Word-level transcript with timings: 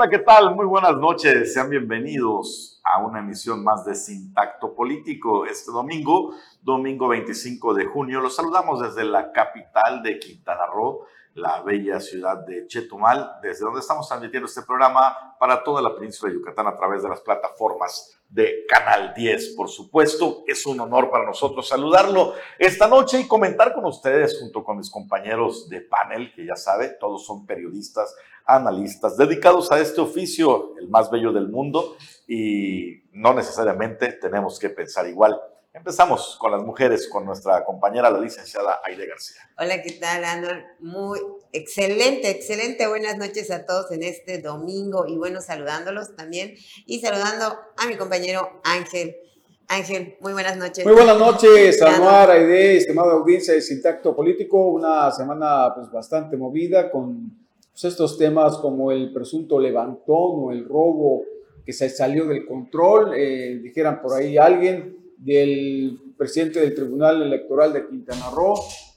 Hola, 0.00 0.10
¿qué 0.10 0.20
tal? 0.20 0.54
Muy 0.54 0.64
buenas 0.64 0.96
noches. 0.96 1.52
Sean 1.52 1.70
bienvenidos 1.70 2.80
a 2.84 3.04
una 3.04 3.18
emisión 3.18 3.64
más 3.64 3.84
de 3.84 3.96
Sintacto 3.96 4.72
Político. 4.72 5.44
Este 5.44 5.72
domingo, 5.72 6.34
domingo 6.62 7.08
25 7.08 7.74
de 7.74 7.86
junio, 7.86 8.20
los 8.20 8.36
saludamos 8.36 8.80
desde 8.80 9.02
la 9.02 9.32
capital 9.32 10.00
de 10.04 10.20
Quintana 10.20 10.66
Roo, 10.66 11.00
la 11.34 11.62
bella 11.62 11.98
ciudad 11.98 12.46
de 12.46 12.68
Chetumal, 12.68 13.38
desde 13.42 13.64
donde 13.64 13.80
estamos 13.80 14.06
transmitiendo 14.06 14.46
este 14.46 14.62
programa 14.62 15.36
para 15.40 15.64
toda 15.64 15.82
la 15.82 15.92
península 15.92 16.30
de 16.30 16.38
Yucatán 16.38 16.68
a 16.68 16.76
través 16.76 17.02
de 17.02 17.08
las 17.08 17.20
plataformas 17.20 18.20
de 18.28 18.66
Canal 18.68 19.14
10. 19.16 19.54
Por 19.56 19.68
supuesto, 19.68 20.44
es 20.46 20.64
un 20.64 20.78
honor 20.78 21.10
para 21.10 21.26
nosotros 21.26 21.66
saludarlo 21.66 22.34
esta 22.56 22.86
noche 22.86 23.18
y 23.18 23.26
comentar 23.26 23.74
con 23.74 23.84
ustedes 23.84 24.38
junto 24.38 24.62
con 24.62 24.76
mis 24.76 24.90
compañeros 24.90 25.68
de 25.68 25.80
panel, 25.80 26.32
que 26.32 26.46
ya 26.46 26.54
sabe, 26.54 26.90
todos 27.00 27.26
son 27.26 27.46
periodistas, 27.46 28.14
analistas, 28.48 29.16
dedicados 29.18 29.70
a 29.70 29.78
este 29.78 30.00
oficio, 30.00 30.74
el 30.80 30.88
más 30.88 31.10
bello 31.10 31.32
del 31.32 31.48
mundo, 31.48 31.96
y 32.26 33.02
no 33.12 33.34
necesariamente 33.34 34.14
tenemos 34.14 34.58
que 34.58 34.70
pensar 34.70 35.06
igual. 35.06 35.38
Empezamos 35.74 36.36
con 36.40 36.50
las 36.50 36.62
mujeres, 36.62 37.08
con 37.08 37.26
nuestra 37.26 37.62
compañera, 37.64 38.10
la 38.10 38.18
licenciada 38.18 38.80
Aide 38.84 39.06
García. 39.06 39.42
Hola, 39.58 39.82
¿qué 39.82 39.92
tal, 39.92 40.24
Andor? 40.24 40.64
Muy 40.80 41.20
excelente, 41.52 42.30
excelente. 42.30 42.88
Buenas 42.88 43.18
noches 43.18 43.50
a 43.50 43.66
todos 43.66 43.92
en 43.92 44.02
este 44.02 44.40
domingo 44.40 45.06
y 45.06 45.18
bueno, 45.18 45.42
saludándolos 45.42 46.16
también 46.16 46.54
y 46.86 47.00
saludando 47.00 47.58
a 47.76 47.86
mi 47.86 47.96
compañero 47.96 48.60
Ángel. 48.64 49.14
Ángel, 49.68 50.16
muy 50.20 50.32
buenas 50.32 50.56
noches. 50.56 50.86
Muy 50.86 50.94
buenas 50.94 51.18
noches, 51.18 51.82
Anuar, 51.82 52.30
Aide, 52.30 52.78
estimada 52.78 53.12
audiencia 53.12 53.52
de 53.52 53.60
Sintacto 53.60 54.16
Político. 54.16 54.68
Una 54.68 55.12
semana 55.12 55.74
pues 55.74 55.90
bastante 55.92 56.38
movida 56.38 56.90
con 56.90 57.37
pues, 57.80 57.92
estos 57.92 58.18
temas 58.18 58.56
como 58.58 58.90
el 58.90 59.12
presunto 59.12 59.60
levantón 59.60 60.32
o 60.34 60.50
el 60.50 60.64
robo 60.64 61.22
que 61.64 61.72
se 61.72 61.88
salió 61.88 62.26
del 62.26 62.44
control, 62.44 63.12
eh, 63.14 63.60
dijeran 63.62 64.02
por 64.02 64.14
ahí 64.14 64.36
alguien, 64.36 64.96
del 65.16 65.96
presidente 66.16 66.58
del 66.60 66.74
Tribunal 66.74 67.22
Electoral 67.22 67.72
de 67.72 67.86
Quintana 67.86 68.30
Roo. 68.34 68.54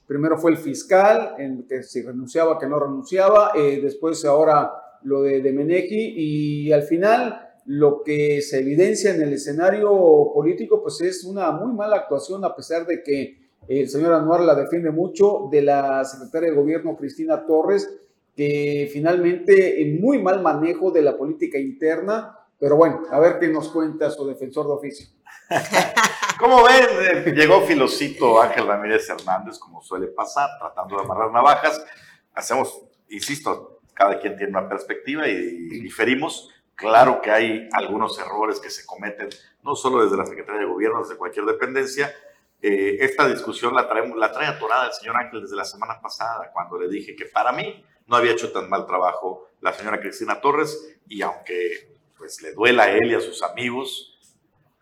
Primero 0.07 0.37
fue 0.37 0.51
el 0.51 0.57
fiscal, 0.57 1.35
en 1.37 1.67
que 1.67 1.83
si 1.83 2.01
renunciaba, 2.01 2.57
que 2.57 2.65
no 2.65 2.79
renunciaba. 2.79 3.51
Eh, 3.55 3.79
después 3.83 4.25
ahora 4.25 4.71
lo 5.03 5.21
de, 5.21 5.41
de. 5.41 5.87
Y 5.89 6.71
al 6.71 6.83
final 6.83 7.49
lo 7.65 8.01
que 8.01 8.41
se 8.41 8.59
evidencia 8.61 9.13
en 9.13 9.21
el 9.21 9.33
escenario 9.33 10.31
político 10.33 10.81
pues 10.81 11.01
es 11.01 11.23
una 11.23 11.51
muy 11.51 11.73
mala 11.73 11.97
actuación 11.97 12.43
a 12.43 12.55
pesar 12.55 12.87
de 12.87 13.03
que 13.03 13.37
el 13.67 13.87
señor 13.89 14.13
Anuar 14.13 14.41
la 14.41 14.55
defiende 14.55 14.89
mucho 14.89 15.47
de 15.51 15.61
la 15.61 16.03
secretaria 16.03 16.49
de 16.49 16.55
gobierno 16.55 16.97
Cristina 16.97 17.45
Torres 17.45 17.87
que 18.35 18.89
finalmente 18.91 19.81
en 19.81 20.01
muy 20.01 20.21
mal 20.21 20.41
manejo 20.41 20.91
de 20.91 21.01
la 21.01 21.17
política 21.17 21.57
interna 21.57 22.37
pero 22.61 22.75
bueno, 22.75 23.01
a 23.09 23.19
ver 23.19 23.39
qué 23.39 23.47
nos 23.47 23.69
cuenta 23.69 24.11
su 24.11 24.27
defensor 24.27 24.67
de 24.67 24.73
oficio. 24.73 25.07
Como 26.39 26.63
ven, 26.63 26.85
eh, 27.01 27.33
llegó 27.35 27.61
filocito 27.61 28.39
Ángel 28.39 28.67
Ramírez 28.67 29.09
Hernández, 29.09 29.57
como 29.57 29.81
suele 29.81 30.07
pasar, 30.07 30.47
tratando 30.59 30.95
de 30.95 31.03
amarrar 31.03 31.31
navajas. 31.31 31.83
Hacemos, 32.33 32.83
insisto, 33.09 33.79
cada 33.93 34.19
quien 34.19 34.37
tiene 34.37 34.51
una 34.51 34.69
perspectiva 34.69 35.27
y, 35.27 35.79
diferimos. 35.81 36.49
Claro 36.75 37.21
que 37.21 37.31
hay 37.31 37.67
algunos 37.73 38.17
errores 38.19 38.59
que 38.59 38.69
se 38.69 38.85
cometen, 38.85 39.29
no 39.63 39.75
solo 39.75 40.03
desde 40.03 40.17
la 40.17 40.25
Secretaría 40.25 40.61
de 40.61 40.67
Gobierno, 40.67 41.01
desde 41.01 41.17
cualquier 41.17 41.45
dependencia. 41.45 42.13
Eh, 42.61 42.97
esta 42.99 43.27
discusión 43.27 43.73
la, 43.73 43.87
trae, 43.87 44.07
la 44.15 44.31
trae 44.31 44.47
atorada 44.47 44.85
el 44.85 44.93
señor 44.93 45.17
Ángel 45.17 45.41
desde 45.41 45.55
la 45.55 45.65
semana 45.65 45.99
pasada, 45.99 46.51
cuando 46.53 46.79
le 46.79 46.87
dije 46.87 47.15
que 47.15 47.25
para 47.25 47.51
mí 47.51 47.83
no 48.11 48.17
había 48.17 48.33
hecho 48.33 48.51
tan 48.51 48.69
mal 48.69 48.85
trabajo 48.85 49.47
la 49.61 49.73
señora 49.73 50.01
Cristina 50.01 50.41
Torres, 50.41 50.97
y 51.07 51.21
aunque 51.21 51.95
pues 52.17 52.41
le 52.41 52.51
duela 52.51 52.83
a 52.83 52.91
él 52.91 53.11
y 53.11 53.15
a 53.15 53.21
sus 53.21 53.41
amigos, 53.41 54.19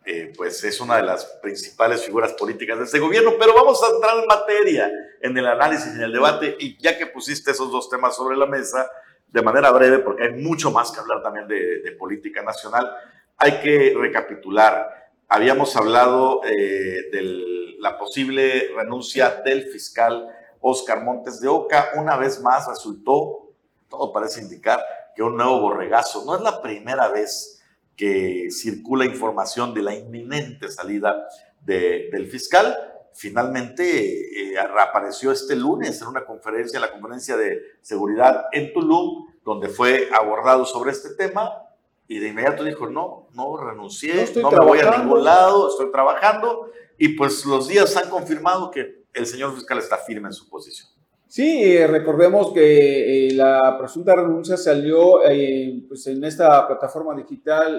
eh, 0.05 0.33
pues 0.35 0.63
es 0.63 0.81
una 0.81 0.97
de 0.97 1.03
las 1.03 1.25
principales 1.41 2.03
figuras 2.03 2.33
políticas 2.33 2.79
de 2.79 2.85
este 2.85 2.99
gobierno. 2.99 3.35
Pero 3.39 3.53
vamos 3.53 3.81
a 3.83 3.93
entrar 3.93 4.17
en 4.17 4.25
materia, 4.25 4.91
en 5.21 5.37
el 5.37 5.45
análisis, 5.45 5.93
en 5.93 6.01
el 6.01 6.11
debate, 6.11 6.57
y 6.59 6.77
ya 6.81 6.97
que 6.97 7.05
pusiste 7.05 7.51
esos 7.51 7.71
dos 7.71 7.89
temas 7.89 8.15
sobre 8.15 8.35
la 8.35 8.47
mesa, 8.47 8.89
de 9.27 9.41
manera 9.43 9.69
breve, 9.71 9.99
porque 9.99 10.23
hay 10.23 10.31
mucho 10.31 10.71
más 10.71 10.91
que 10.91 10.99
hablar 10.99 11.21
también 11.21 11.47
de, 11.47 11.95
política 11.99 12.41
nacional, 12.41 12.89
hay 13.37 13.59
que 13.61 13.93
recapitular. 13.95 15.11
Habíamos 15.27 15.75
hablado 15.75 16.41
eh, 16.43 17.09
de 17.11 17.75
la 17.77 17.95
posible 17.97 18.71
renuncia 18.75 19.41
del 19.45 19.63
fiscal 19.65 20.27
Oscar 20.61 21.03
Montes 21.03 21.39
de 21.39 21.47
Oca. 21.47 21.89
Una 21.97 22.17
vez 22.17 22.41
más 22.41 22.67
resultó, 22.67 23.49
todo 23.89 24.11
parece 24.11 24.41
indicar, 24.41 24.79
que 25.15 25.23
un 25.23 25.35
nuevo 25.35 25.61
borregazo. 25.61 26.25
No 26.25 26.35
es 26.35 26.41
la 26.41 26.61
primera 26.61 27.07
vez 27.09 27.61
que 27.95 28.47
circula 28.51 29.05
información 29.05 29.73
de 29.73 29.81
la 29.81 29.93
inminente 29.93 30.69
salida 30.69 31.27
del 31.61 32.27
fiscal. 32.29 32.77
Finalmente 33.13 34.53
eh, 34.53 34.67
reapareció 34.67 35.31
este 35.31 35.55
lunes 35.55 36.01
en 36.01 36.07
una 36.07 36.25
conferencia, 36.25 36.79
la 36.79 36.91
conferencia 36.91 37.35
de 37.35 37.61
seguridad 37.81 38.45
en 38.51 38.71
Tulum, 38.71 39.27
donde 39.43 39.67
fue 39.67 40.07
abordado 40.17 40.65
sobre 40.65 40.91
este 40.91 41.15
tema 41.15 41.65
y 42.07 42.19
de 42.19 42.29
inmediato 42.29 42.63
dijo, 42.63 42.87
no, 42.87 43.27
no 43.33 43.55
renuncié, 43.57 44.31
no, 44.41 44.49
me 44.49 44.65
voy 44.65 44.79
a 44.79 44.97
ningún 44.97 45.23
lado, 45.23 45.69
estoy 45.69 45.91
trabajando 45.91 46.71
y 46.97 47.09
pues 47.09 47.45
los 47.45 47.67
días 47.67 47.95
han 47.97 48.09
confirmado 48.09 48.71
que 48.71 48.98
el 49.13 49.25
señor 49.25 49.53
fiscal 49.55 49.77
está 49.77 49.97
firme 49.97 50.27
en 50.27 50.33
su 50.33 50.49
posición. 50.49 50.89
Sí, 51.29 51.63
eh, 51.63 51.85
recordemos 51.85 52.51
que 52.53 53.27
eh, 53.27 53.33
la 53.35 53.77
presunta 53.77 54.15
renuncia 54.15 54.57
salió 54.57 55.23
eh, 55.29 55.83
pues 55.87 56.07
en 56.07 56.23
esta 56.23 56.65
plataforma 56.67 57.15
digital 57.15 57.77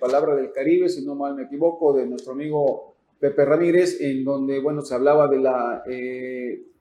Palabra 0.00 0.34
del 0.34 0.50
Caribe, 0.50 0.88
si 0.88 1.06
no 1.06 1.14
mal 1.14 1.36
me 1.36 1.44
equivoco, 1.44 1.92
de 1.92 2.06
nuestro 2.06 2.32
amigo 2.32 2.96
Pepe 3.20 3.44
Ramírez, 3.44 4.00
en 4.00 4.24
donde 4.24 4.58
bueno 4.58 4.82
se 4.82 4.96
hablaba 4.96 5.28
de 5.28 5.38
la 5.38 5.84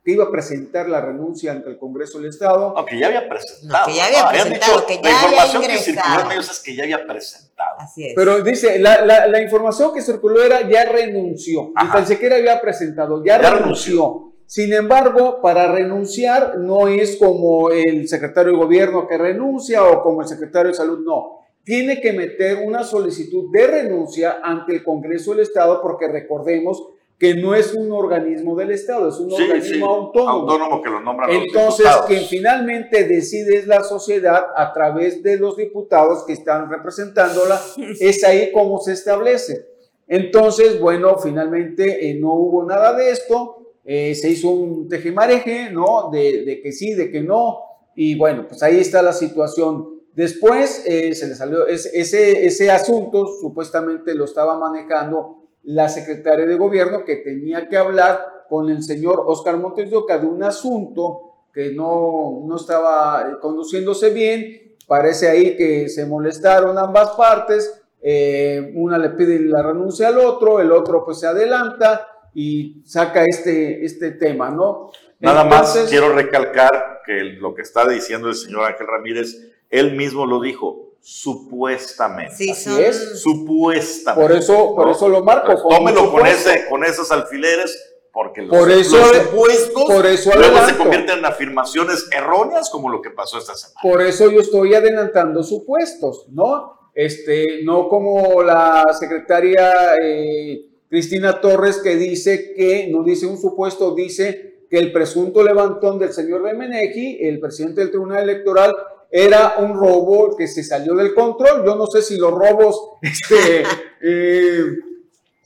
que 0.08 0.14
iba 0.14 0.24
a 0.24 0.32
presentar 0.32 0.88
la 0.88 1.02
renuncia 1.02 1.52
ante 1.52 1.70
el 1.70 1.78
Congreso 1.78 2.18
del 2.18 2.30
Estado. 2.30 2.74
Aunque 2.78 2.98
ya 2.98 3.08
había 3.08 3.28
presentado. 3.28 3.88
que 3.88 3.94
ya 3.94 4.06
había 4.06 4.30
presentado, 4.30 4.86
que 4.86 5.02
ya 5.04 5.12
la 5.12 5.18
información 5.28 5.64
que 5.64 5.78
circuló 5.80 6.22
en 6.22 6.28
medios 6.30 6.50
es 6.50 6.60
que 6.64 6.76
ya 6.78 6.84
había 6.84 7.06
presentado. 7.06 7.76
Así 7.78 8.06
es. 8.06 8.14
Pero 8.16 8.42
dice, 8.42 8.80
la, 8.80 9.06
la, 9.28 9.42
información 9.42 9.94
que 9.94 10.02
circuló 10.02 10.42
era 10.42 10.62
ya 10.62 10.86
renunció. 10.86 11.74
Ni 11.76 11.92
tan 11.92 12.08
siquiera 12.08 12.38
había 12.38 12.62
presentado, 12.62 13.22
ya, 13.26 13.38
renunció. 13.38 14.32
Sin 14.46 14.72
embargo, 14.72 15.42
para 15.42 15.74
renunciar 15.74 16.58
no 16.58 16.88
es 16.88 17.18
como 17.18 17.72
el 17.72 18.08
secretario 18.08 18.54
de 18.54 18.60
gobierno 18.60 19.10
que 19.10 19.18
renuncia 19.18 19.84
o 19.84 20.02
como 20.04 20.22
el 20.22 20.28
secretario 20.30 20.72
de 20.72 20.78
salud, 20.78 21.00
no. 21.06 21.42
Tiene 21.66 22.00
que 22.00 22.14
meter 22.14 22.60
una 22.66 22.86
solicitud 22.86 23.52
de 23.52 23.68
renuncia 23.68 24.40
ante 24.42 24.74
el 24.74 24.86
Congreso 24.86 25.32
del 25.32 25.42
Estado 25.42 25.82
porque 25.82 26.08
recordemos 26.08 26.82
que 27.18 27.36
no 27.36 27.56
es 27.56 27.74
un 27.74 27.92
organismo 27.92 28.56
del 28.56 28.72
Estado, 28.72 29.10
es 29.10 29.16
un 29.16 29.32
organismo 29.32 29.88
autónomo. 29.88 30.52
Autónomo 30.52 30.82
que 30.82 30.90
lo 30.90 31.02
nombran 31.02 31.32
Entonces, 31.32 31.88
quien 32.08 32.24
finalmente 32.24 33.06
decide 33.06 33.58
es 33.58 33.68
la 33.68 33.84
sociedad 33.84 34.46
a 34.56 34.72
través 34.72 35.24
de 35.24 35.38
los 35.38 35.58
diputados 35.58 36.24
que 36.26 36.34
están 36.34 36.70
representándola, 36.70 37.60
es 38.00 38.24
ahí 38.24 38.52
como 38.52 38.80
se 38.80 38.94
establece. 38.94 39.68
Entonces, 40.08 40.80
bueno, 40.80 41.18
finalmente 41.18 42.10
eh, 42.10 42.16
no 42.20 42.34
hubo 42.34 42.64
nada 42.64 42.94
de 42.94 43.12
esto 43.12 43.58
eh, 43.90 44.16
se 44.16 44.30
hizo 44.30 44.50
un 44.50 44.90
tejemareje, 44.90 45.72
¿no? 45.72 46.10
De, 46.12 46.60
que 46.62 46.74
sí, 46.74 46.94
de 46.94 47.10
que 47.10 47.22
no, 47.22 47.62
y 47.96 48.18
bueno, 48.18 48.46
pues 48.46 48.62
ahí 48.62 48.82
está 48.82 49.02
la 49.02 49.14
situación. 49.14 50.02
Después 50.14 50.84
eh, 50.86 51.16
se 51.16 51.26
le 51.26 51.36
salió 51.36 51.66
ese, 51.66 52.46
ese 52.46 52.70
asunto, 52.70 53.26
supuestamente 53.40 54.14
lo 54.14 54.26
estaba 54.26 54.60
manejando 54.60 55.37
la 55.68 55.90
secretaria 55.90 56.46
de 56.46 56.56
gobierno 56.56 57.04
que 57.04 57.18
tenía 57.18 57.68
que 57.68 57.76
hablar 57.76 58.46
con 58.48 58.70
el 58.70 58.82
señor 58.84 59.24
Oscar 59.26 59.58
Montes 59.58 59.90
de 59.90 59.98
Oca 59.98 60.18
de 60.18 60.26
un 60.26 60.42
asunto 60.42 61.50
que 61.54 61.74
no, 61.74 62.44
no 62.46 62.56
estaba 62.56 63.38
conduciéndose 63.42 64.12
bien. 64.12 64.78
Parece 64.88 65.28
ahí 65.28 65.58
que 65.58 65.90
se 65.90 66.06
molestaron 66.06 66.78
ambas 66.78 67.12
partes. 67.12 67.84
Eh, 68.02 68.72
una 68.76 68.98
le 68.98 69.10
pide 69.10 69.42
la 69.42 69.62
renuncia 69.62 70.08
al 70.08 70.20
otro, 70.20 70.62
el 70.62 70.72
otro 70.72 71.04
pues 71.04 71.20
se 71.20 71.28
adelanta 71.28 72.08
y 72.34 72.82
saca 72.86 73.26
este, 73.26 73.84
este 73.84 74.12
tema, 74.12 74.50
¿no? 74.50 74.92
Nada 75.20 75.44
más 75.44 75.88
quiero 75.90 76.14
recalcar 76.14 77.02
que 77.06 77.24
lo 77.24 77.54
que 77.54 77.64
está 77.64 77.86
diciendo 77.86 78.30
el 78.30 78.36
señor 78.36 78.64
Ángel 78.64 78.88
Ramírez, 78.88 79.36
él 79.70 79.98
mismo 79.98 80.26
lo 80.26 80.40
dijo, 80.40 80.87
supuestamente. 81.08 82.36
Sí, 82.36 82.50
Así 82.50 82.82
es. 82.82 83.22
Supuestamente. 83.22 84.28
Por 84.28 84.38
eso, 84.38 84.76
por 84.76 84.90
eso 84.90 85.08
lo 85.08 85.24
marco. 85.24 85.56
tómelo 85.70 86.12
con, 86.12 86.28
ese, 86.28 86.66
con 86.70 86.84
esos 86.84 87.10
alfileres, 87.14 87.96
porque 88.12 88.42
los, 88.42 88.58
por 88.58 88.70
eso, 88.70 88.98
supuestos 89.14 89.86
por 89.86 90.06
eso 90.06 90.32
luego 90.36 90.68
se 90.68 90.76
convierten 90.76 91.20
en 91.20 91.26
afirmaciones 91.26 92.10
erróneas 92.12 92.70
como 92.70 92.90
lo 92.90 93.02
que 93.02 93.12
pasó 93.12 93.38
esta 93.38 93.56
semana. 93.56 93.80
Por 93.82 94.02
eso 94.02 94.30
yo 94.30 94.42
estoy 94.42 94.74
adelantando 94.74 95.44
supuestos, 95.44 96.26
¿no? 96.30 96.92
Este, 96.94 97.64
no 97.64 97.88
como 97.88 98.44
la 98.44 98.84
secretaria 99.00 99.96
eh, 100.04 100.66
Cristina 100.90 101.40
Torres 101.40 101.78
que 101.78 101.96
dice 101.96 102.54
que, 102.54 102.90
no 102.92 103.04
dice 103.04 103.28
un 103.28 103.38
supuesto, 103.38 103.96
dice 103.96 104.66
que 104.70 104.78
el 104.78 104.92
presunto 104.92 105.42
levantón 105.42 106.00
del 106.00 106.12
señor 106.12 106.44
de 106.44 106.54
Menegi, 106.54 107.26
el 107.26 107.40
presidente 107.40 107.80
del 107.80 107.92
Tribunal 107.92 108.24
Electoral, 108.24 108.74
era 109.12 109.56
un 109.58 109.76
robo 109.76 110.36
que 110.36 110.48
se 110.48 110.64
salió 110.64 110.96
del 110.96 111.14
control. 111.14 111.66
Yo 111.66 111.76
no 111.76 111.88
sé 111.88 112.02
si 112.02 112.18
los 112.18 112.32
robos 112.32 112.92
este, 113.02 113.64
eh, 114.02 114.66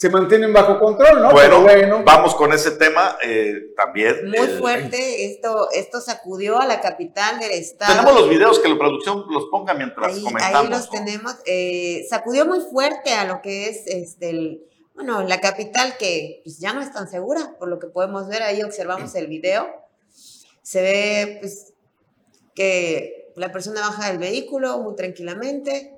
se 0.01 0.09
mantienen 0.09 0.51
bajo 0.51 0.79
control, 0.79 1.21
¿no? 1.21 1.31
Bueno, 1.31 1.61
bueno. 1.61 2.01
vamos 2.03 2.33
con 2.33 2.51
ese 2.53 2.71
tema 2.71 3.17
eh, 3.23 3.73
también. 3.77 4.27
Muy 4.29 4.47
fuerte, 4.59 5.25
esto, 5.25 5.69
esto 5.71 6.01
sacudió 6.01 6.59
a 6.59 6.65
la 6.65 6.81
capital 6.81 7.39
del 7.39 7.51
estado. 7.51 7.93
Tenemos 7.93 8.21
los 8.21 8.29
videos 8.29 8.57
que 8.57 8.69
la 8.69 8.79
producción 8.79 9.25
los 9.29 9.45
ponga 9.51 9.75
mientras 9.75 10.17
comentamos. 10.19 10.65
Ahí 10.65 10.69
los 10.69 10.89
tenemos. 10.89 11.35
Eh, 11.45 12.07
sacudió 12.09 12.47
muy 12.47 12.61
fuerte 12.61 13.13
a 13.13 13.25
lo 13.25 13.43
que 13.43 13.69
es 13.69 13.85
este, 13.85 14.61
bueno, 14.95 15.21
la 15.21 15.39
capital 15.39 15.95
que 15.97 16.41
pues, 16.43 16.57
ya 16.57 16.73
no 16.73 16.81
es 16.81 16.91
tan 16.91 17.07
segura, 17.07 17.55
por 17.59 17.69
lo 17.69 17.77
que 17.77 17.85
podemos 17.85 18.27
ver, 18.27 18.41
ahí 18.41 18.63
observamos 18.63 19.13
el 19.13 19.27
video. 19.27 19.69
Se 20.63 20.81
ve 20.81 21.37
pues, 21.41 21.73
que 22.55 23.20
la 23.41 23.51
persona 23.51 23.81
baja 23.81 24.07
del 24.07 24.19
vehículo 24.19 24.77
muy 24.77 24.95
tranquilamente, 24.95 25.95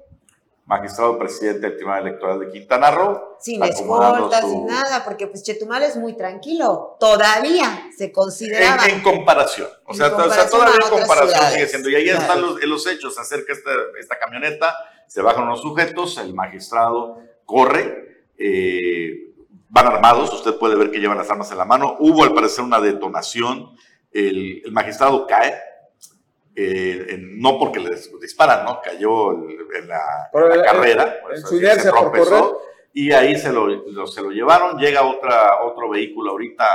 magistrado 0.66 1.20
presidente 1.20 1.60
del 1.60 1.76
Tribunal 1.76 2.08
Electoral 2.08 2.40
de 2.40 2.52
Quintana 2.52 2.90
Roo. 2.90 3.36
Sin 3.38 3.62
escolta, 3.62 4.42
sin 4.42 4.66
nada, 4.66 5.04
porque 5.04 5.28
pues 5.28 5.44
Chetumal 5.44 5.84
es 5.84 5.98
muy 5.98 6.16
tranquilo. 6.16 6.96
Todavía 7.02 7.90
se 7.98 8.14
consideraba. 8.14 8.86
En, 8.86 9.02
comparación. 9.02 9.68
O 9.84 9.94
sea, 9.94 10.10
todavía 10.12 10.76
en 10.86 10.90
comparación 10.90 11.52
sigue 11.52 11.68
siendo. 11.68 11.90
Y 11.90 11.96
ahí 11.96 12.08
están 12.08 12.42
los, 12.42 12.64
los, 12.64 12.88
hechos. 12.88 13.14
Se 13.14 13.20
acerca 13.20 13.52
esta, 13.52 13.72
esta, 14.00 14.18
camioneta, 14.18 14.74
se 15.08 15.22
bajan 15.22 15.44
unos 15.44 15.62
sujetos, 15.62 16.18
el 16.20 16.34
magistrado 16.34 17.18
corre, 17.44 18.26
eh, 18.38 19.34
van 19.68 19.88
armados. 19.88 20.32
Usted 20.34 20.56
puede 20.56 20.78
ver 20.78 20.92
que 20.92 21.00
llevan 21.00 21.18
las 21.18 21.30
armas 21.30 21.52
en 21.52 21.58
la 21.58 21.66
mano. 21.66 21.98
Hubo 22.00 22.24
al 22.24 22.34
parecer 22.34 22.64
una 22.64 22.80
detonación. 22.80 23.76
el, 24.14 24.62
el 24.64 24.72
magistrado 24.72 25.28
cae 25.28 25.73
eh, 26.56 27.18
no 27.20 27.58
porque 27.58 27.80
le 27.80 27.96
disparan, 28.22 28.66
¿no? 28.66 28.80
Cayó 28.82 29.34
en 29.48 29.88
la, 29.88 30.30
carrera, 30.64 31.20
se 31.44 31.90
tropezó 31.90 32.62
y 32.94 33.12
ahí 33.12 33.38
se 33.38 33.52
lo, 33.52 34.08
se 34.08 34.22
lo 34.22 34.30
llevaron. 34.30 34.78
Llega 34.78 35.04
otra, 35.04 35.64
otro 35.64 35.90
vehículo 35.90 36.32
ahorita 36.32 36.66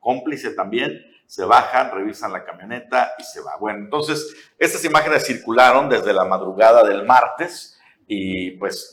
cómplice 0.00 0.50
también, 0.50 1.00
se 1.26 1.44
bajan, 1.44 1.92
revisan 1.92 2.32
la 2.32 2.44
camioneta 2.44 3.12
y 3.18 3.22
se 3.22 3.40
va. 3.40 3.56
Bueno, 3.60 3.78
entonces 3.80 4.34
estas 4.58 4.84
imágenes 4.84 5.24
circularon 5.24 5.88
desde 5.88 6.12
la 6.12 6.24
madrugada 6.24 6.82
del 6.82 7.04
martes 7.06 7.78
y 8.08 8.52
pues, 8.52 8.92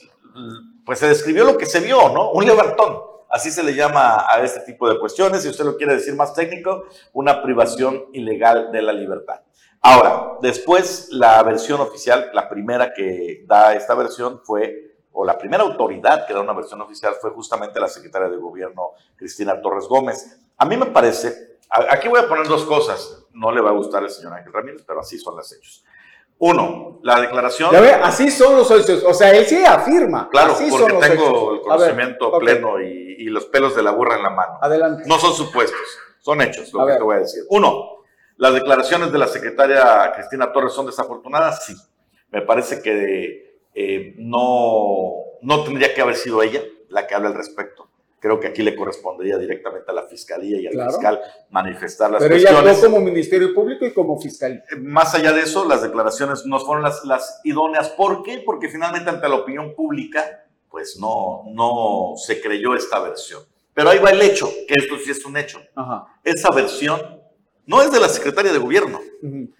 pues 0.85 0.99
se 0.99 1.07
describió 1.07 1.45
lo 1.45 1.57
que 1.57 1.65
se 1.65 1.79
vio, 1.79 2.09
¿no? 2.09 2.31
Un 2.31 2.45
levantón. 2.45 3.01
Así 3.29 3.51
se 3.51 3.63
le 3.63 3.73
llama 3.73 4.25
a 4.29 4.41
este 4.41 4.61
tipo 4.61 4.87
de 4.87 4.99
cuestiones, 4.99 5.41
si 5.41 5.49
usted 5.49 5.65
lo 5.65 5.75
quiere 5.75 5.95
decir 5.95 6.15
más 6.15 6.33
técnico, 6.33 6.85
una 7.13 7.41
privación 7.41 8.05
ilegal 8.13 8.71
de 8.71 8.81
la 8.81 8.93
libertad. 8.93 9.41
Ahora, 9.81 10.37
después 10.41 11.09
la 11.11 11.41
versión 11.43 11.79
oficial, 11.81 12.31
la 12.33 12.49
primera 12.49 12.93
que 12.93 13.43
da 13.45 13.73
esta 13.73 13.95
versión 13.95 14.41
fue, 14.43 14.97
o 15.11 15.25
la 15.25 15.37
primera 15.37 15.63
autoridad 15.63 16.25
que 16.27 16.33
da 16.33 16.41
una 16.41 16.53
versión 16.53 16.81
oficial 16.81 17.15
fue 17.21 17.31
justamente 17.31 17.79
la 17.79 17.87
secretaria 17.87 18.29
de 18.29 18.37
gobierno, 18.37 18.91
Cristina 19.15 19.61
Torres 19.61 19.87
Gómez. 19.87 20.39
A 20.57 20.65
mí 20.65 20.77
me 20.77 20.87
parece, 20.87 21.59
aquí 21.69 22.07
voy 22.07 22.19
a 22.19 22.27
poner 22.27 22.47
dos 22.47 22.65
cosas, 22.65 23.25
no 23.33 23.51
le 23.51 23.61
va 23.61 23.69
a 23.69 23.73
gustar 23.73 24.03
el 24.03 24.09
señor 24.09 24.33
Ángel 24.33 24.53
Ramírez, 24.53 24.83
pero 24.85 24.99
así 24.99 25.17
son 25.17 25.35
los 25.35 25.51
hechos. 25.53 25.83
Uno, 26.39 26.99
la 27.01 27.19
declaración. 27.19 27.71
Ya 27.71 27.81
ve, 27.81 27.91
así 27.93 28.29
son 28.29 28.57
los 28.57 28.69
hechos. 28.69 29.03
O 29.03 29.13
sea, 29.13 29.31
él 29.31 29.45
sí 29.45 29.63
afirma. 29.65 30.29
Claro, 30.29 30.53
porque 30.53 30.93
tengo 31.07 31.53
el 31.55 31.61
conocimiento 31.61 32.37
pleno 32.37 32.79
y, 32.79 33.05
los 33.27 33.45
pelos 33.45 33.75
de 33.75 33.83
la 33.83 33.91
burra 33.91 34.15
en 34.15 34.23
la 34.23 34.29
mano. 34.29 34.57
Adelante. 34.61 35.03
No 35.05 35.19
son 35.19 35.33
supuestos, 35.33 35.79
son 36.19 36.41
hechos, 36.41 36.71
lo 36.73 36.85
que 36.85 36.93
te 36.93 37.03
voy 37.03 37.15
a 37.17 37.19
decir. 37.19 37.43
Uno, 37.49 37.96
¿Las 38.37 38.53
declaraciones 38.53 39.11
de 39.11 39.17
la 39.17 39.27
secretaria 39.27 40.11
Cristina 40.15 40.51
Torres 40.53 40.73
son 40.73 40.85
desafortunadas? 40.85 41.65
Sí. 41.65 41.75
Me 42.31 42.41
parece 42.41 42.81
que 42.81 43.61
eh, 43.73 44.13
no, 44.17 45.13
no 45.41 45.63
tendría 45.63 45.93
que 45.93 46.01
haber 46.01 46.15
sido 46.15 46.41
ella 46.41 46.61
la 46.89 47.07
que 47.07 47.15
habla 47.15 47.29
al 47.29 47.35
respecto. 47.35 47.89
Creo 48.19 48.39
que 48.39 48.47
aquí 48.47 48.63
le 48.63 48.75
correspondería 48.75 49.37
directamente 49.37 49.89
a 49.91 49.93
la 49.93 50.03
fiscalía 50.03 50.59
y 50.59 50.67
al 50.67 50.87
fiscal 50.87 51.21
manifestar 51.51 52.09
las 52.09 52.21
Pero 52.21 52.35
ella 52.35 52.61
no 52.61 52.81
como 52.81 52.99
Ministerio 52.99 53.53
Público 53.53 53.85
y 53.85 53.93
como 53.93 54.19
fiscal. 54.19 54.63
Eh, 54.71 54.75
más 54.77 55.13
allá 55.13 55.31
de 55.33 55.41
eso, 55.41 55.65
las 55.65 55.83
declaraciones 55.83 56.45
no 56.45 56.59
fueron 56.59 56.83
las, 56.83 57.05
las 57.05 57.41
idóneas. 57.43 57.89
¿Por 57.89 58.23
qué? 58.23 58.41
Porque 58.45 58.69
finalmente 58.69 59.09
ante 59.09 59.29
la 59.29 59.35
opinión 59.35 59.75
pública, 59.75 60.45
pues 60.69 60.97
no, 60.99 61.43
no 61.53 62.13
se 62.17 62.41
creyó 62.41 62.75
esta 62.75 62.99
versión. 62.99 63.43
Pero 63.73 63.91
ahí 63.91 63.99
va 63.99 64.09
el 64.09 64.21
hecho, 64.21 64.49
que 64.67 64.73
esto 64.75 64.97
sí 64.97 65.11
es 65.11 65.23
un 65.23 65.37
hecho. 65.37 65.61
Esa 66.23 66.49
versión 66.49 67.16
no 67.67 67.81
es 67.81 67.91
de 67.91 67.99
la 67.99 68.09
secretaria 68.09 68.51
de 68.51 68.57
gobierno. 68.57 68.99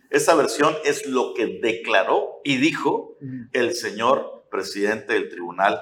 Esa 0.09 0.33
versión 0.33 0.75
es 0.83 1.05
lo 1.05 1.33
que 1.35 1.59
declaró 1.61 2.39
y 2.43 2.57
dijo 2.57 3.17
el 3.51 3.75
señor 3.75 4.45
presidente 4.49 5.13
del 5.13 5.29
tribunal, 5.29 5.79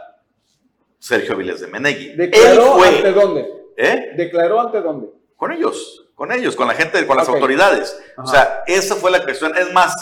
Sergio 1.00 1.38
Viles 1.38 1.62
de 1.62 1.68
Menegui. 1.68 2.16
¿Declaró 2.16 2.83
ante 2.83 3.12
dónde? 3.13 3.48
¿Eh? 3.77 4.13
¿Declaró 4.18 4.60
ante 4.60 4.81
dónde? 4.81 5.10
Con 5.36 5.51
ellos, 5.51 6.10
con 6.16 6.31
ellos, 6.31 6.56
con 6.56 6.68
la 6.68 6.74
gente, 6.74 7.06
con 7.06 7.16
las 7.16 7.30
autoridades. 7.30 7.95
O 8.18 8.25
sea, 8.25 8.63
esa 8.66 8.95
fue 8.95 9.12
la 9.12 9.24
cuestión. 9.24 9.56
Es 9.56 9.72
más, 9.72 9.94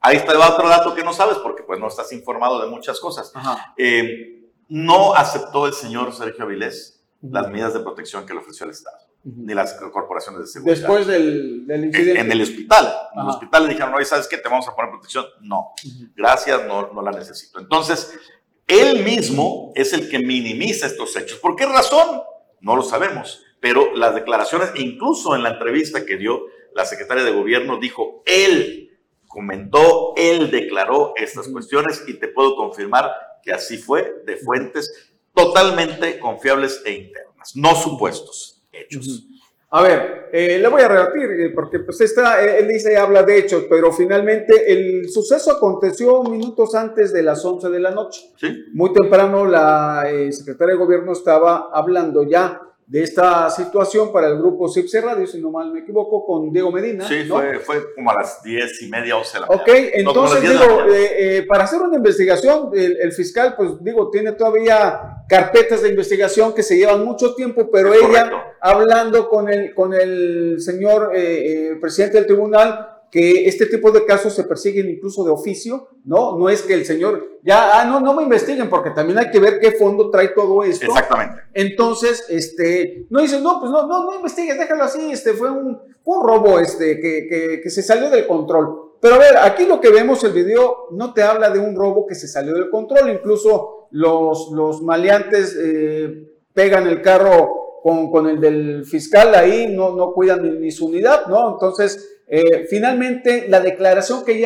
ahí 0.00 0.16
está 0.16 0.36
otro 0.36 0.68
dato 0.68 0.96
que 0.96 1.04
no 1.04 1.12
sabes 1.12 1.38
porque 1.38 1.62
pues 1.62 1.78
no 1.78 1.86
estás 1.86 2.12
informado 2.12 2.60
de 2.60 2.66
muchas 2.66 2.98
cosas. 2.98 3.32
Eh, 3.76 4.50
no 4.68 5.14
aceptó 5.14 5.66
el 5.66 5.74
señor 5.74 6.12
Sergio 6.12 6.44
Avilés 6.44 7.04
las 7.22 7.48
medidas 7.48 7.74
de 7.74 7.80
protección 7.80 8.26
que 8.26 8.32
le 8.32 8.40
ofreció 8.40 8.64
el 8.64 8.72
Estado 8.72 9.07
ni 9.24 9.54
las 9.54 9.74
corporaciones 9.74 10.40
de 10.42 10.46
seguridad. 10.46 10.76
Después 10.76 11.06
del, 11.06 11.66
incidente. 11.68 12.20
En, 12.20 12.32
el 12.32 12.42
hospital. 12.42 12.94
En 13.14 13.20
el 13.22 13.28
hospital 13.28 13.62
le 13.64 13.68
dijeron, 13.70 13.94
oye, 13.94 14.04
¿sabes 14.04 14.28
qué? 14.28 14.38
Te 14.38 14.48
vamos 14.48 14.68
a 14.68 14.74
poner 14.74 14.90
protección. 14.90 15.26
No, 15.40 15.72
gracias, 16.16 16.66
no, 16.66 16.92
no 16.92 17.02
la 17.02 17.10
necesito. 17.10 17.58
Entonces, 17.58 18.18
él 18.66 19.04
mismo 19.04 19.72
es 19.74 19.92
el 19.92 20.08
que 20.08 20.18
minimiza 20.18 20.86
estos 20.86 21.16
hechos. 21.16 21.38
¿Por 21.38 21.56
qué 21.56 21.66
razón? 21.66 22.22
No 22.60 22.76
lo 22.76 22.82
sabemos. 22.82 23.44
Pero 23.60 23.94
las 23.94 24.14
declaraciones, 24.14 24.70
incluso 24.76 25.34
en 25.34 25.42
la 25.42 25.50
entrevista 25.50 26.06
que 26.06 26.16
dio 26.16 26.42
la 26.74 26.84
secretaria 26.84 27.24
de 27.24 27.32
gobierno, 27.32 27.78
dijo, 27.78 28.22
él 28.24 28.98
comentó, 29.26 30.14
él 30.16 30.50
declaró 30.50 31.12
estas 31.16 31.48
cuestiones 31.48 32.04
y 32.06 32.14
te 32.14 32.28
puedo 32.28 32.56
confirmar 32.56 33.10
que 33.42 33.52
así 33.52 33.78
fue 33.78 34.22
de 34.24 34.36
fuentes 34.36 35.10
totalmente 35.34 36.18
confiables 36.18 36.82
e 36.84 36.92
internas, 36.92 37.54
no 37.54 37.74
supuestos 37.74 38.57
hechos. 38.72 39.26
A 39.70 39.82
ver, 39.82 40.30
eh, 40.32 40.58
le 40.58 40.68
voy 40.68 40.80
a 40.80 40.88
rebatir, 40.88 41.30
eh, 41.30 41.50
porque 41.54 41.80
pues 41.80 42.00
está, 42.00 42.42
eh, 42.42 42.60
él 42.60 42.68
dice, 42.68 42.96
habla 42.96 43.22
de 43.22 43.36
hechos, 43.36 43.66
pero 43.68 43.92
finalmente 43.92 44.72
el 44.72 45.10
suceso 45.10 45.52
aconteció 45.52 46.22
minutos 46.22 46.74
antes 46.74 47.12
de 47.12 47.22
las 47.22 47.44
11 47.44 47.68
de 47.68 47.78
la 47.78 47.90
noche. 47.90 48.30
¿Sí? 48.36 48.64
Muy 48.72 48.94
temprano 48.94 49.44
la 49.44 50.06
secretaria 50.30 50.72
de 50.72 50.80
gobierno 50.80 51.12
estaba 51.12 51.68
hablando 51.70 52.24
ya 52.24 52.62
de 52.88 53.02
esta 53.02 53.50
situación 53.50 54.10
para 54.10 54.28
el 54.28 54.38
grupo 54.38 54.66
CIPSE 54.66 55.02
Radio, 55.02 55.26
si 55.26 55.38
no 55.42 55.50
mal 55.50 55.70
me 55.70 55.80
equivoco, 55.80 56.24
con 56.24 56.50
Diego 56.50 56.72
Medina. 56.72 57.06
Sí, 57.06 57.24
fue, 57.28 57.58
fue, 57.58 57.94
como 57.94 58.10
a 58.10 58.14
las 58.14 58.42
diez 58.42 58.80
y 58.80 58.88
media, 58.88 59.18
o 59.18 59.20
de 59.20 59.40
la 59.40 59.46
mañana. 59.46 59.62
Ok, 59.62 59.68
entonces 59.92 60.40
digo, 60.40 60.84
eh, 60.88 61.10
eh, 61.18 61.46
para 61.46 61.64
hacer 61.64 61.82
una 61.82 61.98
investigación, 61.98 62.70
el, 62.72 63.12
fiscal, 63.12 63.54
pues 63.58 63.72
digo, 63.82 64.08
tiene 64.10 64.32
todavía 64.32 65.22
carpetas 65.28 65.82
de 65.82 65.90
investigación 65.90 66.54
que 66.54 66.62
se 66.62 66.78
llevan 66.78 67.04
mucho 67.04 67.34
tiempo, 67.34 67.68
pero 67.70 67.92
ella, 67.92 68.54
hablando 68.58 69.28
con 69.28 69.50
el, 69.50 69.74
con 69.74 69.92
el 69.92 70.56
señor 70.58 71.12
eh, 71.14 71.76
presidente 71.82 72.16
del 72.16 72.26
tribunal, 72.26 72.97
que 73.10 73.48
este 73.48 73.66
tipo 73.66 73.90
de 73.90 74.04
casos 74.04 74.34
se 74.34 74.44
persiguen 74.44 74.90
incluso 74.90 75.24
de 75.24 75.30
oficio, 75.30 75.88
¿no? 76.04 76.38
No 76.38 76.48
es 76.48 76.62
que 76.62 76.74
el 76.74 76.84
señor, 76.84 77.40
ya, 77.42 77.80
ah, 77.80 77.84
no, 77.84 78.00
no 78.00 78.14
me 78.14 78.22
investiguen, 78.22 78.68
porque 78.68 78.90
también 78.90 79.18
hay 79.18 79.30
que 79.30 79.40
ver 79.40 79.58
qué 79.60 79.72
fondo 79.72 80.10
trae 80.10 80.28
todo 80.28 80.62
esto. 80.62 80.86
Exactamente. 80.86 81.42
Entonces, 81.54 82.26
este, 82.28 83.06
no 83.08 83.20
dicen, 83.20 83.42
no, 83.42 83.60
pues 83.60 83.72
no, 83.72 83.86
no, 83.86 84.04
no 84.04 84.14
investigues, 84.16 84.58
déjalo 84.58 84.84
así, 84.84 85.10
este, 85.10 85.32
fue 85.32 85.50
un, 85.50 85.80
un 86.04 86.26
robo, 86.26 86.58
este, 86.58 87.00
que, 87.00 87.26
que, 87.28 87.60
que, 87.62 87.70
se 87.70 87.82
salió 87.82 88.10
del 88.10 88.26
control. 88.26 88.92
Pero 89.00 89.14
a 89.14 89.18
ver, 89.18 89.36
aquí 89.38 89.64
lo 89.64 89.80
que 89.80 89.90
vemos, 89.90 90.22
el 90.24 90.32
video 90.32 90.88
no 90.90 91.14
te 91.14 91.22
habla 91.22 91.50
de 91.50 91.60
un 91.60 91.76
robo 91.76 92.06
que 92.06 92.14
se 92.14 92.28
salió 92.28 92.54
del 92.54 92.68
control, 92.68 93.10
incluso 93.10 93.88
los, 93.90 94.50
los 94.52 94.82
maleantes 94.82 95.56
eh, 95.58 96.28
pegan 96.52 96.86
el 96.86 97.00
carro 97.00 97.67
con, 97.82 98.10
con, 98.10 98.28
el 98.28 98.40
del 98.40 98.84
fiscal 98.84 99.34
ahí, 99.34 99.68
no, 99.68 99.94
no 99.94 100.12
cuidan 100.12 100.60
ni, 100.60 100.70
su 100.70 100.86
unidad, 100.86 101.26
¿no? 101.26 101.52
Entonces, 101.52 102.20
eh, 102.26 102.66
finalmente, 102.68 103.46
la 103.48 103.60
declaración 103.60 104.24
que, 104.24 104.40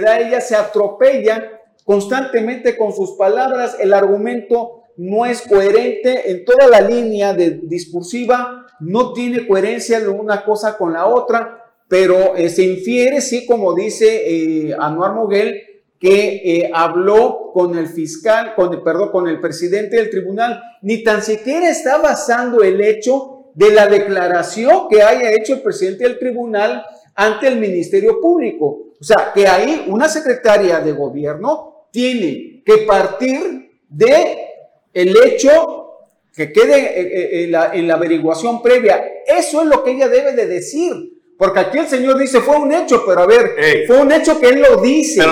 da 0.00 0.20
ella 0.20 0.40
se 0.40 0.56
atropella 0.56 1.60
constantemente 1.84 2.76
con 2.76 2.92
sus 2.92 3.12
palabras, 3.12 3.76
el 3.80 3.92
argumento 3.92 4.84
no 4.96 5.26
es 5.26 5.42
coherente 5.42 6.30
en 6.30 6.44
toda 6.44 6.68
la 6.68 6.80
línea 6.80 7.34
discursiva, 7.34 8.66
no 8.80 9.12
tiene 9.12 9.46
coherencia 9.46 10.00
de 10.00 10.08
una 10.08 10.44
cosa 10.44 10.76
con 10.76 10.92
la 10.92 11.06
otra, 11.06 11.64
pero 11.88 12.36
eh, 12.36 12.48
se 12.48 12.64
infiere, 12.64 13.20
sí, 13.20 13.46
como 13.46 13.74
dice 13.74 14.68
eh, 14.68 14.76
Anuar 14.78 15.14
Moguel, 15.14 15.62
que 15.98 16.42
eh, 16.44 16.70
habló 16.72 17.43
con 17.54 17.78
el 17.78 17.86
fiscal, 17.86 18.56
con, 18.56 18.82
perdón, 18.82 19.10
con 19.12 19.28
el 19.28 19.40
presidente 19.40 19.94
del 19.94 20.10
tribunal, 20.10 20.60
ni 20.82 21.04
tan 21.04 21.22
siquiera 21.22 21.70
está 21.70 21.98
basando 21.98 22.64
el 22.64 22.80
hecho 22.80 23.52
de 23.54 23.70
la 23.70 23.86
declaración 23.86 24.88
que 24.90 25.02
haya 25.02 25.30
hecho 25.30 25.54
el 25.54 25.62
presidente 25.62 26.02
del 26.02 26.18
tribunal 26.18 26.84
ante 27.14 27.46
el 27.46 27.60
Ministerio 27.60 28.20
Público. 28.20 28.66
O 28.66 28.96
O 29.00 29.04
sea, 29.04 29.30
que 29.32 29.46
ahí 29.46 29.84
una 29.86 30.08
secretaria 30.08 30.80
de 30.80 30.90
gobierno 30.92 31.86
tiene 31.92 32.64
que 32.66 32.78
partir 32.78 33.78
de 33.88 34.48
el 34.92 35.16
hecho 35.24 36.08
que 36.34 36.52
quede 36.52 36.76
eh, 36.76 37.02
eh, 37.02 37.44
en 37.44 37.52
la, 37.52 37.72
en 37.72 37.86
la 37.86 37.94
averiguación 37.94 38.62
previa. 38.62 39.00
Eso 39.24 39.62
es 39.62 39.68
lo 39.68 39.84
que 39.84 39.92
ella 39.92 40.08
debe 40.08 40.32
de 40.32 40.48
decir. 40.48 41.13
Porque 41.36 41.58
aquí 41.58 41.78
el 41.78 41.88
Señor 41.88 42.16
dice, 42.16 42.40
fue 42.40 42.56
un 42.56 42.72
hecho, 42.72 43.04
pero 43.04 43.22
a 43.22 43.26
ver, 43.26 43.56
fue 43.86 43.98
un 43.98 44.12
hecho 44.12 44.38
que 44.38 44.48
Él 44.48 44.62
lo 44.62 44.80
dice. 44.80 45.24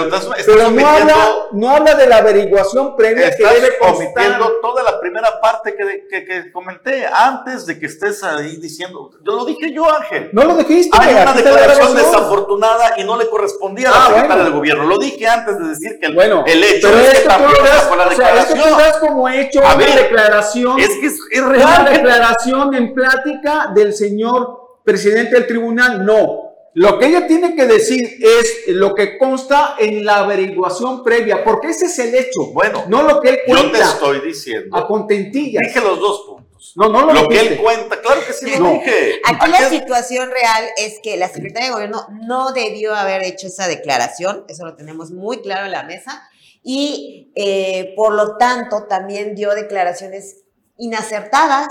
Pero, 0.44 0.70
no, 0.70 0.86
habla, 0.86 1.16
no 1.52 1.70
habla 1.70 1.94
de 1.94 2.06
la 2.08 2.16
averiguación 2.18 2.96
previa 2.96 3.30
que 3.30 3.44
debe 3.44 3.76
omitiendo 3.80 4.52
toda 4.60 4.82
la 4.82 5.00
primera 5.00 5.40
parte 5.40 5.74
que, 5.76 6.06
que, 6.08 6.24
que, 6.24 6.52
comenté, 6.52 7.06
antes 7.06 7.66
de 7.66 7.78
que 7.78 7.86
estés 7.86 8.24
ahí 8.24 8.56
diciendo, 8.56 9.10
yo 9.24 9.36
lo 9.36 9.44
dije 9.44 9.72
yo, 9.72 9.88
Ángel. 9.88 10.30
No 10.32 10.44
lo 10.44 10.56
dijiste. 10.56 10.96
Hay 11.00 11.14
una 11.14 11.32
declaración 11.32 11.94
desafortunada 11.94 12.94
y 12.96 13.04
no 13.04 13.16
le 13.16 13.28
correspondía 13.28 13.88
a 13.88 13.92
la 13.92 14.04
ah, 14.04 14.06
secretaria 14.08 14.44
del 14.44 14.52
gobierno. 14.52 14.84
Lo 14.86 14.98
dije 14.98 15.26
antes 15.28 15.58
de 15.58 15.68
decir 15.68 15.98
que 16.00 16.06
el, 16.06 16.14
bueno, 16.14 16.44
el 16.46 16.64
hecho 16.64 16.88
pero 16.90 17.00
es 17.00 17.20
que 17.20 17.28
también 17.28 17.52
con 17.88 17.98
la 17.98 18.08
declaración. 18.08 18.60
O 18.60 18.76
sea, 18.76 18.88
es 18.88 18.96
que 18.96 19.06
como 19.06 19.28
hecho 19.28 19.60
una 19.60 19.76
declaración. 19.76 20.80
Es 20.80 20.90
que 21.00 21.06
es, 21.06 21.44
real. 21.44 21.82
Una 21.82 21.90
declaración 21.90 22.74
en 22.74 22.94
plática 22.94 23.70
del 23.74 23.94
señor 23.94 24.61
presidente 24.84 25.34
del 25.34 25.46
tribunal, 25.46 26.04
no. 26.04 26.52
Lo 26.74 26.98
que 26.98 27.06
ella 27.06 27.26
tiene 27.26 27.54
que 27.54 27.66
decir 27.66 28.18
es 28.20 28.64
lo 28.68 28.94
que 28.94 29.18
consta 29.18 29.76
en 29.78 30.06
la 30.06 30.20
averiguación 30.20 31.04
previa, 31.04 31.44
porque 31.44 31.68
ese 31.68 31.86
es 31.86 31.98
el 31.98 32.14
hecho. 32.14 32.46
Bueno, 32.54 32.84
no 32.88 33.02
lo 33.02 33.20
que 33.20 33.28
él 33.28 33.40
cuenta. 33.46 33.78
Yo 33.78 33.84
te 33.84 33.90
estoy 33.90 34.20
diciendo. 34.20 34.76
A 34.76 34.86
contentillas. 34.86 35.62
Dije 35.66 35.80
los 35.80 36.00
dos 36.00 36.22
puntos. 36.26 36.72
No, 36.76 36.88
no 36.88 37.04
lo, 37.04 37.12
lo 37.12 37.28
que 37.28 37.40
él 37.40 37.58
cuenta, 37.60 38.00
claro 38.00 38.20
que 38.26 38.32
sí 38.32 38.56
lo 38.56 38.70
dije. 38.70 39.20
Aquí 39.24 39.50
la 39.50 39.68
situación 39.68 40.30
real 40.30 40.64
es 40.78 41.00
que 41.02 41.16
la 41.16 41.28
secretaria 41.28 41.68
de 41.68 41.74
gobierno 41.74 42.06
no 42.22 42.52
debió 42.52 42.94
haber 42.94 43.22
hecho 43.24 43.48
esa 43.48 43.68
declaración, 43.68 44.44
eso 44.48 44.64
lo 44.64 44.74
tenemos 44.74 45.10
muy 45.10 45.42
claro 45.42 45.66
en 45.66 45.72
la 45.72 45.82
mesa, 45.82 46.26
y 46.62 47.32
eh, 47.34 47.92
por 47.96 48.14
lo 48.14 48.36
tanto 48.36 48.84
también 48.84 49.34
dio 49.34 49.50
declaraciones 49.54 50.44
inacertadas 50.78 51.68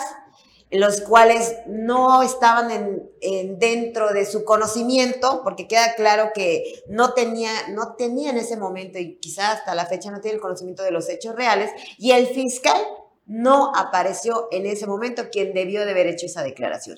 los 0.72 1.02
cuales 1.02 1.56
no 1.68 2.24
estaban 2.24 2.72
en, 2.72 3.60
dentro 3.60 4.14
de 4.14 4.26
su 4.26 4.46
conocimiento, 4.46 5.42
porque 5.44 5.68
queda 5.68 5.96
claro 5.96 6.32
que 6.34 6.84
no 6.88 7.14
tenía, 7.14 7.52
no 7.70 7.96
tenía 7.96 8.30
en 8.30 8.38
ese 8.38 8.58
momento, 8.58 8.98
y 8.98 9.18
quizás 9.18 9.60
hasta 9.60 9.76
la 9.76 9.86
fecha 9.86 10.12
no 10.12 10.22
tiene 10.22 10.36
el 10.36 10.42
conocimiento 10.42 10.84
de 10.84 10.92
los 10.92 11.10
hechos 11.10 11.36
reales, 11.36 11.72
y 11.98 12.12
el 12.12 12.28
fiscal 12.28 12.82
no 13.28 13.72
apareció 13.76 14.48
en 14.52 14.66
ese 14.66 14.88
momento 14.88 15.24
quien 15.32 15.54
debió 15.54 15.86
de 15.86 15.92
haber 15.92 16.08
hecho 16.08 16.26
esa 16.26 16.44
declaración. 16.44 16.98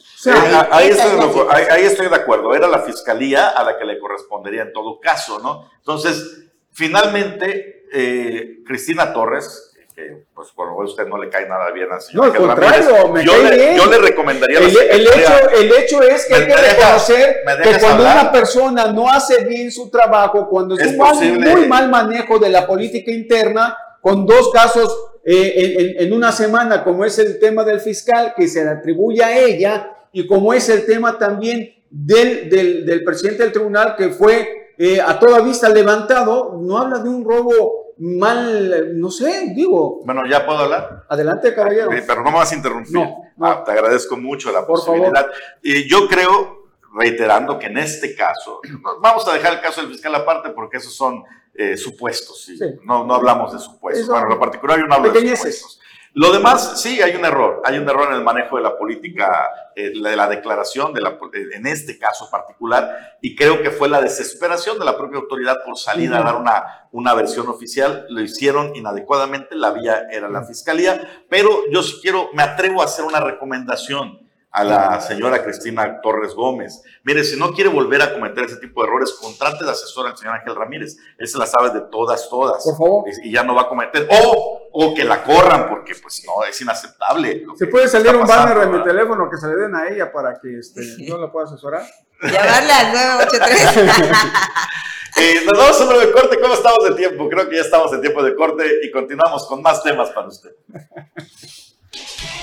ahí, 0.71 0.87
estoy 0.87 2.09
de 2.09 2.15
acuerdo, 2.15 2.55
era 2.55 2.67
la 2.67 2.79
fiscalía 2.79 3.49
a 3.49 3.63
la 3.63 3.77
que 3.77 3.85
le 3.85 3.99
correspondería 3.99 4.63
en 4.63 4.73
todo 4.73 4.99
caso, 4.99 5.39
¿no? 5.39 5.69
Entonces, 5.77 6.45
finalmente, 6.71 7.85
eh, 7.93 8.63
Cristina 8.65 9.13
Torres, 9.13 9.72
que 9.93 10.25
pues 10.33 10.49
por 10.51 10.69
usted 10.83 11.07
no 11.07 11.21
le 11.21 11.29
cae 11.29 11.47
nada 11.47 11.71
bien 11.71 11.91
al 11.91 12.01
señor. 12.01 12.27
No, 12.27 12.31
al 12.31 12.37
contrario, 12.37 13.09
me 13.09 13.23
yo, 13.23 13.31
cae 13.31 13.43
le, 13.43 13.55
bien. 13.55 13.77
yo 13.77 13.85
le 13.85 13.97
recomendaría 13.97 14.59
el, 14.59 14.65
el, 14.65 15.07
hecho, 15.07 15.49
el 15.55 15.71
hecho 15.73 16.01
es 16.01 16.25
que 16.25 16.35
hay 16.35 16.47
que 16.47 16.55
reconocer 16.55 17.37
que 17.63 17.79
cuando 17.79 18.03
una 18.03 18.31
persona 18.31 18.91
no 18.91 19.09
hace 19.09 19.43
bien 19.45 19.71
su 19.71 19.89
trabajo, 19.89 20.49
cuando 20.49 20.75
es, 20.77 20.87
un 20.87 21.41
muy 21.41 21.67
mal 21.67 21.89
manejo 21.89 22.39
de 22.39 22.49
la 22.49 22.65
política 22.65 23.11
interna, 23.11 23.77
con 24.01 24.25
dos 24.25 24.51
casos 24.51 24.95
eh, 25.23 25.95
en, 25.97 26.07
en, 26.07 26.13
una 26.13 26.31
semana, 26.31 26.83
como 26.83 27.05
es 27.05 27.17
el 27.19 27.39
tema 27.39 27.63
del 27.63 27.79
fiscal, 27.79 28.33
que 28.35 28.47
se 28.47 28.63
le 28.63 28.71
atribuye 28.71 29.23
a 29.23 29.37
ella, 29.37 29.95
y 30.11 30.27
como 30.27 30.53
es 30.53 30.67
el 30.69 30.85
tema 30.85 31.17
también 31.17 31.73
del, 31.89 32.49
del, 32.49 32.85
del 32.85 33.03
presidente 33.03 33.43
del 33.43 33.51
tribunal, 33.51 33.95
que 33.95 34.09
fue 34.09 34.63
eh, 34.77 34.99
a 34.99 35.19
toda 35.19 35.39
vista 35.41 35.69
levantado, 35.69 36.59
no 36.59 36.77
habla 36.77 36.99
de 36.99 37.09
un 37.09 37.23
robo 37.23 37.82
mal, 37.99 38.99
no 38.99 39.09
sé, 39.11 39.53
digo. 39.55 40.01
Bueno, 40.05 40.25
¿ya 40.25 40.45
puedo 40.45 40.59
hablar? 40.59 41.05
Adelante, 41.09 41.53
caballero. 41.53 41.89
pero 41.89 42.23
no 42.23 42.31
me 42.31 42.37
vas 42.37 42.51
a 42.51 42.55
interrumpir. 42.55 43.07
Ah, 43.39 43.63
te 43.65 43.71
agradezco 43.71 44.17
mucho 44.17 44.51
la 44.51 44.65
posibilidad. 44.65 45.27
Y 45.61 45.87
yo 45.87 46.07
creo, 46.07 46.67
reiterando 46.93 47.57
que 47.57 47.67
en 47.67 47.77
este 47.77 48.15
caso, 48.15 48.61
vamos 49.01 49.27
a 49.27 49.33
dejar 49.33 49.53
el 49.53 49.61
caso 49.61 49.81
del 49.81 49.89
fiscal 49.91 50.13
aparte 50.15 50.49
porque 50.49 50.77
esos 50.77 50.93
son 50.93 51.23
eh, 51.53 51.77
supuestos. 51.77 52.49
No, 52.83 53.05
no 53.05 53.15
hablamos 53.15 53.53
de 53.53 53.59
supuestos. 53.59 54.07
bueno, 54.07 54.25
en 54.25 54.33
lo 54.33 54.39
particular 54.39 54.79
yo 54.79 54.87
no 54.87 54.95
hablo 54.95 55.11
de 55.11 55.35
supuestos. 55.35 55.79
Lo 56.15 56.31
demás, 56.31 56.79
sí, 56.79 57.01
hay 57.01 57.15
un 57.15 57.25
error. 57.25 57.61
Hay 57.65 57.79
un 57.79 57.89
error 57.89 58.09
en 58.09 58.17
el 58.17 58.23
manejo 58.23 58.57
de 58.57 58.63
la 58.63 58.77
política, 58.77 59.49
eh, 59.75 59.91
de 59.99 60.15
la 60.15 60.27
declaración, 60.27 60.93
de 60.93 61.01
la, 61.01 61.17
en 61.53 61.65
este 61.65 61.97
caso 61.97 62.29
particular, 62.29 63.17
y 63.19 63.35
creo 63.35 63.63
que 63.63 63.71
fue 63.71 63.89
la 63.89 63.99
desesperación 63.99 64.77
de 64.77 64.85
la 64.85 64.95
propia 64.95 65.19
autoridad 65.19 65.57
por 65.65 65.75
salir 65.75 66.13
a 66.13 66.21
dar 66.21 66.35
una, 66.35 66.87
una 66.91 67.15
versión 67.15 67.47
oficial. 67.47 68.05
Lo 68.09 68.21
hicieron 68.21 68.75
inadecuadamente, 68.75 69.55
la 69.55 69.71
vía 69.71 70.07
era 70.11 70.29
la 70.29 70.43
fiscalía, 70.43 71.25
pero 71.29 71.63
yo 71.71 71.81
sí 71.81 71.97
quiero, 71.99 72.29
me 72.33 72.43
atrevo 72.43 72.83
a 72.83 72.85
hacer 72.85 73.05
una 73.05 73.19
recomendación 73.19 74.22
a 74.53 74.63
la 74.63 75.01
señora 75.01 75.43
Cristina 75.43 75.99
Torres 75.99 76.35
Gómez. 76.35 76.83
Mire, 77.03 77.23
si 77.23 77.37
no 77.39 77.51
quiere 77.53 77.71
volver 77.71 78.03
a 78.03 78.13
cometer 78.13 78.45
ese 78.45 78.57
tipo 78.57 78.83
de 78.83 78.87
errores, 78.87 79.17
contrate 79.19 79.65
de 79.65 79.71
asesor 79.71 80.07
al 80.07 80.15
señor 80.15 80.35
Ángel 80.35 80.55
Ramírez. 80.55 80.95
Él 81.17 81.27
se 81.27 81.39
la 81.39 81.47
sabe 81.47 81.71
de 81.71 81.81
todas, 81.91 82.29
todas. 82.29 82.63
Por 82.63 82.77
favor. 82.77 83.05
Y, 83.23 83.31
ya 83.31 83.43
no 83.43 83.55
va 83.55 83.63
a 83.63 83.67
cometer. 83.67 84.07
O, 84.11 84.69
o 84.71 84.93
que 84.93 85.03
la 85.05 85.23
corran, 85.23 85.67
porque 85.67 85.95
pues 85.95 86.23
no, 86.27 86.45
es 86.45 86.61
inaceptable. 86.61 87.45
Se 87.57 87.65
puede 87.65 87.87
salir 87.87 88.15
un 88.15 88.27
banner 88.27 88.59
de 88.59 88.67
mi 88.67 88.83
teléfono 88.83 89.27
que 89.27 89.37
se 89.37 89.47
le 89.47 89.55
den 89.55 89.75
a 89.75 89.87
ella 89.89 90.11
para 90.11 90.39
que 90.39 90.59
este, 90.59 90.81
yo 90.99 91.17
la 91.17 91.31
pueda 91.31 91.47
asesorar. 91.47 91.83
Llamarle 92.21 92.73
al 92.73 92.93
983. 92.93 93.75
eh, 95.17 95.41
nos 95.45 95.57
vamos 95.57 95.81
a 95.81 95.83
un 95.83 95.89
breve 95.89 96.11
corte. 96.11 96.39
¿Cómo 96.39 96.53
estamos 96.53 96.83
de 96.89 96.95
tiempo? 96.95 97.27
Creo 97.27 97.49
que 97.49 97.55
ya 97.55 97.63
estamos 97.63 97.91
en 97.91 98.01
tiempo 98.01 98.21
de 98.21 98.35
corte 98.35 98.81
y 98.83 98.91
continuamos 98.91 99.47
con 99.47 99.63
más 99.63 99.81
temas 99.81 100.11
para 100.11 100.27
usted. 100.27 100.51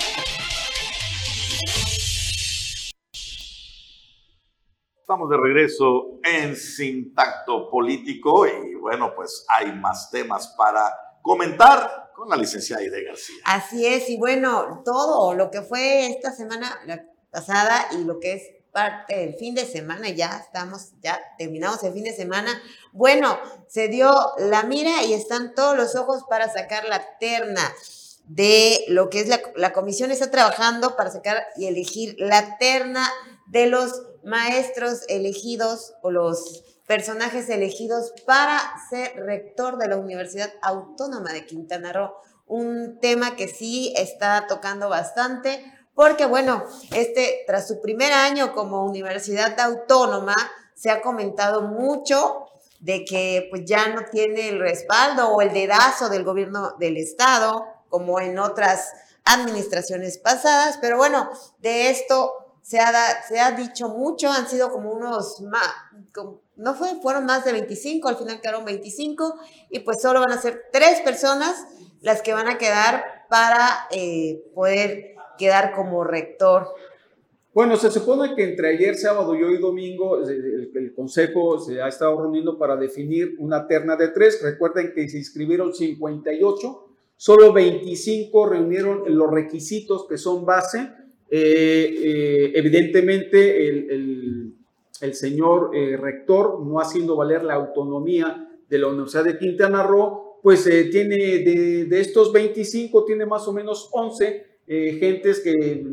Estamos 5.10 5.28
de 5.28 5.38
regreso 5.38 6.20
en 6.22 6.54
Sin 6.54 7.16
Tacto 7.16 7.68
Político 7.68 8.46
y 8.46 8.76
bueno, 8.76 9.12
pues 9.16 9.44
hay 9.48 9.72
más 9.72 10.08
temas 10.08 10.54
para 10.56 10.88
comentar 11.20 12.12
con 12.14 12.28
la 12.28 12.36
licenciada 12.36 12.80
Ide 12.80 13.02
García. 13.02 13.34
Así 13.44 13.84
es, 13.84 14.08
y 14.08 14.16
bueno, 14.18 14.82
todo 14.84 15.34
lo 15.34 15.50
que 15.50 15.62
fue 15.62 16.06
esta 16.06 16.30
semana 16.30 16.78
pasada 17.28 17.88
y 17.90 18.04
lo 18.04 18.20
que 18.20 18.34
es 18.34 18.42
parte 18.70 19.16
del 19.16 19.34
fin 19.34 19.56
de 19.56 19.66
semana, 19.66 20.10
ya 20.10 20.40
estamos, 20.44 20.92
ya 21.02 21.20
terminamos 21.36 21.82
el 21.82 21.92
fin 21.92 22.04
de 22.04 22.14
semana. 22.14 22.62
Bueno, 22.92 23.36
se 23.66 23.88
dio 23.88 24.14
la 24.38 24.62
mira 24.62 25.02
y 25.02 25.14
están 25.14 25.56
todos 25.56 25.76
los 25.76 25.96
ojos 25.96 26.22
para 26.30 26.48
sacar 26.52 26.84
la 26.84 27.18
terna 27.18 27.62
de 28.26 28.84
lo 28.86 29.10
que 29.10 29.18
es 29.18 29.26
la, 29.26 29.40
la 29.56 29.72
comisión 29.72 30.12
está 30.12 30.30
trabajando 30.30 30.94
para 30.94 31.10
sacar 31.10 31.48
y 31.56 31.66
elegir 31.66 32.14
la 32.18 32.58
terna 32.58 33.10
de 33.50 33.66
los 33.66 34.02
maestros 34.22 35.02
elegidos 35.08 35.94
o 36.02 36.10
los 36.10 36.64
personajes 36.86 37.48
elegidos 37.48 38.12
para 38.24 38.60
ser 38.88 39.14
rector 39.16 39.76
de 39.76 39.88
la 39.88 39.96
Universidad 39.96 40.52
Autónoma 40.62 41.32
de 41.32 41.46
Quintana 41.46 41.92
Roo. 41.92 42.14
Un 42.46 42.98
tema 43.00 43.36
que 43.36 43.48
sí 43.48 43.92
está 43.96 44.46
tocando 44.48 44.88
bastante, 44.88 45.64
porque 45.94 46.26
bueno, 46.26 46.64
este, 46.94 47.44
tras 47.46 47.68
su 47.68 47.80
primer 47.80 48.12
año 48.12 48.54
como 48.54 48.84
universidad 48.84 49.58
autónoma, 49.58 50.34
se 50.74 50.90
ha 50.90 51.02
comentado 51.02 51.62
mucho 51.62 52.46
de 52.80 53.04
que 53.04 53.48
pues 53.50 53.64
ya 53.66 53.88
no 53.88 54.02
tiene 54.10 54.48
el 54.48 54.60
respaldo 54.60 55.28
o 55.28 55.42
el 55.42 55.52
dedazo 55.52 56.08
del 56.08 56.24
gobierno 56.24 56.76
del 56.78 56.96
estado, 56.96 57.66
como 57.88 58.20
en 58.20 58.38
otras 58.38 58.90
administraciones 59.24 60.18
pasadas, 60.18 60.78
pero 60.80 60.96
bueno, 60.96 61.30
de 61.58 61.90
esto 61.90 62.39
se 62.62 62.78
ha, 62.78 63.22
se 63.26 63.40
ha 63.40 63.52
dicho 63.52 63.88
mucho, 63.88 64.30
han 64.30 64.48
sido 64.48 64.70
como 64.70 64.92
unos 64.92 65.42
no 66.56 66.74
fue, 66.74 67.00
fueron 67.00 67.24
más 67.24 67.44
de 67.44 67.52
25, 67.52 68.08
al 68.08 68.16
final 68.16 68.40
quedaron 68.40 68.64
25 68.64 69.34
y 69.70 69.80
pues 69.80 70.02
solo 70.02 70.20
van 70.20 70.32
a 70.32 70.40
ser 70.40 70.64
tres 70.72 71.00
personas 71.00 71.66
las 72.02 72.22
que 72.22 72.34
van 72.34 72.48
a 72.48 72.58
quedar 72.58 73.04
para 73.28 73.86
eh, 73.90 74.44
poder 74.54 75.14
quedar 75.38 75.72
como 75.72 76.04
rector. 76.04 76.68
Bueno, 77.52 77.76
se 77.76 77.90
supone 77.90 78.34
que 78.36 78.44
entre 78.44 78.68
ayer, 78.68 78.94
sábado 78.94 79.34
y 79.34 79.42
hoy 79.42 79.58
domingo, 79.58 80.22
el, 80.22 80.70
el, 80.74 80.94
Consejo 80.94 81.58
se 81.58 81.82
ha 81.82 81.88
estado 81.88 82.20
reuniendo 82.20 82.58
para 82.58 82.76
definir 82.76 83.34
una 83.38 83.66
terna 83.66 83.96
de 83.96 84.08
tres. 84.08 84.40
Recuerden 84.42 84.92
que 84.94 85.08
se 85.08 85.18
inscribieron 85.18 85.74
58, 85.74 86.88
solo 87.16 87.52
25 87.52 88.46
reunieron 88.46 89.02
los 89.06 89.30
requisitos 89.30 90.06
que 90.08 90.16
son 90.16 90.46
base 90.46 90.92
eh, 91.30 91.94
eh, 92.02 92.52
evidentemente, 92.54 93.68
el, 93.68 95.14
señor 95.14 95.70
eh, 95.74 95.96
rector, 95.96 96.60
no 96.64 96.78
haciendo 96.78 97.16
valer 97.16 97.42
la 97.42 97.54
autonomía 97.54 98.48
de 98.68 98.78
la 98.78 98.88
Universidad 98.88 99.24
de 99.24 99.38
Quintana 99.38 99.82
Roo, 99.82 100.40
pues 100.42 100.64
tiene 100.90 101.16
de, 101.16 102.00
estos 102.00 102.32
25, 102.32 103.04
tiene 103.04 103.26
más 103.26 103.46
o 103.48 103.52
menos 103.52 103.88
11 103.92 104.46
gentes 104.66 105.40
que 105.40 105.84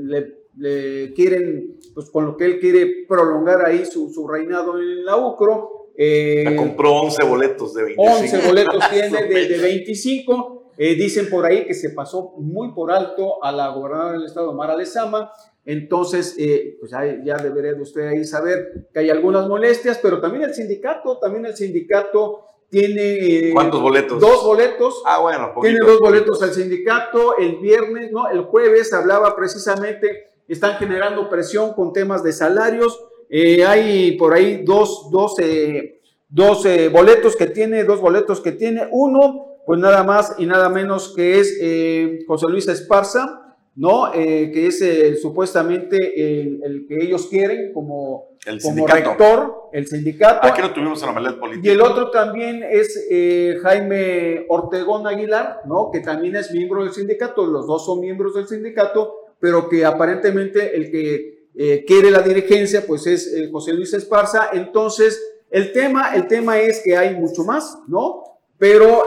le, 0.59 1.13
quieren, 1.13 1.77
pues 1.93 2.09
con 2.09 2.25
lo 2.25 2.37
que 2.37 2.45
él 2.45 2.59
quiere 2.59 3.05
prolongar 3.07 3.65
ahí 3.65 3.85
su, 3.85 4.09
su 4.09 4.27
reinado 4.27 4.79
en 4.79 5.05
la 5.05 5.17
UCRO. 5.17 5.77
Eh, 5.99 6.55
compró 6.55 6.93
11 7.01 7.23
boletos 7.25 7.73
de 7.73 7.83
25. 7.83 8.37
11 8.37 8.47
boletos 8.47 8.83
tiene 8.91 9.23
de, 9.23 9.57
25. 9.57 10.56
Eh, 10.77 10.93
dicen 10.95 11.29
por 11.29 11.45
ahí 11.45 11.65
que 11.65 11.73
se 11.73 11.89
pasó 11.89 12.33
muy 12.37 12.71
por 12.73 12.91
alto 12.91 13.43
a 13.43 13.51
la 13.51 13.69
gobernadora 13.69 14.13
del 14.13 14.25
estado, 14.25 14.53
Mara 14.53 14.75
Lezama. 14.75 15.31
Entonces, 15.65 16.35
eh, 16.37 16.77
pues 16.79 16.91
ya, 16.91 17.01
ya, 17.25 17.35
debería 17.37 17.73
de 17.73 17.81
usted 17.81 18.07
ahí 18.07 18.23
saber 18.23 18.87
que 18.93 18.99
hay 18.99 19.09
algunas 19.09 19.49
molestias, 19.49 19.99
pero 20.01 20.21
también 20.21 20.43
el 20.43 20.53
sindicato, 20.53 21.17
también 21.17 21.45
el 21.45 21.57
sindicato 21.57 22.45
tiene... 22.69 23.49
Eh, 23.49 23.51
¿Cuántos 23.53 23.81
boletos? 23.81 24.17
Dos 24.17 24.45
boletos. 24.45 25.01
Ah, 25.05 25.19
bueno. 25.19 25.53
tiene 25.61 25.79
dos 25.85 25.99
boletos 25.99 26.41
al 26.41 26.53
sindicato. 26.53 27.37
El 27.37 27.57
viernes, 27.57 28.11
no, 28.13 28.29
el 28.29 28.43
jueves 28.43 28.93
hablaba 28.93 29.35
precisamente, 29.35 30.29
están 30.47 30.75
generando 30.75 31.29
presión 31.29 31.73
con 31.73 31.91
temas 31.91 32.23
de 32.23 32.31
salarios. 32.31 33.03
Eh, 33.29 33.65
hay 33.65 34.15
por 34.15 34.33
ahí 34.33 34.63
dos, 34.63 35.09
dos, 35.11 35.35
dos 36.29 36.63
boletos 36.93 37.35
que 37.35 37.47
tiene, 37.47 37.83
dos 37.83 37.99
boletos 37.99 38.39
que 38.39 38.53
tiene. 38.53 38.87
Uno, 38.91 39.46
pues 39.67 39.79
nada 39.79 40.03
más 40.03 40.33
y 40.39 40.47
nada 40.47 40.69
menos 40.69 41.13
que 41.15 41.39
es 41.39 42.25
José 42.25 42.47
Luis 42.47 42.67
Esparza 42.67 43.43
¿no? 43.77 44.11
Eh, 44.11 44.51
que 44.51 44.67
es 44.67 44.81
eh, 44.81 45.15
supuestamente 45.15 45.97
el, 46.65 46.87
que 46.87 46.95
ellos 46.99 47.27
quieren 47.27 47.71
como, 47.73 48.29
el 48.47 48.59
como 48.59 48.87
rector, 48.87 49.69
el 49.71 49.85
sindicato. 49.85 50.47
Aquí 50.47 50.63
lo 50.63 50.73
tuvimos 50.73 51.01
en 51.03 51.23
la 51.23 51.39
política. 51.39 51.67
Y 51.67 51.71
el 51.71 51.81
otro 51.81 52.09
también 52.09 52.63
es 52.67 53.07
eh, 53.09 53.59
Jaime 53.61 54.45
Ortegón 54.49 55.05
Aguilar, 55.05 55.61
¿no? 55.67 55.91
que 55.91 55.99
también 55.99 56.35
es 56.35 56.51
miembro 56.51 56.83
del 56.83 56.91
sindicato, 56.91 57.45
los 57.45 57.67
dos 57.67 57.85
son 57.85 57.99
miembros 57.99 58.33
del 58.33 58.47
sindicato, 58.47 59.13
pero 59.39 59.69
que 59.69 59.85
aparentemente 59.85 60.75
el 60.75 60.89
que 60.91 61.37
quiere 61.87 62.11
la 62.11 62.21
dirigencia 62.21 62.83
pues 62.85 63.05
es 63.07 63.49
José 63.51 63.73
Luis 63.73 63.93
Esparza. 63.93 64.49
Entonces, 64.53 65.21
el 65.51 65.71
tema, 65.71 66.15
el 66.15 66.27
tema 66.27 66.59
es 66.59 66.81
que 66.83 66.97
hay 66.97 67.15
mucho 67.15 67.43
más, 67.43 67.77
¿no? 67.87 68.23
Pero 68.57 69.03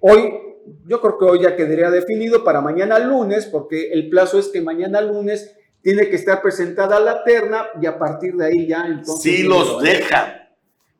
hoy 0.00 0.42
yo 0.86 1.00
creo 1.00 1.18
que 1.18 1.24
hoy 1.24 1.42
ya 1.42 1.56
quedaría 1.56 1.90
definido 1.90 2.44
para 2.44 2.60
mañana 2.60 2.98
lunes, 2.98 3.46
porque 3.46 3.92
el 3.92 4.08
plazo 4.08 4.38
es 4.38 4.48
que 4.48 4.60
mañana 4.60 5.00
lunes 5.00 5.56
tiene 5.82 6.08
que 6.08 6.16
estar 6.16 6.40
presentada 6.42 7.00
la 7.00 7.24
terna 7.24 7.66
y 7.80 7.86
a 7.86 7.98
partir 7.98 8.34
de 8.34 8.46
ahí 8.46 8.66
ya 8.66 8.86
entonces... 8.86 9.22
Sí 9.22 9.42
los 9.42 9.82
dejan, 9.82 10.48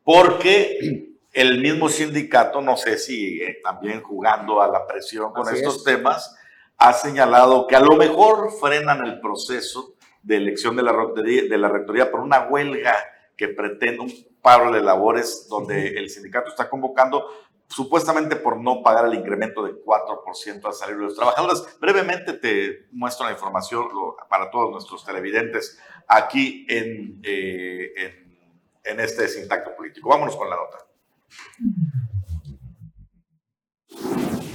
porque 0.03 1.15
el 1.31 1.61
mismo 1.61 1.89
sindicato, 1.89 2.61
no 2.61 2.77
sé 2.77 2.97
si 2.97 3.41
eh, 3.41 3.59
también 3.63 4.01
jugando 4.01 4.61
a 4.61 4.67
la 4.67 4.85
presión 4.85 5.31
con 5.31 5.53
estos 5.53 5.83
temas, 5.83 6.35
ha 6.77 6.93
señalado 6.93 7.65
que 7.67 7.75
a 7.75 7.79
lo 7.79 7.95
mejor 7.95 8.51
frenan 8.59 9.05
el 9.05 9.19
proceso 9.19 9.95
de 10.21 10.37
elección 10.37 10.75
de 10.75 10.83
la, 10.83 10.93
de 10.93 11.57
la 11.57 11.69
rectoría 11.69 12.11
por 12.11 12.19
una 12.19 12.47
huelga 12.47 12.95
que 13.37 13.47
pretende 13.47 14.01
un 14.01 14.13
paro 14.43 14.71
de 14.71 14.81
labores 14.81 15.47
donde 15.49 15.97
el 15.97 16.09
sindicato 16.09 16.49
está 16.49 16.69
convocando 16.69 17.25
supuestamente 17.67 18.35
por 18.35 18.59
no 18.59 18.83
pagar 18.83 19.05
el 19.05 19.15
incremento 19.15 19.63
de 19.63 19.71
4% 19.83 20.65
al 20.65 20.73
salario 20.73 20.99
de 20.99 21.05
los 21.05 21.15
trabajadores. 21.15 21.63
Brevemente 21.79 22.33
te 22.33 22.87
muestro 22.91 23.25
la 23.25 23.31
información 23.31 23.87
para 24.29 24.51
todos 24.51 24.69
nuestros 24.69 25.03
televidentes 25.03 25.79
aquí 26.07 26.67
en, 26.69 27.19
eh, 27.23 27.93
en, 27.95 28.59
en 28.83 28.99
este 28.99 29.27
Sintacto 29.27 29.75
Político. 29.75 30.09
Vámonos 30.09 30.35
con 30.35 30.49
la 30.49 30.57
nota. 30.57 30.77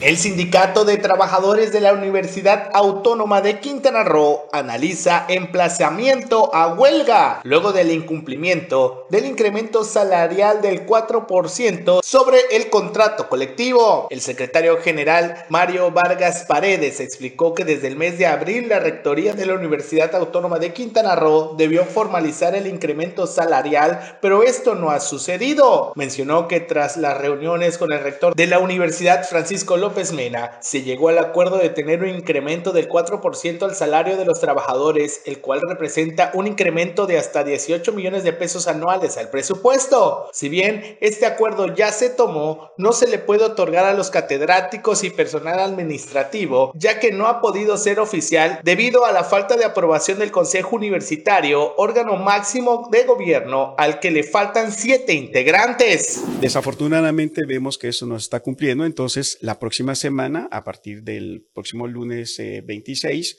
El 0.01 0.17
Sindicato 0.17 0.85
de 0.85 0.97
Trabajadores 0.97 1.73
de 1.73 1.81
la 1.81 1.93
Universidad 1.93 2.71
Autónoma 2.73 3.41
de 3.41 3.59
Quintana 3.59 4.05
Roo 4.05 4.45
analiza 4.53 5.25
emplazamiento 5.29 6.55
a 6.55 6.73
huelga 6.73 7.41
luego 7.43 7.73
del 7.73 7.91
incumplimiento 7.91 9.09
del 9.11 9.27
incremento 9.27 9.83
salarial 9.83 10.63
del 10.63 10.87
4% 10.87 12.01
sobre 12.05 12.39
el 12.53 12.71
contrato 12.71 13.29
colectivo. 13.29 14.07
El 14.11 14.21
secretario 14.21 14.77
general 14.77 15.45
Mario 15.49 15.91
Vargas 15.91 16.45
Paredes 16.47 17.01
explicó 17.01 17.53
que 17.53 17.65
desde 17.65 17.89
el 17.89 17.97
mes 17.97 18.19
de 18.19 18.29
abril 18.29 18.69
la 18.69 18.79
Rectoría 18.79 19.35
de 19.35 19.47
la 19.47 19.55
Universidad 19.55 20.15
Autónoma 20.15 20.61
de 20.61 20.73
Quintana 20.73 21.17
Roo 21.17 21.57
debió 21.59 21.85
formalizar 21.85 22.55
el 22.55 22.69
incremento 22.69 23.27
salarial, 23.27 24.19
pero 24.23 24.45
esto 24.45 24.77
no 24.77 24.93
ha 24.93 25.01
sucedido. 25.01 25.93
Mencionó 25.97 26.47
que 26.47 26.61
tras 26.61 26.97
las 26.97 27.19
reuniones 27.19 27.79
con 27.79 27.93
el 27.93 28.01
rector 28.01 28.37
de 28.37 28.47
la 28.47 28.61
Universidad 28.61 29.29
Francisco 29.29 29.77
López 29.77 29.88
López 29.89 30.13
Mena, 30.13 30.59
se 30.61 30.83
llegó 30.83 31.09
al 31.09 31.17
acuerdo 31.17 31.57
de 31.57 31.71
tener 31.71 32.03
un 32.03 32.11
incremento 32.11 32.73
del 32.73 32.91
4% 32.91 33.63
al 33.63 33.75
salario 33.75 34.19
de 34.19 34.27
los 34.27 34.39
trabajadores, 34.39 35.23
el 35.25 35.41
cual 35.41 35.63
representa 35.67 36.31
un 36.35 36.47
incremento 36.47 37.07
de 37.07 37.17
hasta 37.17 37.43
18 37.43 37.91
millones 37.93 38.23
de 38.23 38.35
pesos 38.35 38.69
anuales 38.69 39.17
al 39.17 39.31
presupuesto. 39.31 40.29
Si 40.35 40.51
bien 40.51 40.99
este 41.01 41.25
acuerdo 41.25 41.75
ya 41.75 41.91
se 41.91 42.11
tomó, 42.11 42.71
no 42.77 42.93
se 42.93 43.07
le 43.07 43.19
puede 43.19 43.45
otorgar 43.45 43.87
a 43.87 43.95
los 43.95 44.11
catedráticos 44.11 45.05
y 45.05 45.09
personal 45.09 45.59
administrativo, 45.59 46.73
ya 46.75 47.01
que 47.01 47.11
no 47.11 47.27
ha 47.27 47.41
podido 47.41 47.79
ser 47.79 47.99
oficial 47.99 48.61
debido 48.65 49.07
a 49.07 49.13
la 49.13 49.25
falta 49.25 49.57
de 49.57 49.65
aprobación 49.65 50.19
del 50.19 50.31
Consejo 50.31 50.77
Universitario, 50.77 51.77
órgano 51.79 52.17
máximo 52.17 52.91
de 52.93 53.05
gobierno 53.05 53.75
al 53.79 54.01
que 54.01 54.11
le 54.11 54.23
faltan 54.23 54.71
siete 54.71 55.15
integrantes. 55.15 56.23
Desafortunadamente 56.43 57.47
vemos 57.47 57.79
que 57.79 57.89
eso 57.89 58.05
no 58.05 58.19
se 58.19 58.25
está 58.25 58.41
cumpliendo, 58.41 58.85
entonces 58.85 59.39
la 59.41 59.59
próxima 59.59 59.78
semana, 59.95 60.49
a 60.51 60.65
partir 60.65 61.03
del 61.03 61.47
próximo 61.55 61.87
lunes 61.87 62.37
26, 62.39 63.33
eh, 63.33 63.37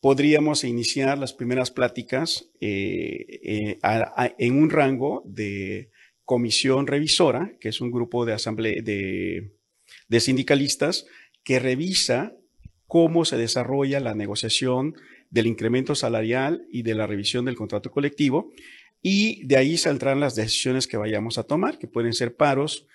podríamos 0.00 0.64
iniciar 0.64 1.18
las 1.18 1.32
primeras 1.32 1.70
pláticas 1.70 2.50
eh, 2.60 3.26
eh, 3.42 3.78
en 4.38 4.58
un 4.58 4.70
rango 4.70 5.22
de 5.24 5.90
comisión 6.24 6.86
revisora, 6.86 7.52
que 7.60 7.68
es 7.68 7.80
un 7.80 7.90
grupo 7.90 8.24
de 8.24 8.32
asamblea 8.32 8.82
de, 8.82 9.52
de 10.08 10.20
sindicalistas 10.20 11.06
que 11.44 11.58
revisa 11.58 12.36
cómo 12.86 13.24
se 13.24 13.36
desarrolla 13.36 14.00
la 14.00 14.14
negociación 14.14 14.94
del 15.30 15.46
incremento 15.46 15.94
salarial 15.94 16.66
y 16.70 16.82
de 16.82 16.94
la 16.94 17.06
revisión 17.06 17.44
del 17.44 17.56
contrato 17.56 17.90
colectivo. 17.90 18.52
Y 19.02 19.44
de 19.46 19.56
ahí 19.56 19.76
saldrán 19.76 20.20
las 20.20 20.34
decisiones 20.34 20.86
que 20.86 20.96
vayamos 20.96 21.38
a 21.38 21.44
tomar, 21.44 21.78
que 21.78 21.86
pueden 21.86 22.12
ser 22.12 22.34
paros 22.36 22.86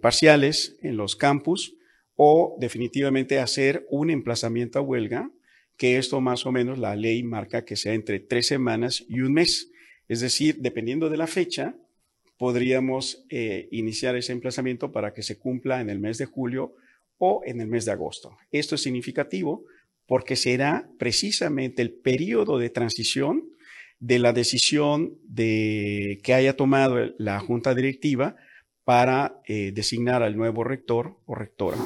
parciales 0.00 0.76
en 0.82 0.96
los 0.96 1.16
campus, 1.16 1.77
o 2.20 2.56
definitivamente 2.58 3.38
hacer 3.38 3.86
un 3.90 4.10
emplazamiento 4.10 4.80
a 4.80 4.82
huelga, 4.82 5.30
que 5.76 5.98
esto 5.98 6.20
más 6.20 6.46
o 6.46 6.50
menos 6.50 6.76
la 6.76 6.96
ley 6.96 7.22
marca 7.22 7.64
que 7.64 7.76
sea 7.76 7.94
entre 7.94 8.18
tres 8.18 8.48
semanas 8.48 9.04
y 9.08 9.20
un 9.20 9.32
mes. 9.32 9.70
Es 10.08 10.18
decir, 10.18 10.56
dependiendo 10.58 11.10
de 11.10 11.16
la 11.16 11.28
fecha, 11.28 11.76
podríamos 12.36 13.24
eh, 13.30 13.68
iniciar 13.70 14.16
ese 14.16 14.32
emplazamiento 14.32 14.90
para 14.90 15.14
que 15.14 15.22
se 15.22 15.38
cumpla 15.38 15.80
en 15.80 15.90
el 15.90 16.00
mes 16.00 16.18
de 16.18 16.24
julio 16.26 16.74
o 17.18 17.42
en 17.44 17.60
el 17.60 17.68
mes 17.68 17.84
de 17.84 17.92
agosto. 17.92 18.36
Esto 18.50 18.74
es 18.74 18.82
significativo 18.82 19.64
porque 20.04 20.34
será 20.34 20.90
precisamente 20.98 21.82
el 21.82 21.92
periodo 21.92 22.58
de 22.58 22.70
transición 22.70 23.44
de 24.00 24.18
la 24.18 24.32
decisión 24.32 25.16
de, 25.22 26.18
que 26.24 26.34
haya 26.34 26.56
tomado 26.56 27.14
la 27.16 27.38
junta 27.38 27.76
directiva 27.76 28.34
para 28.88 29.42
eh, 29.44 29.70
designar 29.74 30.22
al 30.22 30.34
nuevo 30.34 30.64
rector 30.64 31.18
o 31.26 31.34
rectora. 31.34 31.76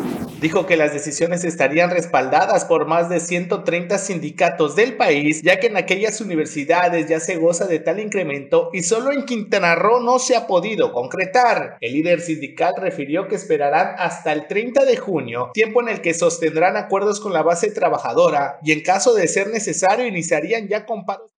Dijo 0.40 0.66
que 0.66 0.76
las 0.76 0.92
decisiones 0.92 1.42
estarían 1.42 1.90
respaldadas 1.90 2.64
por 2.64 2.86
más 2.86 3.08
de 3.08 3.18
130 3.18 3.98
sindicatos 3.98 4.76
del 4.76 4.96
país, 4.96 5.42
ya 5.42 5.58
que 5.58 5.66
en 5.66 5.76
aquellas 5.76 6.20
universidades 6.20 7.08
ya 7.08 7.18
se 7.18 7.38
goza 7.38 7.66
de 7.66 7.80
tal 7.80 7.98
incremento 7.98 8.70
y 8.72 8.84
solo 8.84 9.10
en 9.10 9.24
Quintana 9.24 9.74
Roo 9.74 9.98
no 9.98 10.20
se 10.20 10.36
ha 10.36 10.46
podido 10.46 10.92
concretar. 10.92 11.76
El 11.80 11.94
líder 11.94 12.20
sindical 12.20 12.74
refirió 12.76 13.26
que 13.26 13.34
esperarán 13.34 13.96
hasta 13.98 14.32
el 14.32 14.46
30 14.46 14.84
de 14.84 14.96
junio, 14.96 15.50
tiempo 15.54 15.82
en 15.82 15.88
el 15.88 16.02
que 16.02 16.14
sostendrán 16.14 16.76
acuerdos 16.76 17.18
con 17.18 17.32
la 17.32 17.42
base 17.42 17.72
trabajadora 17.72 18.60
y 18.62 18.70
en 18.70 18.80
caso 18.80 19.12
de 19.12 19.26
ser 19.26 19.48
necesario 19.48 20.06
iniciarían 20.06 20.68
ya 20.68 20.86
con 20.86 21.04
paros. 21.04 21.32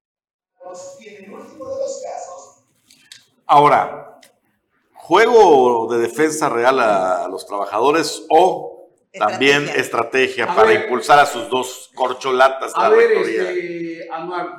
Ahora, 3.47 4.14
juego 5.05 5.87
de 5.93 5.99
defensa 5.99 6.49
real 6.49 6.81
a, 6.81 7.29
los 7.29 7.47
trabajadores 7.47 8.25
o 8.31 8.89
también 9.13 9.69
estrategia 9.77 10.47
para 10.47 10.73
impulsar 10.73 11.19
a 11.19 11.27
sus 11.27 11.49
dos 11.51 11.91
corcholatas. 11.95 12.73
A 12.75 12.89
ver, 12.89 13.13
este, 13.13 14.09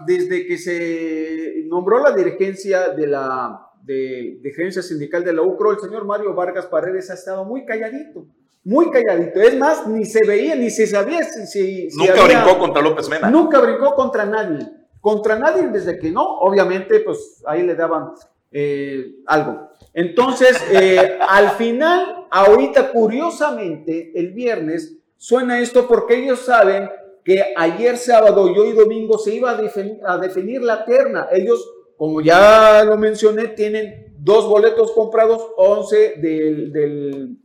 desde 0.06 0.46
que 0.46 0.58
se 0.60 1.64
nombró 1.66 2.00
la 2.00 2.12
dirigencia 2.12 2.90
de 2.90 3.08
la 3.08 3.60
de, 3.82 4.38
dirigencia 4.42 4.84
sindical 4.84 5.24
de 5.24 5.34
la 5.34 5.42
UCRO, 5.42 5.72
el 5.72 5.80
señor 5.80 6.06
Mario 6.06 6.36
Vargas 6.36 6.68
Paredes 6.68 7.10
ha 7.10 7.16
estado 7.16 7.44
muy 7.44 7.66
calladito. 7.66 8.28
Muy 8.64 8.92
calladito. 8.92 9.42
Es 9.42 9.58
más, 9.58 9.88
ni 9.88 10.06
se 10.06 10.26
veía, 10.28 10.56
ni 10.56 10.70
se 10.70 10.86
sabía 10.86 11.24
si. 11.24 11.88
nunca 11.96 12.24
brincó 12.24 12.60
contra 12.60 12.82
López 12.84 13.10
Mena. 13.10 13.32
Nunca 13.32 13.60
brincó 13.60 13.96
contra 13.96 14.26
nadie. 14.26 14.68
Contra 15.02 15.38
nadie 15.38 15.68
desde 15.68 15.98
que 15.98 16.12
no. 16.12 16.24
Obviamente, 16.24 17.00
pues 17.00 17.44
ahí 17.46 17.64
le 17.64 17.76
daban 17.76 18.14
eh, 18.58 19.16
algo. 19.26 19.70
Entonces, 19.94 20.58
eh, 20.72 21.20
al 21.28 21.52
final, 21.52 22.28
ahorita 22.32 22.92
curiosamente, 22.94 24.14
el 24.16 24.32
viernes, 24.32 24.96
suena 25.18 25.60
esto 25.60 25.88
porque 25.88 26.16
ellos 26.24 26.40
saben 26.40 26.90
que 27.26 27.44
ayer 27.58 27.98
sábado 27.98 28.50
y 28.50 28.58
hoy 28.58 28.72
domingo 28.72 29.18
se 29.18 29.36
iba 29.36 29.52
a, 29.52 30.18
definir, 30.18 30.62
la 30.62 30.86
terna. 30.86 31.28
Ellos 31.34 31.70
como 31.98 32.22
ya 32.22 32.84
lo 32.86 32.98
mencioné, 32.98 33.48
tienen 33.50 34.14
dos 34.20 34.48
boletos 34.48 34.92
comprados, 34.94 35.42
11 35.58 36.16
del, 36.22 36.72
del, 36.72 37.38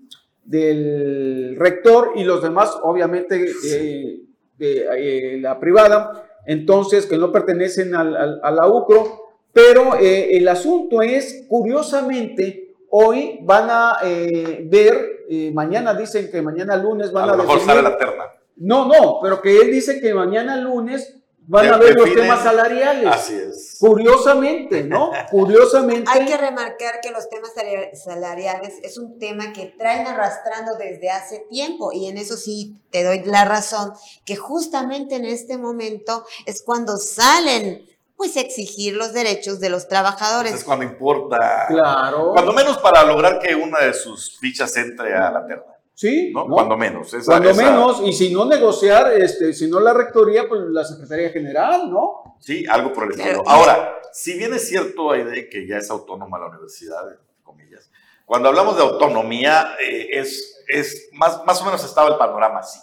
del 0.45 1.57
rector 1.57 2.13
y 2.17 2.25
los 2.25 2.43
demás, 2.43 2.77
obviamente, 2.83 3.47
eh, 3.67 4.21
de 4.59 4.87
eh, 4.97 5.41
la 5.41 5.59
privada, 5.59 6.25
entonces 6.47 7.07
que 7.07 7.17
no 7.17 7.33
pertenecen 7.33 7.95
al, 7.95 8.17
al- 8.17 8.41
a 8.43 8.51
la 8.51 8.67
UCRO, 8.69 9.30
pero 9.53 9.97
eh, 9.99 10.37
el 10.37 10.47
asunto 10.49 11.03
es, 11.03 11.45
curiosamente, 11.49 12.75
hoy 12.91 13.39
van 13.43 13.69
a 13.71 13.97
eh, 14.05 14.63
ver, 14.67 15.25
eh, 15.29 15.51
mañana 15.55 15.95
dicen 15.95 16.31
que 16.31 16.43
mañana 16.43 16.77
lunes 16.77 17.13
van 17.13 17.29
A 17.29 17.33
a, 17.33 17.37
lo 17.37 17.43
mejor 17.45 17.59
definir- 17.61 17.67
sale 17.77 17.83
la 17.83 17.97
terna. 17.99 18.25
no, 18.57 18.87
no, 18.87 19.19
pero 19.23 19.41
que 19.41 19.57
él 19.59 19.71
dice 19.71 20.01
que 20.01 20.13
mañana 20.15 20.57
lunes 20.57 21.17
van 21.47 21.65
De- 21.67 21.71
a 21.73 21.77
ver 21.79 21.95
los 21.97 22.13
temas 22.15 22.43
salariales. 22.45 23.07
Así 23.13 23.35
es. 23.35 23.77
Curiosamente, 23.81 24.85
¿no? 24.85 25.11
Curiosamente. 25.31 26.09
Hay 26.13 26.25
que 26.27 26.37
remarcar 26.37 27.01
que 27.03 27.11
los 27.11 27.29
temas 27.29 27.51
salari- 27.57 27.93
salariales 27.95 28.75
es 28.83 28.99
un 28.99 29.19
tema 29.19 29.53
que 29.53 29.67
traen 29.79 30.07
arrastrando 30.07 30.77
desde 30.77 31.11
hace 31.11 31.45
tiempo 31.51 31.91
y 31.93 32.07
en 32.07 32.19
eso 32.19 32.37
sí 32.37 32.77
te 32.91 33.03
doy 33.05 33.23
la 33.25 33.45
razón, 33.45 33.93
que 34.25 34.37
justamente 34.37 35.17
en 35.17 35.25
este 35.25 35.59
momento 35.59 36.25
es 36.47 36.63
cuando 36.63 36.99
salen 36.99 37.83
pues 38.21 38.37
exigir 38.37 38.97
los 38.97 39.15
derechos 39.15 39.61
de 39.61 39.71
los 39.71 39.85
Es 39.85 39.89
trabajadores. 39.89 40.63
cuando 40.63 40.85
importa. 40.85 41.65
Claro. 41.69 42.33
Cuando 42.35 42.53
menos 42.53 42.77
para 42.77 43.03
lograr 43.03 43.39
que 43.39 43.55
una 43.55 43.79
de 43.79 43.95
sus 43.95 44.39
fichas 44.39 44.77
entre 44.77 45.15
a 45.17 45.31
la 45.31 45.47
terna. 45.47 45.65
sí, 45.95 46.31
¿no? 46.35 46.47
¿no? 46.47 46.55
Cuando 46.55 46.77
menos. 46.77 47.15
Esa- 47.15 47.25
Cuando 47.33 47.49
esa- 47.49 47.63
menos, 47.63 48.03
y 48.05 48.13
si 48.13 48.31
no 48.31 48.45
negociar, 48.45 49.11
este, 49.15 49.55
si 49.55 49.71
no 49.71 49.81
la 49.81 49.95
rectoría, 49.95 50.47
pues 50.47 50.61
la 50.69 50.85
Secretaría 50.85 51.31
General, 51.31 51.91
¿no? 51.91 52.37
Sí, 52.41 52.67
algo 52.69 52.93
por 52.93 53.05
el 53.05 53.13
Claro, 53.15 53.31
estilo. 53.31 53.43
y- 53.47 53.51
Ahora, 53.51 53.95
si 54.13 54.37
bien 54.37 54.53
es 54.53 54.69
cierto, 54.69 55.11
Aide, 55.13 55.49
que 55.49 55.67
ya 55.67 55.79
es 55.79 55.91
autónoma 55.91 56.39
la 56.39 56.49
universidad, 56.49 57.11
entre 57.11 57.25
comillas, 57.43 57.91
cuando 58.27 58.51
hablamos 58.51 58.77
de 58.77 58.83
autonomía, 58.83 59.77
eh, 59.83 60.09
es, 60.13 60.63
es 60.69 61.09
más, 61.15 61.43
más 61.47 61.63
o 61.63 61.65
menos 61.65 61.83
estaba 61.83 62.09
el 62.11 62.17
panorama 62.19 62.59
así. 62.59 62.79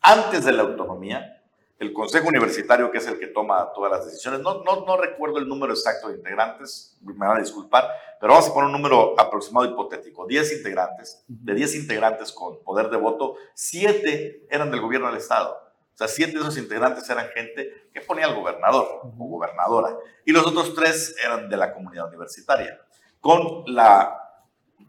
Antes 0.00 0.44
de 0.44 0.52
la 0.52 0.62
autonomía, 0.62 1.37
el 1.78 1.92
Consejo 1.92 2.26
Universitario, 2.28 2.90
que 2.90 2.98
es 2.98 3.06
el 3.06 3.18
que 3.18 3.28
toma 3.28 3.72
todas 3.72 3.92
las 3.92 4.04
decisiones, 4.04 4.40
no, 4.40 4.64
no, 4.64 4.84
no 4.84 4.96
recuerdo 4.96 5.38
el 5.38 5.46
número 5.46 5.72
exacto 5.72 6.08
de 6.08 6.16
integrantes, 6.16 6.98
me 7.02 7.26
van 7.26 7.36
a 7.36 7.40
disculpar, 7.40 7.88
pero 8.20 8.32
vamos 8.32 8.48
a 8.48 8.52
poner 8.52 8.66
un 8.66 8.72
número 8.72 9.14
aproximado 9.18 9.66
hipotético, 9.66 10.26
10 10.26 10.58
integrantes, 10.58 11.22
de 11.28 11.54
10 11.54 11.76
integrantes 11.76 12.32
con 12.32 12.62
poder 12.64 12.90
de 12.90 12.96
voto, 12.96 13.36
7 13.54 14.46
eran 14.50 14.70
del 14.72 14.80
gobierno 14.80 15.06
del 15.06 15.18
Estado. 15.18 15.52
O 15.52 15.96
sea, 15.98 16.08
7 16.08 16.32
de 16.32 16.40
esos 16.40 16.58
integrantes 16.58 17.08
eran 17.10 17.28
gente 17.28 17.88
que 17.92 18.00
ponía 18.00 18.26
al 18.26 18.34
gobernador 18.34 19.02
o 19.04 19.24
gobernadora, 19.26 19.96
y 20.24 20.32
los 20.32 20.46
otros 20.46 20.74
3 20.74 21.16
eran 21.24 21.48
de 21.48 21.56
la 21.56 21.72
comunidad 21.72 22.08
universitaria. 22.08 22.80
Con 23.20 23.64
la 23.66 24.24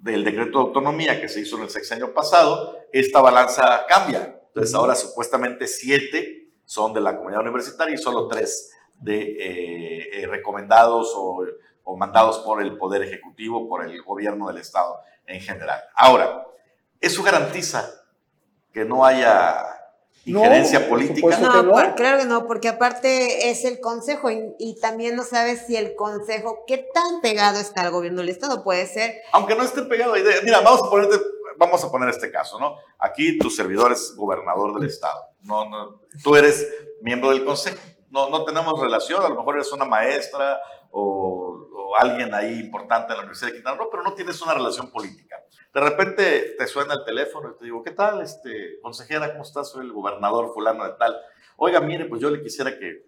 del 0.02 0.24
decreto 0.24 0.60
de 0.60 0.66
autonomía 0.66 1.20
que 1.20 1.28
se 1.28 1.42
hizo 1.42 1.58
en 1.58 1.64
el 1.64 1.70
sexenio 1.70 2.14
pasado, 2.14 2.78
esta 2.92 3.22
balanza 3.22 3.86
cambia. 3.88 4.40
Entonces 4.48 4.74
ahora 4.74 4.96
supuestamente 4.96 5.68
7 5.68 6.39
son 6.70 6.94
de 6.94 7.02
la 7.02 7.18
comunidad 7.18 7.42
universitaria 7.42 7.96
y 7.96 7.98
solo 7.98 8.28
3 8.28 8.72
de 9.00 9.18
eh, 9.22 10.10
eh, 10.22 10.28
recomendados 10.28 11.12
o, 11.16 11.44
o 11.84 11.98
mandados 11.98 12.38
por 12.40 12.62
el 12.62 12.78
Poder 12.78 13.02
Ejecutivo, 13.02 13.68
por 13.68 13.84
el 13.84 14.04
gobierno 14.04 14.48
del 14.50 14.58
Estado 14.60 15.00
en 15.26 15.42
general. 15.42 15.82
Ahora, 15.96 16.46
¿eso 17.02 17.24
garantiza 17.24 17.90
que 18.72 18.86
no 18.86 19.04
haya 19.04 19.66
injerencia 20.26 20.88
política? 20.88 21.40
No, 21.40 21.52
que 21.52 21.64
no. 21.64 21.72
por- 21.72 21.96
claro 21.96 22.20
que 22.20 22.26
no, 22.26 22.46
porque 22.46 22.68
aparte 22.68 23.50
es 23.50 23.66
el 23.66 23.80
consejo 23.80 24.30
y, 24.30 24.54
y 24.60 24.80
también 24.80 25.16
no 25.16 25.24
sabes 25.24 25.66
si 25.66 25.76
el 25.76 25.96
consejo, 25.96 26.66
qué 26.68 26.88
tan 26.94 27.22
pegado 27.22 27.60
está 27.60 27.82
al 27.82 27.90
gobierno 27.92 28.22
del 28.22 28.30
Estado, 28.30 28.64
puede 28.64 28.86
ser 28.86 29.16
aunque 29.32 29.56
no 29.56 29.64
esté 29.64 29.82
pegado. 29.84 30.14
Mira, 30.44 30.62
vamos 30.62 30.84
a, 30.86 30.90
ponerte, 30.92 31.16
vamos 31.60 31.84
a 31.84 31.92
poner 31.92 32.10
este 32.10 32.32
caso, 32.32 32.60
¿no? 32.60 32.78
Aquí 32.98 33.38
tu 33.38 33.50
servidor 33.50 33.92
es 33.92 34.16
gobernador 34.16 34.80
del 34.80 34.90
estado. 34.90 35.28
No, 35.42 35.70
no, 35.70 36.02
tú 36.24 36.36
eres 36.36 36.68
miembro 37.02 37.30
del 37.30 37.46
consejo. 37.46 37.78
No, 38.10 38.30
no 38.30 38.44
tenemos 38.44 38.80
relación, 38.80 39.24
a 39.24 39.30
lo 39.30 39.36
mejor 39.36 39.56
eres 39.56 39.72
una 39.72 39.86
maestra 39.86 40.60
o, 40.90 41.68
o 41.72 41.96
alguien 41.98 42.34
ahí 42.34 42.60
importante 42.60 43.12
en 43.12 43.18
la 43.18 43.24
Universidad 43.24 43.50
de 43.50 43.56
Quintana 43.56 43.78
Roo, 43.78 43.90
pero 43.92 44.02
no 44.02 44.14
tienes 44.14 44.42
una 44.42 44.56
relación 44.56 44.90
política. 44.90 45.36
De 45.72 45.80
repente 45.80 46.56
te 46.58 46.66
suena 46.66 46.96
el 46.96 47.06
teléfono 47.06 47.52
y 47.52 47.58
te 47.60 47.66
digo, 47.66 47.84
¿qué 47.84 47.92
tal, 47.92 48.22
este, 48.22 48.80
consejera? 48.82 49.32
¿Cómo 49.32 49.44
estás? 49.44 49.70
Soy 49.70 49.86
el 49.86 49.94
gobernador 49.94 50.52
fulano 50.54 50.84
de 50.86 50.94
tal. 50.94 51.16
Oiga, 51.58 51.80
mire, 51.82 52.06
pues 52.06 52.22
yo 52.22 52.32
le 52.32 52.42
quisiera 52.42 52.72
que 52.80 53.06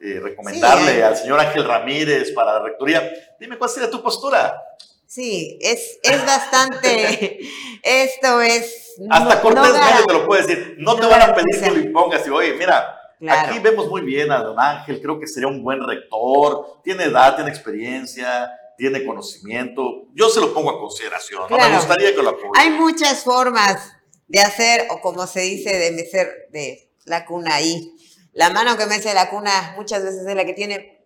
eh, 0.00 0.20
recomendarle 0.20 0.92
Sí, 0.92 0.98
eh. 0.98 1.04
al 1.04 1.16
señor 1.16 1.40
Ángel 1.40 1.64
Ramírez 1.64 2.32
para 2.32 2.54
la 2.54 2.60
rectoría. 2.60 3.02
Dime, 3.40 3.58
¿cuál 3.58 3.70
sería 3.70 3.90
tu 3.90 4.00
postura? 4.00 4.62
Sí, 5.08 5.58
es, 5.62 5.98
es 6.02 6.24
bastante. 6.26 7.40
Esto 7.82 8.42
es. 8.42 8.94
Hasta 9.10 9.34
no- 9.36 9.40
Cortés 9.40 9.72
no 9.72 10.06
te 10.06 10.12
lo 10.12 10.26
puede 10.26 10.42
decir. 10.46 10.76
No, 10.78 10.94
no 10.94 11.00
te 11.00 11.06
van 11.06 11.22
a 11.22 11.34
pedir 11.34 11.60
que 11.60 11.70
lo 11.70 11.78
impongas 11.78 12.26
y, 12.26 12.30
oye, 12.30 12.52
mira, 12.52 12.94
Claro. 13.18 13.48
aquí 13.48 13.58
vemos 13.58 13.88
muy 13.88 14.02
bien 14.02 14.30
a 14.30 14.38
don 14.42 14.60
Ángel, 14.60 15.00
creo 15.02 15.18
que 15.18 15.26
sería 15.26 15.48
un 15.48 15.64
buen 15.64 15.84
rector, 15.84 16.80
tiene 16.84 17.04
edad, 17.04 17.34
tiene 17.34 17.50
experiencia, 17.50 18.48
tiene 18.76 19.04
conocimiento. 19.04 20.04
Yo 20.14 20.28
se 20.28 20.40
lo 20.40 20.52
pongo 20.54 20.70
a 20.70 20.78
consideración. 20.78 21.42
Me 21.50 21.74
gustaría 21.74 22.14
que 22.14 22.22
lo 22.22 22.28
apoye. 22.28 22.50
Hay 22.54 22.70
muchas 22.70 23.24
formas 23.24 23.92
de 24.28 24.40
hacer, 24.40 24.86
o 24.90 25.00
como 25.00 25.26
se 25.26 25.40
dice, 25.40 25.76
de 25.76 25.90
mecer 25.92 26.28
de 26.52 26.92
la 27.06 27.24
cuna 27.24 27.54
ahí. 27.56 27.90
La 28.34 28.50
mano 28.50 28.76
que 28.76 28.86
mece 28.86 29.12
la 29.14 29.30
cuna 29.30 29.72
muchas 29.76 30.04
veces 30.04 30.24
es 30.24 30.34
la 30.36 30.44
que 30.44 30.52
tiene 30.52 30.97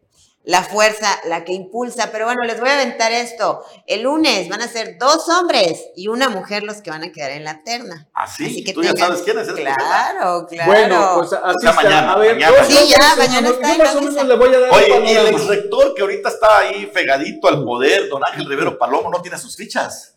la 0.44 0.62
fuerza, 0.62 1.08
la 1.26 1.44
que 1.44 1.52
impulsa. 1.52 2.10
Pero 2.10 2.24
bueno, 2.24 2.42
les 2.44 2.58
voy 2.58 2.68
a 2.68 2.74
aventar 2.74 3.12
esto. 3.12 3.62
El 3.86 4.02
lunes 4.02 4.48
van 4.48 4.60
a 4.60 4.68
ser 4.68 4.98
dos 4.98 5.28
hombres 5.28 5.84
y 5.94 6.08
una 6.08 6.28
mujer 6.28 6.62
los 6.64 6.82
que 6.82 6.90
van 6.90 7.04
a 7.04 7.12
quedar 7.12 7.30
en 7.30 7.44
la 7.44 7.62
terna. 7.62 8.08
¿Así? 8.12 8.46
Así 8.46 8.64
que 8.64 8.72
¿Tú 8.72 8.82
ya 8.82 8.92
sabes 8.96 9.22
quién 9.22 9.38
es? 9.38 9.48
¿Eres 9.48 9.62
Claro, 9.76 10.46
claro. 10.48 10.70
Bueno, 10.72 11.12
pues 11.18 11.32
así 11.32 11.56
sea, 11.60 11.70
está. 11.70 11.82
mañana, 11.82 12.12
a 12.12 12.18
ver, 12.18 12.34
mañana. 12.34 12.64
Sí, 12.64 12.88
ya, 12.88 13.16
mañana 13.16 13.48
yo 13.48 13.54
está 13.54 13.72
en 13.72 13.78
más 13.78 13.86
la 13.86 13.92
o 13.92 14.00
menos 14.00 14.14
mesa. 14.14 14.24
le 14.26 14.36
voy 14.36 14.54
a 14.54 14.58
dar 14.60 14.74
Oye, 14.74 14.84
el 14.86 14.90
y 15.04 15.10
el 15.10 15.16
panorama. 15.16 15.38
exrector 15.38 15.94
que 15.94 16.02
ahorita 16.02 16.28
está 16.28 16.58
ahí 16.58 16.86
pegadito 16.92 17.48
al 17.48 17.64
poder, 17.64 18.08
don 18.08 18.22
Ángel 18.24 18.46
Rivero 18.46 18.76
Palomo, 18.78 19.10
no 19.10 19.22
tiene 19.22 19.38
sus 19.38 19.56
fichas. 19.56 20.16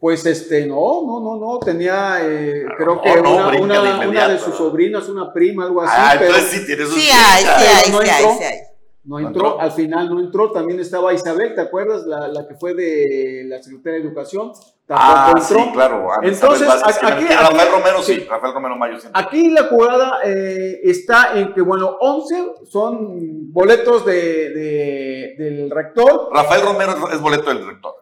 Pues 0.00 0.26
este, 0.26 0.66
no, 0.66 0.74
no, 1.06 1.20
no, 1.20 1.36
no, 1.38 1.58
tenía, 1.60 2.18
eh, 2.20 2.66
A 2.70 2.76
creo 2.76 3.00
que 3.00 3.22
no, 3.22 3.36
una, 3.36 3.50
de 3.52 3.58
una 3.58 4.04
inmediato, 4.04 4.32
de 4.32 4.38
sus 4.38 4.54
sobrinas, 4.56 5.08
una 5.08 5.32
prima, 5.32 5.64
algo 5.64 5.80
así, 5.80 5.94
ah, 5.96 6.16
pero 6.18 6.34
entonces 6.34 6.50
sí 6.60 6.66
tiene 6.66 6.84
sus 6.84 6.94
Sí 6.94 7.08
hay, 7.10 7.42
sí 7.42 7.48
fichas. 7.48 7.74
hay, 7.74 7.84
sí 7.84 8.10
hay, 8.10 8.36
sí 8.38 8.44
hay. 8.44 8.58
No 9.04 9.18
¿No 9.20 9.26
entró, 9.28 9.46
entró? 9.46 9.60
al 9.60 9.72
final 9.72 10.08
no 10.08 10.20
entró, 10.20 10.50
también 10.50 10.80
estaba 10.80 11.12
Isabel, 11.12 11.54
¿te 11.54 11.60
acuerdas? 11.60 12.04
La, 12.06 12.28
la 12.28 12.46
que 12.48 12.54
fue 12.54 12.74
de 12.74 13.44
la 13.46 13.62
Secretaría 13.62 14.00
de 14.00 14.06
Educación, 14.08 14.52
tampoco 14.86 15.10
Ah, 15.10 15.34
entró. 15.36 15.58
sí, 15.58 15.70
claro. 15.72 16.08
Entonces, 16.22 16.66
Vázquez, 16.66 17.04
aquí- 17.04 17.24
me- 17.24 17.36
Rafael 17.36 17.60
aquí- 17.60 17.68
Romero, 17.70 18.02
sí, 18.02 18.14
sí. 18.14 18.26
Rafael 18.28 18.54
Romero 18.54 18.76
Mayo. 18.76 18.98
sí. 19.00 19.08
Aquí 19.12 19.50
la 19.50 19.64
jugada 19.64 20.20
eh, 20.24 20.80
está 20.84 21.38
en 21.38 21.52
que, 21.52 21.60
bueno, 21.60 21.96
11 22.00 22.52
son 22.66 23.52
boletos 23.52 24.04
de, 24.06 24.50
de- 24.50 25.34
del 25.38 25.70
rector, 25.70 26.30
Rafael 26.32 26.62
Romero 26.62 26.94
es 27.12 27.20
boleto 27.20 27.50
del 27.50 27.66
rector. 27.66 27.94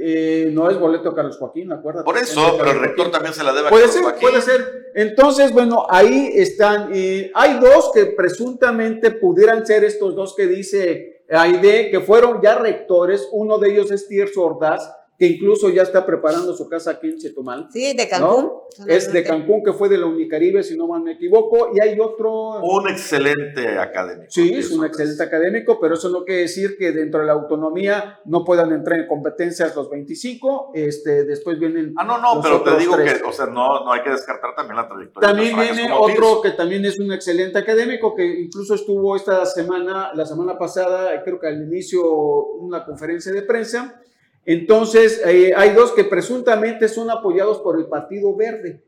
Eh, 0.00 0.50
no 0.52 0.70
es 0.70 0.78
boleto 0.78 1.14
Carlos 1.14 1.36
Joaquín, 1.38 1.72
acuérdate. 1.72 2.04
Por 2.04 2.16
eso, 2.18 2.56
pero 2.58 2.70
el 2.72 2.80
rector 2.80 3.10
también 3.10 3.34
se 3.34 3.42
la 3.44 3.52
debe 3.52 3.68
a 3.68 3.70
Puede 3.70 3.82
Carlos 3.84 3.94
ser, 3.94 4.02
Joaquín. 4.04 4.28
puede 4.28 4.42
ser. 4.42 4.90
Entonces, 4.94 5.52
bueno, 5.52 5.86
ahí 5.88 6.30
están. 6.34 6.90
eh, 6.92 7.30
hay 7.34 7.58
dos 7.60 7.90
que 7.92 8.06
presuntamente 8.06 9.10
pudieran 9.12 9.66
ser 9.66 9.84
estos 9.84 10.14
dos 10.14 10.34
que 10.36 10.46
dice 10.46 11.22
Aide, 11.30 11.90
que 11.90 12.00
fueron 12.00 12.40
ya 12.42 12.56
rectores. 12.58 13.28
Uno 13.32 13.58
de 13.58 13.70
ellos 13.72 13.90
es 13.90 14.08
Tirso 14.08 14.42
Ordaz, 14.44 14.90
que 15.18 15.26
incluso 15.26 15.68
ya 15.70 15.82
está 15.82 16.06
preparando 16.06 16.54
su 16.54 16.68
casa 16.68 16.92
aquí 16.92 17.08
en 17.08 17.18
Chetumal. 17.18 17.66
Sí, 17.72 17.92
de 17.96 18.08
Cancún. 18.08 18.52
Es 18.86 19.12
de 19.12 19.24
Cancún, 19.24 19.64
que 19.64 19.72
fue 19.72 19.88
de 19.88 19.98
la 19.98 20.06
Unicaribe, 20.06 20.62
si 20.62 20.76
no 20.76 20.86
mal 20.86 21.02
me 21.02 21.12
equivoco. 21.12 21.72
Y 21.74 21.82
hay 21.82 21.98
otro. 21.98 22.60
Un 22.60 22.88
excelente 22.88 23.78
académico. 23.78 24.30
Sí, 24.30 24.54
es 24.54 24.70
un 24.70 24.86
excelente 24.86 25.20
académico, 25.24 25.80
pero 25.80 25.94
eso 25.94 26.08
no 26.10 26.24
quiere 26.24 26.42
decir 26.42 26.76
que 26.78 26.92
dentro 26.92 27.18
de 27.20 27.26
la 27.26 27.32
autonomía 27.32 28.20
no 28.26 28.44
puedan 28.44 28.72
entrar 28.72 29.00
en 29.00 29.08
competencias 29.08 29.74
los 29.74 29.90
25. 29.90 30.70
Este, 30.74 31.24
después 31.24 31.58
vienen. 31.58 31.94
Ah, 31.96 32.04
no, 32.04 32.18
no, 32.18 32.36
los 32.36 32.44
pero 32.44 32.62
te 32.62 32.78
digo 32.78 32.94
tres. 32.94 33.20
que, 33.20 33.24
o 33.24 33.32
sea, 33.32 33.46
no, 33.46 33.84
no 33.84 33.92
hay 33.92 34.02
que 34.02 34.10
descartar 34.10 34.54
también 34.54 34.76
la 34.76 34.88
trayectoria. 34.88 35.28
También 35.30 35.58
viene 35.58 35.92
otro 35.92 36.40
que 36.40 36.52
también 36.52 36.84
es 36.84 36.96
un 37.00 37.12
excelente 37.12 37.58
académico 37.58 38.14
que 38.14 38.24
incluso 38.24 38.76
estuvo 38.76 39.16
esta 39.16 39.44
semana, 39.46 40.12
la 40.14 40.26
semana 40.26 40.56
pasada, 40.56 41.24
creo 41.24 41.40
que 41.40 41.48
al 41.48 41.60
inicio, 41.60 42.04
una 42.06 42.84
conferencia 42.84 43.32
de 43.32 43.42
prensa. 43.42 44.00
Entonces, 44.48 45.20
eh, 45.26 45.52
hay 45.54 45.74
dos 45.74 45.92
que 45.92 46.04
presuntamente 46.04 46.88
son 46.88 47.10
apoyados 47.10 47.58
por 47.58 47.78
el 47.78 47.84
Partido 47.84 48.34
Verde, 48.34 48.82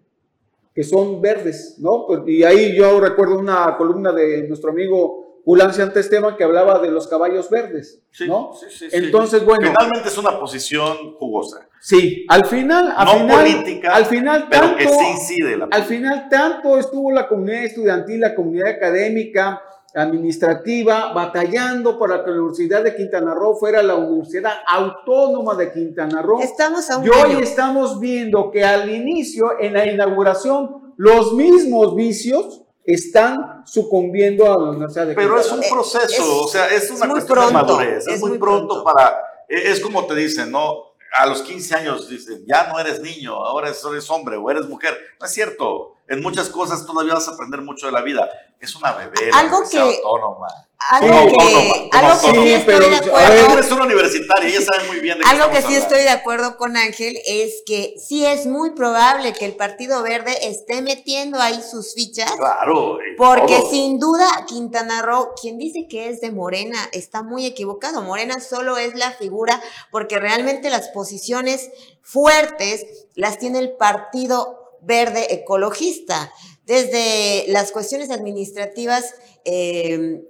que 0.75 0.83
son 0.83 1.21
verdes, 1.21 1.75
¿no? 1.77 2.07
Pues, 2.07 2.21
Y 2.29 2.43
ahí 2.45 2.75
yo 2.75 2.99
recuerdo 2.99 3.39
una 3.39 3.77
columna 3.77 4.11
de 4.11 4.49
nuestro 4.49 4.71
amigo 4.71 5.43
Ulancia 5.45 5.85
Antesteban 5.85 6.39
que 6.39 6.45
hablaba 6.45 6.79
de 6.79 6.91
los 6.91 7.07
caballos 7.09 7.51
verdes, 7.51 8.01
¿no? 8.27 8.53
sí, 8.59 8.69
sí, 8.71 8.89
sí. 8.89 8.97
Entonces, 8.97 9.45
bueno, 9.45 9.71
Finalmente 9.71 10.09
es 10.09 10.17
una 10.17 10.41
posición 10.41 11.17
jugosa, 11.19 11.69
sí, 11.79 12.25
al 12.31 12.47
final, 12.47 12.95
al 12.97 13.07
No 13.07 13.13
final, 13.13 13.39
política, 13.45 13.95
al 13.95 14.07
final, 14.07 14.47
pero 14.49 14.63
tanto, 14.63 14.79
que 14.79 14.89
sí 14.89 15.05
incide 15.13 15.59
la 15.59 15.69
al 15.71 15.83
final 15.83 16.29
tanto 16.31 16.79
estuvo 16.79 17.13
la 17.13 17.29
comunidad 17.29 17.65
estudiantil, 17.65 18.21
la 18.21 18.35
comunidad 18.35 18.69
académica, 18.69 19.63
administrativa, 19.95 21.13
batallando 21.13 21.99
para 21.99 22.25
que 22.25 22.31
la 22.31 22.37
Universidad 22.37 22.83
de 22.85 22.95
Quintana 22.95 23.35
Roo 23.35 23.55
fuera 23.57 23.83
la 23.83 23.95
Universidad 23.97 24.53
Autónoma 24.67 25.55
de 25.55 25.73
Quintana 25.73 26.23
Roo. 26.23 26.41
Estamos 26.41 26.89
a 26.91 26.99
un 26.99 27.07
y 27.07 27.09
hoy 27.09 27.31
año. 27.33 27.39
estamos 27.41 27.99
viendo 28.01 28.51
que 28.51 28.65
al 28.65 28.91
inicio, 28.91 29.59
en 29.59 29.73
la 29.75 29.87
inauguración, 29.87 30.95
los 30.97 31.33
mismos 31.35 31.95
vicios 31.97 32.63
están 32.85 33.63
sucumbiendo 33.67 34.47
a 34.47 34.57
la 34.59 34.71
Universidad 34.71 35.07
de 35.07 35.15
Pero 35.15 35.35
Quintana 35.37 35.47
es 35.47 35.53
un 35.53 35.63
Eh, 35.65 35.69
proceso, 35.71 36.23
es- 36.23 36.29
o 36.45 36.49
sea, 36.49 36.67
es 36.69 36.85
es 36.85 36.91
una 36.91 37.07
muy 37.07 37.15
cuestión 37.15 37.39
de 37.39 37.45
pronto, 37.53 37.67
madurez, 37.75 38.07
es, 38.07 38.15
es 38.15 38.21
muy 38.21 38.31
muy 38.31 38.39
pronto, 38.39 38.67
pronto. 38.69 38.85
para, 38.85 39.17
e- 39.49 39.71
es 39.71 39.81
como 39.81 40.07
te 40.07 40.15
dicen, 40.15 40.51
¿no? 40.51 40.91
A 41.19 41.27
los 41.27 41.43
15 41.43 41.75
años 41.75 42.09
dicen, 42.09 42.45
ya 42.47 42.69
no 42.69 42.79
eres 42.79 43.01
niño, 43.01 43.35
ahora 43.35 43.69
eres 43.69 44.11
hombre 44.11 44.37
o 44.37 44.49
eres 44.49 44.69
mujer. 44.69 44.97
No 45.19 45.27
es 45.27 45.33
cierto, 45.33 45.97
en 46.11 46.21
muchas 46.23 46.49
cosas 46.51 46.85
todavía 46.85 47.15
vas 47.15 47.29
a 47.29 47.33
aprender 47.33 47.63
mucho 47.63 47.87
de 47.87 47.93
la 47.93 48.03
vida. 48.03 48.29
Es 48.61 48.75
una 48.77 48.93
bebé, 48.93 49.31
Algo 49.33 49.63
que- 49.71 49.79
autónoma. 49.79 50.49
Algo 50.93 51.09
que, 51.11 51.19
autónoma, 51.19 51.75
algo 51.93 52.21
que 52.21 52.27
sí 52.27 52.43
Sí, 52.43 52.53
estoy 52.55 52.75
pero, 52.75 52.89
de 52.89 52.95
a 52.95 52.99
acuerdo. 52.99 53.29
ver, 53.29 53.51
eres 53.51 53.71
una 53.71 53.85
universitaria 53.85 54.49
ella 54.49 54.61
sabe 54.63 54.89
muy 54.89 55.01
bien 55.01 55.19
de 55.19 55.25
qué 55.25 55.31
Algo 55.31 55.51
que 55.51 55.59
sí 55.59 55.65
hablando. 55.67 55.87
estoy 55.87 56.03
de 56.03 56.09
acuerdo 56.09 56.57
con 56.57 56.77
Ángel 56.79 57.19
es 57.27 57.63
que 57.67 57.95
sí 57.99 58.25
es 58.25 58.47
muy 58.47 58.71
probable 58.71 59.35
que 59.35 59.45
el 59.45 59.57
Partido 59.57 60.03
Verde 60.03 60.49
esté 60.49 60.81
metiendo 60.81 61.39
ahí 61.39 61.61
sus 61.63 61.95
fichas. 61.95 62.33
Claro. 62.33 62.99
Porque 63.19 63.59
todo. 63.59 63.71
sin 63.71 63.99
duda 63.99 64.27
Quintana 64.47 65.03
Roo, 65.03 65.29
quien 65.41 65.59
dice 65.59 65.87
que 65.87 66.09
es 66.09 66.23
de 66.23 66.31
Morena, 66.33 66.79
está 66.93 67.23
muy 67.23 67.45
equivocado. 67.45 68.01
Morena 68.03 68.41
solo 68.41 68.79
es 68.79 68.95
la 68.95 69.11
figura 69.13 69.61
porque 69.91 70.19
realmente 70.19 70.71
las 70.71 70.89
posiciones 70.89 71.71
fuertes 72.03 73.07
las 73.15 73.39
tiene 73.39 73.59
el 73.59 73.73
Partido 73.77 74.60
Verde 74.83 75.35
Ecologista. 75.35 76.33
Desde 76.65 77.47
las 77.49 77.73
cuestiones 77.73 78.11
administrativas, 78.11 79.15
eh, 79.45 80.23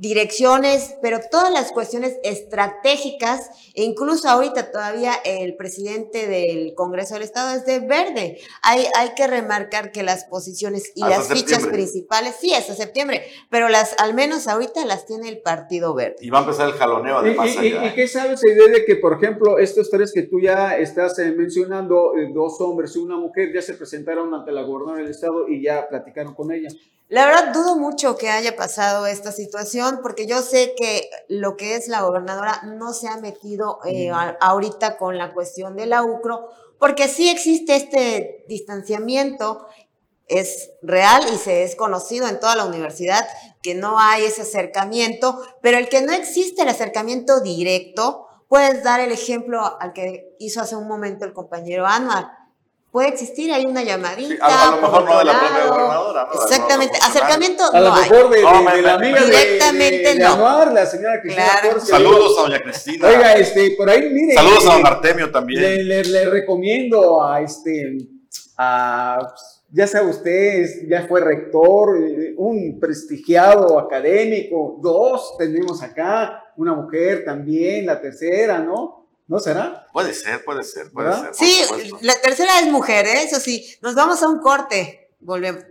direcciones, 0.00 0.96
pero 1.02 1.20
todas 1.30 1.52
las 1.52 1.72
cuestiones 1.72 2.16
estratégicas, 2.24 3.50
e 3.74 3.82
incluso 3.84 4.28
ahorita 4.28 4.72
todavía 4.72 5.12
el 5.24 5.56
presidente 5.56 6.26
del 6.26 6.74
Congreso 6.74 7.14
del 7.14 7.22
Estado 7.22 7.54
es 7.56 7.66
de 7.66 7.80
verde. 7.80 8.38
Hay, 8.62 8.86
hay 8.96 9.10
que 9.14 9.26
remarcar 9.26 9.92
que 9.92 10.02
las 10.02 10.24
posiciones 10.24 10.90
y 10.94 11.02
Hasta 11.02 11.18
las 11.18 11.28
fichas 11.28 11.40
septiembre. 11.50 11.72
principales, 11.72 12.34
sí, 12.40 12.54
hasta 12.54 12.74
septiembre, 12.74 13.22
pero 13.50 13.68
las, 13.68 13.94
al 13.98 14.14
menos 14.14 14.48
ahorita 14.48 14.84
las 14.86 15.04
tiene 15.06 15.28
el 15.28 15.40
Partido 15.42 15.94
Verde. 15.94 16.16
Y 16.20 16.30
va 16.30 16.38
a 16.38 16.42
empezar 16.42 16.68
el 16.68 16.74
jaloneo 16.74 17.22
de 17.22 17.32
¿Y, 17.32 17.34
más 17.34 17.54
y- 17.54 17.58
allá. 17.58 17.86
y 17.86 17.94
qué 17.94 18.08
sabes 18.08 18.42
idea 18.42 18.68
de 18.68 18.84
que, 18.86 18.96
por 18.96 19.12
ejemplo, 19.12 19.58
estos 19.58 19.90
tres 19.90 20.12
que 20.12 20.22
tú 20.22 20.40
ya 20.40 20.78
estás 20.78 21.18
eh, 21.18 21.30
mencionando, 21.32 22.16
eh, 22.16 22.30
dos 22.34 22.58
hombres 22.60 22.96
y 22.96 23.00
una 23.00 23.16
mujer, 23.18 23.52
ya 23.54 23.60
se 23.60 23.74
presentaron 23.74 24.32
ante 24.34 24.50
la 24.50 24.62
gobernadora 24.62 25.02
del 25.02 25.10
estado 25.10 25.46
y 25.46 25.62
ya 25.62 25.86
platicaron 25.88 26.34
con 26.34 26.50
ella? 26.52 26.70
La 27.10 27.26
verdad 27.26 27.52
dudo 27.52 27.76
mucho 27.76 28.16
que 28.16 28.30
haya 28.30 28.54
pasado 28.54 29.06
esta 29.06 29.32
situación 29.32 29.98
porque 30.00 30.26
yo 30.26 30.42
sé 30.42 30.74
que 30.78 31.10
lo 31.28 31.56
que 31.56 31.74
es 31.74 31.88
la 31.88 32.02
gobernadora 32.02 32.62
no 32.64 32.92
se 32.92 33.08
ha 33.08 33.16
metido 33.16 33.80
eh, 33.84 34.10
a- 34.10 34.36
ahorita 34.40 34.96
con 34.96 35.18
la 35.18 35.34
cuestión 35.34 35.74
de 35.76 35.86
la 35.86 36.04
UCRO 36.04 36.48
porque 36.78 37.08
sí 37.08 37.28
existe 37.28 37.74
este 37.74 38.44
distanciamiento, 38.48 39.66
es 40.28 40.70
real 40.82 41.24
y 41.34 41.36
se 41.36 41.64
es 41.64 41.74
conocido 41.74 42.28
en 42.28 42.38
toda 42.38 42.54
la 42.54 42.64
universidad 42.64 43.26
que 43.60 43.74
no 43.74 43.98
hay 43.98 44.24
ese 44.24 44.42
acercamiento, 44.42 45.36
pero 45.60 45.78
el 45.78 45.88
que 45.88 46.02
no 46.02 46.12
existe 46.12 46.62
el 46.62 46.68
acercamiento 46.68 47.40
directo, 47.40 48.28
puedes 48.48 48.84
dar 48.84 49.00
el 49.00 49.10
ejemplo 49.10 49.76
al 49.80 49.92
que 49.92 50.36
hizo 50.38 50.60
hace 50.60 50.76
un 50.76 50.86
momento 50.86 51.24
el 51.24 51.32
compañero 51.32 51.86
Anuar. 51.86 52.28
Puede 52.90 53.08
existir 53.08 53.52
ahí 53.52 53.66
una 53.66 53.84
llamadita. 53.84 54.34
Sí, 54.34 54.38
a- 54.40 54.68
a 54.72 54.76
lo 54.76 54.82
mejor 54.82 55.04
no 55.04 55.18
de 55.20 55.24
la 55.24 55.38
propia 55.38 55.66
gobernadora, 55.68 56.28
Exactamente. 56.34 56.98
Acercamiento 57.00 57.62
A 57.72 57.80
lo 57.80 57.88
no 57.90 57.94
hay. 57.94 58.10
mejor 58.10 58.30
de, 58.30 58.42
No, 58.42 58.70
de- 58.72 58.82
la 58.82 58.94
amiga 58.94 59.20
Directamente 59.24 60.08
de, 60.08 60.14
de 60.14 60.18
no. 60.20 60.32
Anuar, 60.32 60.72
la 60.72 60.86
señora 60.86 61.20
Cristina 61.22 61.46
Claro. 61.62 61.80
Saludos 61.80 62.38
a 62.38 62.42
doña 62.42 62.60
Cristina. 62.60 63.08
Oiga, 63.08 63.32
este, 63.34 63.70
por 63.76 63.88
ahí, 63.88 64.10
mire. 64.10 64.34
Saludos 64.34 64.66
a 64.66 64.72
don 64.74 64.86
Artemio 64.86 65.30
también. 65.30 65.62
Le, 65.62 65.84
le- 65.84 66.04
le 66.04 66.30
recomiendo 66.30 67.22
a 67.22 67.40
este, 67.42 67.96
a, 68.56 69.34
ya 69.70 69.86
sabe 69.86 70.10
usted, 70.10 70.66
ya 70.88 71.06
fue 71.06 71.20
rector, 71.20 71.96
eh, 71.96 72.34
un 72.36 72.80
prestigiado 72.80 73.78
académico, 73.78 74.78
dos 74.82 75.36
tenemos 75.38 75.80
acá, 75.82 76.42
una 76.56 76.74
mujer 76.74 77.24
también, 77.24 77.86
la 77.86 78.00
tercera, 78.00 78.58
¿no? 78.58 78.99
¿No 79.30 79.38
será? 79.38 79.86
Puede 79.92 80.12
ser, 80.12 80.44
puede 80.44 80.64
ser, 80.64 80.90
puede 80.90 81.08
¿Verdad? 81.10 81.32
ser. 81.32 81.34
Sí, 81.34 81.62
supuesto. 81.62 81.98
la 82.02 82.20
tercera 82.20 82.58
es 82.58 82.66
mujer, 82.66 83.06
¿eh? 83.06 83.22
eso 83.22 83.38
sí. 83.38 83.76
Nos 83.80 83.94
vamos 83.94 84.20
a 84.24 84.28
un 84.28 84.40
corte. 84.40 85.12
Volvemos. 85.20 85.62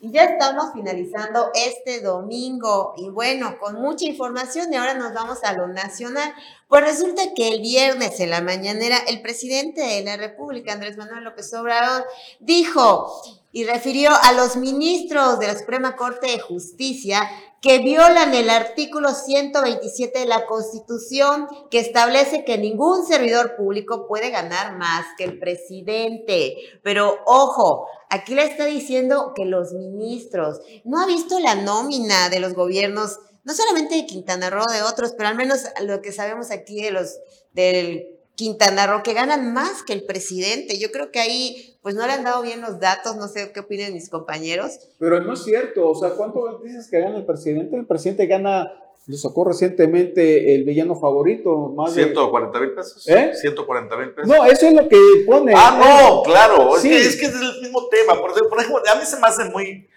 Y 0.00 0.10
ya 0.10 0.24
estamos 0.24 0.72
finalizando 0.72 1.50
este 1.54 2.00
domingo 2.00 2.94
y 2.96 3.10
bueno, 3.10 3.58
con 3.60 3.82
mucha 3.82 4.06
información 4.06 4.72
y 4.72 4.76
ahora 4.76 4.94
nos 4.94 5.12
vamos 5.12 5.44
a 5.44 5.52
lo 5.52 5.66
nacional. 5.66 6.32
Pues 6.74 6.86
resulta 6.86 7.22
que 7.36 7.50
el 7.50 7.60
viernes 7.60 8.18
en 8.18 8.30
la 8.30 8.40
mañanera 8.40 8.98
el 9.06 9.22
presidente 9.22 9.80
de 9.80 10.02
la 10.02 10.16
República, 10.16 10.72
Andrés 10.72 10.96
Manuel 10.96 11.22
López 11.22 11.54
Obrador, 11.54 12.04
dijo 12.40 13.12
y 13.52 13.62
refirió 13.62 14.10
a 14.10 14.32
los 14.32 14.56
ministros 14.56 15.38
de 15.38 15.46
la 15.46 15.56
Suprema 15.56 15.94
Corte 15.94 16.26
de 16.26 16.40
Justicia 16.40 17.30
que 17.62 17.78
violan 17.78 18.34
el 18.34 18.50
artículo 18.50 19.10
127 19.10 20.18
de 20.18 20.26
la 20.26 20.46
Constitución 20.46 21.46
que 21.70 21.78
establece 21.78 22.44
que 22.44 22.58
ningún 22.58 23.06
servidor 23.06 23.54
público 23.54 24.08
puede 24.08 24.30
ganar 24.30 24.76
más 24.76 25.06
que 25.16 25.22
el 25.22 25.38
presidente. 25.38 26.56
Pero 26.82 27.20
ojo, 27.24 27.86
aquí 28.10 28.34
le 28.34 28.46
está 28.46 28.64
diciendo 28.64 29.30
que 29.36 29.44
los 29.44 29.74
ministros 29.74 30.58
no 30.82 31.00
ha 31.00 31.06
visto 31.06 31.38
la 31.38 31.54
nómina 31.54 32.30
de 32.30 32.40
los 32.40 32.54
gobiernos, 32.54 33.20
no 33.44 33.54
solamente 33.54 33.94
de 33.94 34.06
Quintana 34.06 34.50
Roo, 34.50 34.66
de 34.72 34.82
otros, 34.82 35.12
pero 35.16 35.28
al 35.28 35.36
menos 35.36 35.64
lo 35.82 36.00
que 36.00 36.12
sabemos 36.12 36.50
aquí 36.50 36.82
de 36.82 36.90
los 36.90 37.18
del 37.52 38.08
Quintana 38.36 38.86
Roo, 38.86 39.02
que 39.02 39.14
ganan 39.14 39.52
más 39.52 39.82
que 39.82 39.92
el 39.92 40.04
presidente. 40.04 40.78
Yo 40.78 40.90
creo 40.90 41.12
que 41.12 41.20
ahí 41.20 41.78
pues 41.82 41.94
no 41.94 42.06
le 42.06 42.14
han 42.14 42.24
dado 42.24 42.42
bien 42.42 42.60
los 42.60 42.80
datos, 42.80 43.16
no 43.16 43.28
sé 43.28 43.52
qué 43.52 43.60
opinan 43.60 43.92
mis 43.92 44.08
compañeros. 44.08 44.80
Pero 44.98 45.20
no 45.20 45.34
es 45.34 45.44
cierto, 45.44 45.88
o 45.88 45.94
sea, 45.94 46.10
¿cuánto 46.10 46.58
dices 46.64 46.88
que 46.90 46.98
gana 46.98 47.18
el 47.18 47.26
presidente? 47.26 47.76
El 47.76 47.86
presidente 47.86 48.26
gana, 48.26 48.72
le 49.06 49.16
sacó 49.16 49.44
recientemente 49.44 50.54
el 50.54 50.64
villano 50.64 50.96
favorito, 50.96 51.72
más 51.76 51.94
de... 51.94 52.04
140 52.04 52.60
mil 52.60 52.72
pesos. 52.72 53.06
¿Eh? 53.08 53.32
140 53.34 53.96
mil 53.98 54.10
pesos. 54.14 54.28
No, 54.28 54.44
eso 54.46 54.66
es 54.66 54.72
lo 54.72 54.88
que 54.88 54.98
pone. 55.26 55.52
Ah, 55.54 55.78
no, 55.78 56.22
claro. 56.22 56.76
Sí. 56.80 56.92
Es, 56.92 57.02
que, 57.02 57.08
es 57.08 57.16
que 57.16 57.26
es 57.26 57.34
el 57.34 57.62
mismo 57.62 57.86
tema. 57.88 58.20
Por, 58.20 58.32
por 58.48 58.58
ejemplo, 58.58 58.82
a 58.90 58.94
mí 58.96 59.04
se 59.04 59.20
me 59.20 59.26
hace 59.28 59.44
muy. 59.44 59.88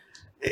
eh, 0.41 0.51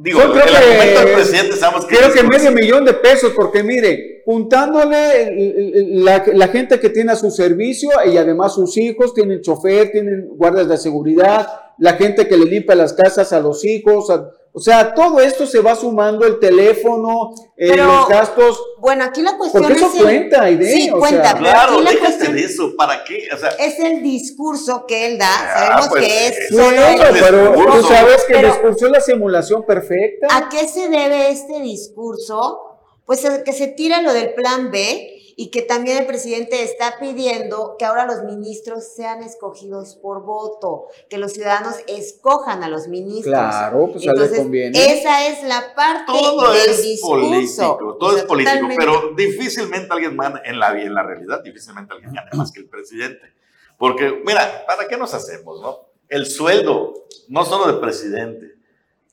digo, 0.00 0.20
Yo 0.20 0.32
creo 0.32 0.44
el 0.44 0.50
que- 0.50 0.56
argumento 0.56 1.00
del 1.00 1.12
presidente, 1.14 1.56
sabemos 1.56 1.86
que. 1.86 1.96
Creo 1.96 2.12
que 2.12 2.22
medio 2.22 2.52
millón 2.52 2.84
de 2.84 2.94
pesos, 2.94 3.32
porque 3.36 3.62
mire, 3.62 4.22
juntándole 4.24 5.86
la, 6.02 6.24
la 6.34 6.48
gente 6.48 6.78
que 6.80 6.90
tiene 6.90 7.12
a 7.12 7.16
su 7.16 7.30
servicio 7.30 7.90
y 8.06 8.16
además 8.16 8.54
sus 8.54 8.76
hijos, 8.76 9.14
tienen 9.14 9.40
chofer, 9.40 9.90
tienen 9.90 10.28
guardias 10.36 10.68
de 10.68 10.76
seguridad, 10.78 11.46
la 11.78 11.94
gente 11.94 12.26
que 12.26 12.36
le 12.36 12.44
limpia 12.46 12.74
las 12.74 12.92
casas 12.92 13.32
a 13.32 13.40
los 13.40 13.64
hijos, 13.64 14.10
a- 14.10 14.30
o 14.58 14.60
sea, 14.60 14.92
todo 14.94 15.20
esto 15.20 15.46
se 15.46 15.60
va 15.60 15.74
sumando 15.74 16.26
el 16.26 16.38
teléfono, 16.38 17.32
eh, 17.56 17.68
Pero- 17.70 17.86
los 17.86 18.08
gastos, 18.08 18.60
Bueno, 18.80 19.04
aquí 19.04 19.22
la 19.22 19.36
cuestión 19.36 19.62
porque 19.62 19.78
eso 19.78 19.86
es 19.88 19.94
el- 19.96 20.02
cuenta, 20.02 20.42
Aide, 20.42 20.72
Sí, 20.72 20.90
o 20.90 20.98
cuenta, 20.98 21.22
sea, 21.30 21.38
Claro, 21.38 21.74
aquí 21.74 21.84
la 21.84 21.98
cuestión 22.00 22.34
de 22.34 22.44
eso. 22.44 22.72
¿Para 22.76 23.04
qué? 23.04 23.28
O 23.34 23.38
sea, 23.38 23.48
es 23.58 23.78
el 23.78 24.02
discurso 24.02 24.84
que 24.86 25.06
él 25.06 25.18
da. 25.18 25.26
Ah, 25.30 25.58
Sabemos 25.58 25.88
pues, 25.88 26.06
que 26.06 26.26
es 26.28 26.48
solo 26.50 26.70
el 26.70 26.98
pero 27.20 27.52
tú 27.54 27.82
sabes 27.88 28.24
que 28.24 28.34
Pero- 28.34 28.48
el 28.48 28.52
discurso 28.54 28.86
es 28.86 28.92
la 28.92 29.00
simulación 29.00 29.64
perfecta. 29.64 30.26
¿A 30.30 30.48
qué 30.48 30.68
se 30.68 30.88
debe 30.88 31.30
este 31.30 31.60
discurso? 31.60 32.60
Pues 33.06 33.24
a 33.24 33.42
que 33.42 33.52
se 33.52 33.68
tira 33.68 34.02
lo 34.02 34.12
del 34.12 34.34
plan 34.34 34.70
B 34.70 35.17
y 35.40 35.52
que 35.52 35.62
también 35.62 35.98
el 35.98 36.06
presidente 36.06 36.64
está 36.64 36.96
pidiendo 36.98 37.76
que 37.78 37.84
ahora 37.84 38.04
los 38.06 38.24
ministros 38.24 38.92
sean 38.96 39.22
escogidos 39.22 39.94
por 39.94 40.24
voto, 40.24 40.88
que 41.08 41.16
los 41.16 41.32
ciudadanos 41.32 41.76
escojan 41.86 42.64
a 42.64 42.68
los 42.68 42.88
ministros. 42.88 43.32
Claro, 43.32 43.88
pues 43.92 44.04
a 44.04 44.10
él 44.10 44.16
le 44.18 44.22
Entonces, 44.24 44.38
conviene. 44.40 44.78
esa 44.98 45.28
es 45.28 45.44
la 45.44 45.74
parte 45.76 46.06
todo 46.12 46.50
del 46.52 46.70
es 46.70 46.82
discurso. 46.82 47.28
político. 47.28 47.96
Todo 48.00 48.08
O 48.08 48.10
sea, 48.10 48.18
es 48.18 48.24
político. 48.26 48.52
totalmente. 48.56 48.84
Pero 48.84 49.14
difícilmente 49.14 49.92
alguien 49.92 50.16
gana 50.16 50.42
en 50.44 50.58
la, 50.58 50.72
en 50.82 50.92
la 50.92 51.04
realidad, 51.04 51.40
difícilmente 51.44 51.94
alguien 51.94 52.12
gana 52.14 52.30
más 52.32 52.50
que 52.50 52.58
el 52.58 52.66
presidente. 52.68 53.32
Porque, 53.78 54.20
mira, 54.26 54.64
¿para 54.66 54.88
qué 54.88 54.96
nos 54.96 55.14
hacemos, 55.14 55.60
no? 55.60 55.78
El 56.08 56.26
sueldo, 56.26 56.94
no 57.28 57.44
solo 57.44 57.72
de 57.72 57.78
presidente, 57.80 58.56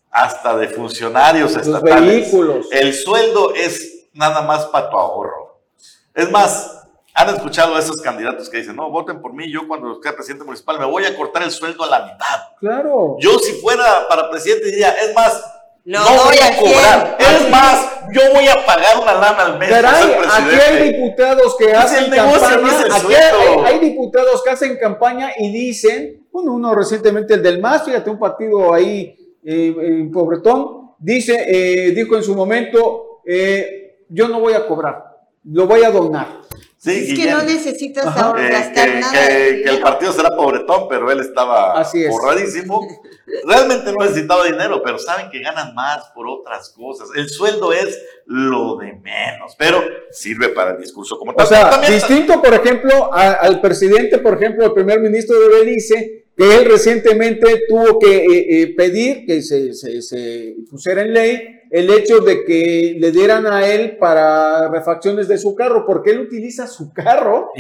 hasta 0.10 0.58
de 0.58 0.70
funcionarios 0.70 1.54
Los 1.54 1.68
estatales. 1.68 2.08
vehículos. 2.32 2.68
El 2.72 2.96
sueldo 2.96 3.54
es 3.54 4.08
nada 4.14 4.42
más 4.42 4.66
para 4.66 4.90
tu 4.90 4.98
ahorro. 4.98 5.45
Es 6.16 6.32
más, 6.32 6.88
han 7.14 7.30
escuchado 7.30 7.76
a 7.76 7.80
esos 7.80 8.02
candidatos 8.02 8.50
que 8.50 8.58
dicen, 8.58 8.76
no, 8.76 8.90
voten 8.90 9.22
por 9.22 9.34
mí, 9.34 9.52
yo 9.52 9.68
cuando 9.68 10.02
sea 10.02 10.16
presidente 10.16 10.46
municipal 10.46 10.80
me 10.80 10.86
voy 10.86 11.06
a 11.06 11.16
cortar 11.16 11.44
el 11.44 11.52
sueldo 11.52 11.84
a 11.84 11.88
la 11.88 12.06
mitad. 12.06 12.40
Claro. 12.60 13.18
Yo 13.20 13.38
si 13.40 13.54
fuera 13.54 14.08
para 14.10 14.30
presidente 14.30 14.66
diría, 14.66 14.92
es 14.92 15.14
más, 15.14 15.44
no 15.86 16.00
voy 16.00 16.38
a 16.42 16.58
cobrar. 16.58 17.18
Es 17.20 17.50
más, 17.52 17.92
yo 18.12 18.22
voy 18.34 18.48
a 18.48 18.66
pagar 18.66 19.00
una 19.00 19.14
lana 19.14 19.46
al 19.46 19.60
mes. 19.60 19.70
Caray, 19.70 20.04
ser 20.04 20.26
aquí 20.32 20.56
hay 20.56 20.94
diputados 20.94 21.56
que 21.58 21.74
hacen 21.74 22.10
campaña. 22.10 22.58
no 22.58 22.96
aquí 22.96 23.14
hay, 23.14 23.60
hay 23.66 23.80
diputados 23.80 24.42
que 24.44 24.50
hacen 24.50 24.78
campaña 24.78 25.32
y 25.38 25.52
dicen, 25.52 26.26
bueno, 26.32 26.54
uno 26.54 26.74
recientemente, 26.74 27.36
el 27.36 27.44
del 27.44 27.62
MAS, 27.62 27.84
fíjate, 27.84 28.10
un 28.10 28.18
partido 28.18 28.74
ahí, 28.74 29.16
eh, 29.44 29.76
en 29.80 30.12
Pobretón, 30.12 30.96
dice, 30.98 31.46
eh, 31.48 31.92
dijo 31.92 32.16
en 32.16 32.24
su 32.24 32.36
momento, 32.36 33.22
eh, 33.24 34.00
yo 34.10 34.28
no 34.28 34.40
voy 34.40 34.54
a 34.54 34.66
cobrar, 34.66 35.15
lo 35.46 35.68
voy 35.68 35.84
a 35.84 35.92
donar. 35.92 36.42
Sí, 36.78 36.92
es 36.92 37.06
que 37.08 37.12
Guillén. 37.14 37.32
no 37.32 37.44
necesitas 37.44 38.06
Ajá. 38.06 38.26
ahora 38.28 38.48
Eh, 38.48 38.52
gastar 38.52 38.90
que, 38.92 39.00
nada. 39.00 39.28
que- 39.28 39.62
que 39.64 39.70
el 39.72 39.80
partido 39.82 40.12
será 40.14 40.30
pobretón, 40.36 40.88
pero 40.88 41.10
él 41.12 41.20
estaba 41.20 41.80
Así 41.80 42.04
es. 42.04 42.10
borradísimo. 42.12 42.88
Realmente 43.44 43.92
no 43.92 44.06
necesitaba 44.06 44.46
dinero, 44.46 44.84
pero 44.84 45.00
saben 45.00 45.30
que 45.32 45.40
ganan 45.40 45.74
más 45.74 46.04
por 46.14 46.28
otras 46.28 46.70
cosas. 46.70 47.08
El 47.16 47.28
sueldo 47.28 47.74
es 47.74 48.00
lo 48.28 48.78
de 48.78 48.94
menos, 49.02 49.56
pero 49.58 49.82
sirve 50.12 50.50
para 50.50 50.72
el 50.72 50.78
discurso 50.82 51.18
como 51.18 51.32
O 51.32 51.36
tal. 51.36 51.48
sea, 51.48 51.70
También- 51.72 51.94
distinto, 51.94 52.40
por 52.40 52.54
ejemplo, 52.54 53.12
a- 53.12 53.32
al 53.34 53.62
presidente, 53.62 54.20
por 54.20 54.36
ejemplo, 54.36 54.66
el 54.66 54.74
primer 54.74 55.00
ministro 55.00 55.40
de 55.40 55.48
Belice, 55.60 56.26
que 56.38 56.56
él 56.58 56.66
recientemente 56.66 57.64
tuvo 57.68 57.98
que 57.98 58.18
eh, 58.26 58.62
eh, 58.62 58.76
pedir 58.76 59.26
que 59.26 59.42
se, 59.42 59.74
se- 59.74 60.02
se 60.04 60.56
pusiera 60.70 61.02
en 61.02 61.14
ley 61.14 61.62
el 61.76 61.90
hecho 61.90 62.20
de 62.20 62.46
que 62.46 62.96
le 63.00 63.12
dieran 63.12 63.46
a 63.48 63.68
él 63.68 63.98
para 63.98 64.70
refacciones 64.70 65.28
de 65.28 65.38
su 65.38 65.56
carro, 65.56 65.86
porque 65.86 66.12
él 66.12 66.22
utiliza 66.22 66.68
su 66.68 66.94
carro, 66.94 67.52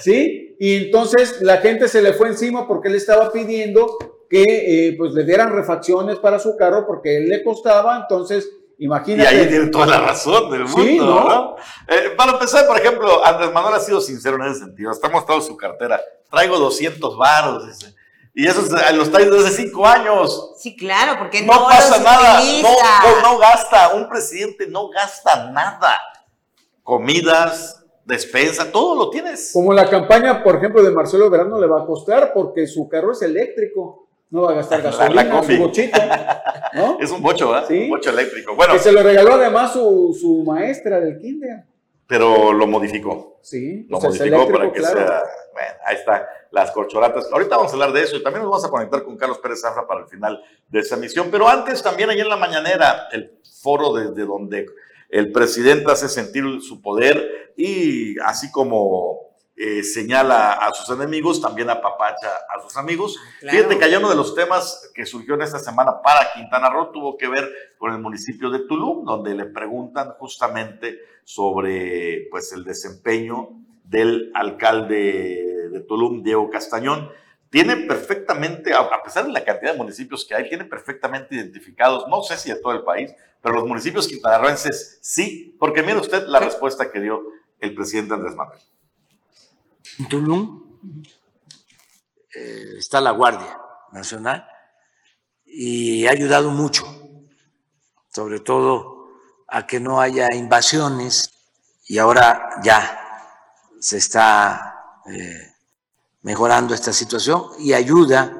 ¿sí? 0.00 0.54
Y 0.60 0.76
entonces 0.84 1.40
la 1.42 1.56
gente 1.58 1.88
se 1.88 2.00
le 2.00 2.12
fue 2.12 2.28
encima 2.28 2.68
porque 2.68 2.88
él 2.88 2.94
estaba 2.94 3.32
pidiendo 3.32 3.96
que 4.30 4.44
eh, 4.46 4.94
pues 4.96 5.12
le 5.14 5.24
dieran 5.24 5.52
refacciones 5.52 6.16
para 6.18 6.38
su 6.38 6.56
carro 6.56 6.86
porque 6.86 7.16
él 7.16 7.28
le 7.28 7.42
costaba, 7.42 7.98
entonces 8.02 8.48
Y 8.78 8.84
imagínate. 8.84 9.28
ahí 9.28 9.48
tiene 9.48 9.66
toda 9.68 9.86
la 9.86 10.00
razón 10.00 10.48
del 10.50 10.62
mundo, 10.64 10.82
Sí, 10.84 10.96
¿no? 10.98 11.28
¿no? 11.28 11.56
Eh, 11.88 12.10
para 12.16 12.32
empezar, 12.32 12.66
por 12.66 12.78
ejemplo, 12.78 13.26
Andrés 13.26 13.52
Manuel 13.52 13.74
ha 13.74 13.80
sido 13.80 14.00
sincero 14.00 14.36
en 14.36 14.50
ese 14.50 14.60
sentido. 14.60 14.90
Está 14.92 15.08
mostrado 15.08 15.40
su 15.40 15.56
cartera. 15.56 16.00
Traigo 16.30 16.58
200 16.58 17.16
varos, 17.16 17.66
dice. 17.66 17.94
Y 18.38 18.46
eso 18.46 18.60
es- 18.60 18.94
los 18.94 19.10
trae 19.10 19.24
desde 19.30 19.50
cinco 19.50 19.86
años. 19.86 20.52
Sí, 20.58 20.76
claro, 20.76 21.18
porque 21.18 21.40
No, 21.42 21.54
no, 21.54 21.64
pasa 21.68 21.96
los 21.96 22.04
nada. 22.04 22.40
No, 22.62 23.22
no, 23.22 23.32
no 23.32 23.38
gasta. 23.38 23.94
Un 23.94 24.08
presidente 24.10 24.66
no 24.68 24.90
gasta 24.90 25.50
nada. 25.52 25.98
Comidas, 26.82 27.82
despensa, 28.04 28.70
todo 28.70 28.94
lo 28.94 29.10
tienes. 29.10 29.50
Como 29.52 29.72
la 29.72 29.88
campaña, 29.88 30.42
por 30.44 30.56
ejemplo, 30.56 30.82
de 30.82 30.90
Marcelo 30.90 31.30
Verano 31.30 31.58
le 31.60 31.66
va 31.66 31.82
a 31.82 31.86
costar 31.86 32.32
porque 32.34 32.66
su 32.66 32.88
carro 32.88 33.12
es 33.12 33.22
eléctrico, 33.22 34.06
no 34.30 34.42
va 34.42 34.52
a 34.52 34.54
gastar 34.56 34.80
La- 34.80 34.90
gasolina, 34.90 35.24
la 35.24 35.30
combi. 35.30 35.56
su 35.56 35.62
bochito, 35.62 35.98
¿no? 36.74 36.98
Es 37.00 37.10
un 37.10 37.22
bocho, 37.22 37.50
¿verdad? 37.50 37.66
Sí. 37.68 37.84
Un 37.84 37.88
bocho 37.88 38.10
eléctrico. 38.10 38.54
Bueno, 38.54 38.74
Que 38.74 38.78
se 38.80 38.92
lo 38.92 39.02
regaló 39.02 39.32
además 39.34 39.72
su, 39.72 40.16
su 40.20 40.44
maestra 40.44 41.00
del 41.00 41.18
kinder. 41.18 41.64
Pero 42.06 42.52
lo 42.52 42.66
modificó. 42.66 43.38
Sí, 43.42 43.86
Lo 43.88 44.00
modificó 44.00 44.48
para 44.50 44.72
que 44.72 44.80
claro. 44.80 44.98
sea. 44.98 45.22
Bueno, 45.52 45.74
ahí 45.86 45.96
está, 45.96 46.28
las 46.50 46.70
corcholatas. 46.70 47.28
Ahorita 47.32 47.56
vamos 47.56 47.72
a 47.72 47.74
hablar 47.74 47.92
de 47.92 48.02
eso 48.02 48.16
y 48.16 48.22
también 48.22 48.42
nos 48.42 48.50
vamos 48.50 48.64
a 48.66 48.70
conectar 48.70 49.02
con 49.04 49.16
Carlos 49.16 49.38
Pérez 49.38 49.60
Zafra 49.60 49.86
para 49.86 50.02
el 50.02 50.08
final 50.08 50.42
de 50.68 50.80
esa 50.80 50.96
misión. 50.96 51.28
Pero 51.30 51.48
antes, 51.48 51.82
también 51.82 52.10
ayer 52.10 52.24
en 52.24 52.30
la 52.30 52.36
mañanera, 52.36 53.08
el 53.12 53.38
foro 53.62 53.94
desde 53.94 54.26
donde 54.26 54.66
el 55.08 55.32
presidente 55.32 55.90
hace 55.90 56.08
sentir 56.08 56.44
su 56.60 56.82
poder 56.82 57.52
y 57.56 58.18
así 58.20 58.50
como 58.50 59.15
eh, 59.58 59.82
señala 59.82 60.52
a 60.52 60.72
sus 60.74 60.94
enemigos, 60.94 61.40
también 61.40 61.70
apapacha 61.70 62.28
a 62.54 62.60
sus 62.60 62.76
amigos. 62.76 63.18
Claro. 63.40 63.56
Fíjate 63.56 63.78
que 63.78 63.84
hay 63.86 63.94
uno 63.94 64.10
de 64.10 64.16
los 64.16 64.34
temas 64.34 64.90
que 64.94 65.06
surgió 65.06 65.34
en 65.34 65.42
esta 65.42 65.58
semana 65.58 66.02
para 66.02 66.30
Quintana 66.34 66.68
Roo 66.68 66.92
tuvo 66.92 67.16
que 67.16 67.26
ver 67.26 67.50
con 67.78 67.92
el 67.92 67.98
municipio 67.98 68.50
de 68.50 68.60
Tulum, 68.60 69.04
donde 69.04 69.34
le 69.34 69.46
preguntan 69.46 70.10
justamente 70.18 70.98
sobre 71.24 72.28
pues, 72.30 72.52
el 72.52 72.64
desempeño 72.64 73.48
del 73.82 74.30
alcalde 74.34 75.68
de 75.70 75.80
Tulum, 75.80 76.22
Diego 76.22 76.50
Castañón. 76.50 77.10
Tiene 77.48 77.76
perfectamente, 77.76 78.74
a 78.74 78.80
a 78.80 79.02
pesar 79.02 79.24
de 79.24 79.32
la 79.32 79.42
cantidad 79.42 79.72
de 79.72 79.78
municipios 79.78 80.26
que 80.26 80.34
hay, 80.34 80.48
tiene 80.48 80.64
perfectamente 80.64 81.34
identificados, 81.34 82.06
no 82.08 82.22
sé 82.22 82.36
si 82.36 82.50
de 82.50 82.56
todo 82.56 82.72
el 82.72 82.82
país, 82.82 83.14
pero 83.40 83.54
los 83.54 83.66
municipios 83.66 84.06
quintanarroenses 84.06 84.98
sí, 85.00 85.56
porque 85.58 85.82
mire 85.82 85.98
usted 85.98 86.26
la 86.26 86.40
respuesta 86.40 86.90
que 86.90 87.00
dio 87.00 87.22
el 87.60 87.74
presidente 87.74 88.12
Andrés 88.12 88.34
Manuel. 88.34 88.60
En 89.98 90.08
Tulum 90.08 90.62
eh, 92.34 92.74
está 92.78 93.00
la 93.00 93.12
Guardia 93.12 93.58
Nacional 93.92 94.46
y 95.46 96.06
ha 96.06 96.10
ayudado 96.10 96.50
mucho, 96.50 96.84
sobre 98.12 98.40
todo 98.40 99.08
a 99.48 99.66
que 99.66 99.80
no 99.80 99.98
haya 100.00 100.34
invasiones 100.34 101.30
y 101.86 101.96
ahora 101.96 102.60
ya 102.62 103.00
se 103.80 103.96
está 103.96 105.00
eh, 105.06 105.54
mejorando 106.22 106.74
esta 106.74 106.92
situación 106.92 107.52
y 107.58 107.72
ayuda 107.72 108.38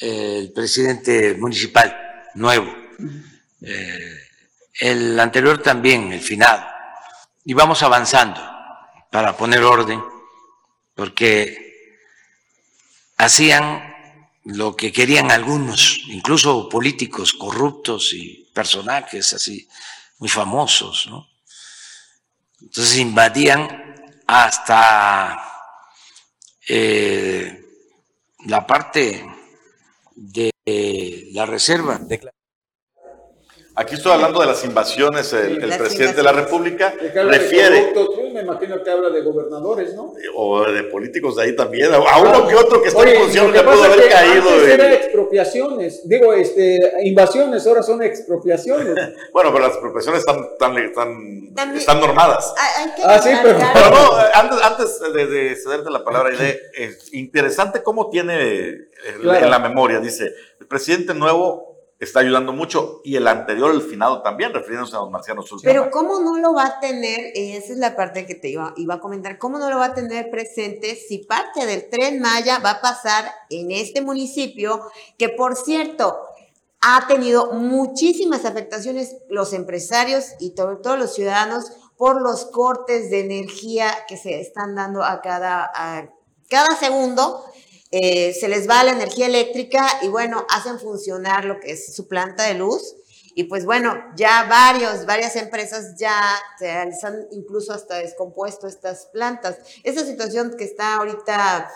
eh, 0.00 0.38
el 0.38 0.52
presidente 0.52 1.34
municipal 1.34 1.96
nuevo, 2.34 2.70
el 4.80 5.20
anterior 5.20 5.62
también, 5.62 6.12
el 6.12 6.20
finado, 6.20 6.62
y 7.44 7.54
vamos 7.54 7.82
avanzando 7.82 8.40
para 9.10 9.36
poner 9.36 9.62
orden 9.62 10.11
porque 10.94 11.98
hacían 13.16 13.92
lo 14.44 14.76
que 14.76 14.92
querían 14.92 15.30
algunos, 15.30 16.00
incluso 16.08 16.68
políticos 16.68 17.32
corruptos 17.32 18.12
y 18.12 18.50
personajes 18.52 19.32
así 19.32 19.68
muy 20.18 20.28
famosos, 20.28 21.06
¿no? 21.08 21.28
Entonces 22.60 22.98
invadían 22.98 23.94
hasta 24.26 25.42
eh, 26.68 27.64
la 28.46 28.66
parte 28.66 29.24
de 30.14 30.50
la 31.32 31.46
reserva. 31.46 32.00
Aquí 33.82 33.94
estoy 33.96 34.12
hablando 34.12 34.40
de 34.40 34.46
las 34.46 34.64
invasiones, 34.64 35.32
el, 35.32 35.62
el 35.62 35.68
Las 35.68 35.78
presidente 35.78 36.16
de 36.16 36.22
la. 36.22 36.32
República 36.32 36.94
refiere, 37.14 37.92
pues, 37.94 38.08
me 38.32 38.40
imagino 38.40 38.82
que 38.82 38.90
habla 38.90 39.10
de 39.10 39.22
gobernadores, 39.22 39.94
¿no? 39.94 40.14
o 40.34 40.64
de 40.64 40.84
políticos 40.84 41.36
de 41.36 41.42
ahí 41.42 41.56
también, 41.56 41.92
a 41.92 42.18
uno 42.20 42.46
que 42.46 42.54
otro 42.54 42.80
que 42.80 42.88
está 42.88 43.00
Oye, 43.00 43.16
en 43.16 43.22
función 43.22 43.52
que 43.52 43.60
pudo 43.60 43.84
haber 43.84 44.02
que 44.02 44.08
caído. 44.08 44.48
Antes 44.48 44.66
de- 44.66 44.74
era 44.74 44.92
expropiaciones, 44.94 46.08
digo, 46.08 46.32
este, 46.32 46.78
invasiones, 47.04 47.66
ahora 47.66 47.82
son 47.82 48.02
expropiaciones. 48.02 48.94
Bueno, 49.32 49.50
pero 49.52 49.64
las 49.64 49.72
expropiaciones 49.72 50.20
están, 50.20 50.44
están, 50.52 50.78
están, 50.78 51.54
También- 51.54 51.78
están 51.80 52.00
normadas. 52.00 52.54
Hay, 52.56 52.84
hay 52.88 52.94
que 52.94 53.02
Ah, 53.04 53.18
sí, 53.18 53.30
pero- 53.42 53.58
Pero 53.72 53.90
no, 53.90 54.20
eh, 54.20 54.24
antes, 54.34 54.62
antes 54.62 55.00
de, 55.12 55.26
de 55.26 55.56
cederte 55.56 55.90
la 55.90 56.04
palabra, 56.04 56.30
es 56.74 57.12
interesante 57.14 57.82
cómo 57.82 58.10
tiene 58.10 58.68
eh, 58.68 58.78
Claro. 59.20 59.44
en 59.44 59.50
la 59.50 59.58
memoria. 59.58 60.00
Dice, 60.00 60.32
el 60.60 60.66
presidente 60.66 61.14
nuevo 61.14 61.71
está 62.02 62.18
ayudando 62.18 62.52
mucho 62.52 63.00
y 63.04 63.14
el 63.14 63.28
anterior, 63.28 63.72
el 63.72 63.80
finado 63.80 64.22
también, 64.22 64.52
refiriéndose 64.52 64.96
a 64.96 65.00
los 65.00 65.10
marcianos 65.10 65.48
Zulma. 65.48 65.62
Pero 65.64 65.90
¿cómo 65.90 66.18
no 66.18 66.36
lo 66.38 66.52
va 66.52 66.64
a 66.64 66.80
tener? 66.80 67.30
Y 67.36 67.52
esa 67.52 67.72
es 67.72 67.78
la 67.78 67.94
parte 67.94 68.26
que 68.26 68.34
te 68.34 68.48
iba, 68.48 68.74
iba 68.76 68.94
a 68.94 69.00
comentar. 69.00 69.38
¿Cómo 69.38 69.58
no 69.58 69.70
lo 69.70 69.78
va 69.78 69.86
a 69.86 69.94
tener 69.94 70.28
presente 70.28 70.96
si 70.96 71.18
parte 71.18 71.64
del 71.64 71.88
tren 71.88 72.20
Maya 72.20 72.58
va 72.58 72.72
a 72.72 72.80
pasar 72.80 73.30
en 73.50 73.70
este 73.70 74.00
municipio? 74.00 74.82
Que 75.16 75.28
por 75.28 75.54
cierto, 75.54 76.18
ha 76.80 77.06
tenido 77.06 77.52
muchísimas 77.52 78.44
afectaciones 78.46 79.16
los 79.28 79.52
empresarios 79.52 80.30
y 80.40 80.54
sobre 80.56 80.76
todo 80.78 80.96
los 80.96 81.14
ciudadanos 81.14 81.70
por 81.96 82.20
los 82.20 82.46
cortes 82.46 83.10
de 83.10 83.20
energía 83.20 83.86
que 84.08 84.16
se 84.16 84.40
están 84.40 84.74
dando 84.74 85.04
a 85.04 85.20
cada, 85.20 85.70
a 85.72 86.08
cada 86.50 86.76
segundo. 86.76 87.44
Eh, 87.92 88.32
se 88.32 88.48
les 88.48 88.68
va 88.68 88.82
la 88.82 88.92
energía 88.92 89.26
eléctrica 89.26 89.86
y 90.00 90.08
bueno, 90.08 90.46
hacen 90.48 90.80
funcionar 90.80 91.44
lo 91.44 91.60
que 91.60 91.72
es 91.72 91.94
su 91.94 92.08
planta 92.08 92.44
de 92.44 92.54
luz. 92.54 92.96
Y 93.34 93.44
pues 93.44 93.64
bueno, 93.64 93.96
ya 94.16 94.44
varios, 94.48 95.06
varias 95.06 95.36
empresas 95.36 95.94
ya 95.98 96.20
se 96.58 96.70
han 96.70 96.90
incluso 97.30 97.72
hasta 97.72 97.98
descompuesto 97.98 98.66
estas 98.66 99.06
plantas. 99.06 99.58
Esa 99.84 100.04
situación 100.04 100.56
que 100.56 100.64
está 100.64 100.96
ahorita, 100.96 101.70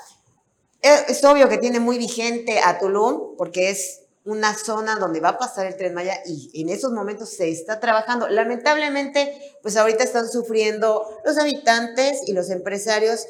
es, 0.83 1.05
es 1.09 1.25
obvio 1.25 1.49
que 1.49 1.59
tiene 1.59 1.81
muy 1.81 1.99
vigente 1.99 2.61
a 2.61 2.79
Tulum, 2.79 3.37
porque 3.37 3.71
es 3.71 4.01
una 4.27 4.55
zona 4.55 4.97
donde 4.97 5.21
va 5.21 5.31
a 5.31 5.39
pasar 5.39 5.67
el 5.67 5.77
tren 5.77 5.95
Maya 5.95 6.21
y 6.27 6.51
en 6.61 6.69
esos 6.69 6.93
momentos 6.93 7.31
se 7.31 7.49
está 7.49 7.79
trabajando. 7.79 8.29
Lamentablemente, 8.29 9.33
pues 9.63 9.77
ahorita 9.77 10.03
están 10.03 10.29
sufriendo 10.29 11.07
los 11.25 11.39
habitantes 11.39 12.23
y 12.27 12.33
los 12.33 12.51
empresarios, 12.51 13.25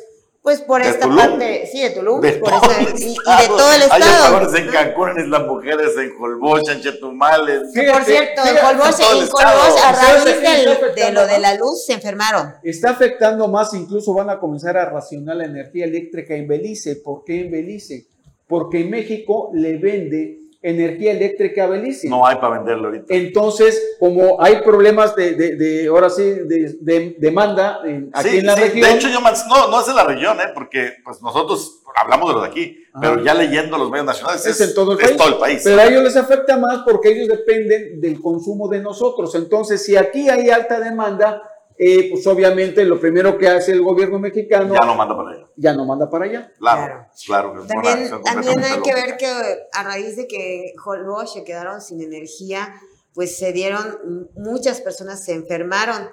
pues 0.47 0.61
por 0.61 0.81
¿De 0.81 0.91
esta 0.91 1.07
Tulum? 1.07 1.17
parte, 1.17 1.67
sí, 1.73 1.83
de 1.83 1.91
Tulum, 1.91 2.21
de 2.21 2.35
por 2.35 2.53
el 2.53 3.03
y, 3.03 3.09
de 3.15 3.49
todo 3.49 3.73
el 3.73 3.83
Hay 3.83 4.01
estado. 4.01 4.27
apagones 4.37 4.55
en 4.61 4.69
Cancún, 4.69 5.09
en 5.11 5.25
Islas 5.25 5.43
Mujeres, 5.45 5.91
en 5.99 6.13
Holbox, 6.23 6.69
en 6.71 6.81
Chetumal. 6.83 7.49
en- 7.49 7.73
Que 7.75 7.91
por 7.91 8.05
cierto, 8.05 8.43
en 8.47 8.65
Holbox, 8.65 9.01
en. 9.01 9.07
Holbox, 9.07 9.35
a 9.43 9.95
¿Sabes 9.97 10.23
raíz 10.25 10.25
del- 10.25 10.95
de 10.95 11.11
lo 11.13 11.27
de 11.27 11.39
la 11.41 11.55
luz, 11.57 11.85
se 11.85 11.95
enfermaron. 11.95 12.55
Está 12.63 12.91
afectando 12.91 13.49
más, 13.49 13.75
incluso 13.75 14.15
van 14.15 14.31
a 14.31 14.39
comenzar 14.39 14.77
a 14.77 14.85
racionar 14.89 15.35
la 15.35 15.47
energía 15.47 15.85
eléctrica 15.85 16.37
en 16.37 16.47
Belice. 16.47 16.95
¿Por 16.95 17.25
qué 17.25 17.41
en 17.41 17.51
Belice? 17.51 18.07
Porque 18.47 18.83
en 18.83 18.91
México 18.91 19.51
le 19.53 19.79
vende 19.79 20.39
energía 20.63 21.13
eléctrica 21.13 21.65
a 21.65 21.67
Belice. 21.69 22.09
No 22.09 22.27
hay 22.27 22.37
para 22.37 22.59
venderlo 22.59 22.89
ahorita. 22.89 23.07
Entonces, 23.15 23.97
como 24.01 24.43
hay 24.43 24.63
problemas 24.63 25.15
de, 25.15 25.35
de, 25.35 25.57
de 25.57 25.87
ahora 25.89 26.11
sí, 26.11 26.23
de, 26.23 26.77
de 26.81 27.17
demanda 27.19 27.81
en- 27.85 28.11
aquí 28.13 28.31
Sí, 28.31 28.39
en 28.39 28.47
la 28.47 28.55
sí, 28.57 28.63
región. 28.63 28.81
De 28.91 28.95
hecho, 28.97 29.09
yo 29.09 29.21
más, 29.21 29.47
no, 29.47 29.69
no 29.69 29.81
es 29.81 29.87
de 29.87 29.95
la 29.95 30.05
región, 30.05 30.39
¿eh? 30.41 30.51
porque 30.55 30.95
pues 31.05 31.23
nosotros 31.23 31.83
hablamos 31.95 32.29
de 32.29 32.35
los 32.35 32.43
de 32.43 32.49
aquí, 32.49 32.85
Ajá. 32.93 33.01
pero 33.01 33.25
ya 33.25 33.35
leyendo 33.35 33.79
los 33.79 33.91
medios 33.91 34.07
nacionales 34.07 34.45
Es 34.45 34.61
en 34.61 34.75
todo 34.75 34.93
el 34.93 34.99
país. 34.99 35.17
todo 35.17 35.29
el 35.29 35.35
país. 35.39 35.61
Pero 35.65 35.81
a 35.81 35.87
ellos 35.87 36.03
les 36.03 36.17
afecta 36.17 36.57
más 36.59 36.83
porque 36.85 37.11
ellos 37.11 37.29
dependen 37.29 38.01
del 38.01 38.21
consumo 38.21 38.69
de 38.69 38.81
nosotros. 38.81 39.35
Entonces, 39.35 39.85
si 39.85 39.97
aquí 39.97 40.29
hay 40.29 40.51
alta 40.51 40.79
demanda, 40.81 41.43
eh, 41.79 42.09
pues 42.11 42.27
obviamente 42.27 42.85
lo 42.85 42.99
primero 42.99 43.37
que 43.37 43.49
hace 43.49 43.72
el 43.72 43.83
gobierno 43.83 44.18
mexicano 44.18 44.74
ya 44.74 44.87
no 44.87 44.95
manda 44.95 45.16
para 45.16 45.31
allá. 45.31 45.49
ya 45.57 45.72
no 45.74 45.85
manda 45.85 46.09
para 46.09 46.24
allá. 46.24 46.53
Claro, 46.59 47.07
claro. 47.27 47.53
una 47.53 47.66
También, 47.66 48.11
también 48.24 48.64
hay 48.64 48.81
que 48.81 48.95
ver 48.95 49.16
que 49.18 49.27
a 49.72 49.83
raíz 49.83 50.16
de 50.16 50.27
que 50.27 50.72
Holbox 50.83 51.35
se 51.35 51.45
quedaron 51.45 51.83
sin 51.83 52.01
energía, 52.01 52.74
pues 53.12 53.37
se 53.37 53.53
dieron, 53.53 54.31
muchas 54.37 54.81
personas 54.81 55.22
se 55.22 55.35
enfermaron, 55.35 56.09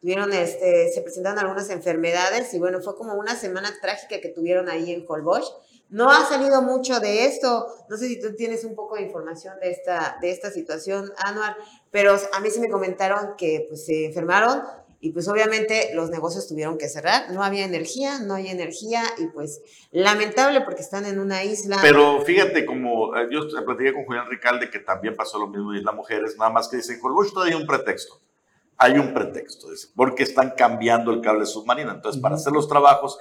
tuvieron, 0.00 0.32
este, 0.32 0.90
se 0.92 1.00
presentaron 1.02 1.38
algunas 1.40 1.68
enfermedades 1.70 2.54
y 2.54 2.60
bueno, 2.60 2.80
fue 2.80 2.96
como 2.96 3.14
una 3.14 3.34
semana 3.34 3.72
trágica 3.80 4.20
que 4.20 4.28
tuvieron 4.28 4.68
ahí 4.68 4.92
en 4.92 5.04
Holbox. 5.06 5.52
No 5.90 6.10
ha 6.10 6.28
salido 6.28 6.60
mucho 6.62 7.00
de 7.00 7.24
esto, 7.24 7.66
no 7.88 7.96
sé 7.96 8.08
si 8.08 8.20
tú 8.20 8.36
tienes 8.36 8.62
un 8.64 8.74
poco 8.76 8.96
de 8.96 9.02
información 9.02 9.58
de 9.58 9.70
esta, 9.70 10.18
de 10.20 10.30
esta 10.30 10.50
situación, 10.50 11.10
Anuar, 11.16 11.56
pero 11.90 12.14
a 12.32 12.40
mí 12.40 12.50
sí 12.50 12.60
me 12.60 12.68
comentaron 12.68 13.34
que 13.36 13.64
pues 13.68 13.86
se 13.86 14.04
enfermaron 14.04 14.62
y 15.00 15.12
pues 15.12 15.28
obviamente 15.28 15.90
los 15.94 16.10
negocios 16.10 16.48
tuvieron 16.48 16.76
que 16.76 16.88
cerrar, 16.88 17.30
no 17.30 17.44
había 17.44 17.64
energía, 17.64 18.18
no 18.18 18.34
hay 18.34 18.48
energía 18.48 19.04
y 19.18 19.26
pues 19.26 19.60
lamentable 19.92 20.60
porque 20.62 20.82
están 20.82 21.06
en 21.06 21.20
una 21.20 21.44
isla. 21.44 21.78
Pero 21.80 22.20
fíjate, 22.22 22.66
como 22.66 23.16
eh, 23.16 23.28
yo 23.30 23.42
platiqué 23.64 23.92
con 23.92 24.04
Julián 24.04 24.26
Ricalde, 24.28 24.70
que 24.70 24.80
también 24.80 25.14
pasó 25.14 25.38
lo 25.38 25.46
mismo 25.46 25.72
en 25.72 25.78
Isla 25.78 25.92
Mujeres, 25.92 26.36
nada 26.36 26.50
más 26.50 26.68
que 26.68 26.78
dicen, 26.78 26.98
Colbush 26.98 27.32
todavía 27.32 27.54
hay 27.54 27.60
un 27.60 27.66
pretexto. 27.66 28.20
Hay 28.76 28.92
un 28.92 29.12
pretexto, 29.12 29.70
dice, 29.70 29.88
porque 29.94 30.22
están 30.22 30.54
cambiando 30.56 31.12
el 31.12 31.20
cable 31.20 31.46
submarino. 31.46 31.90
Entonces, 31.90 32.20
para 32.20 32.36
hacer 32.36 32.52
los 32.52 32.68
trabajos, 32.68 33.18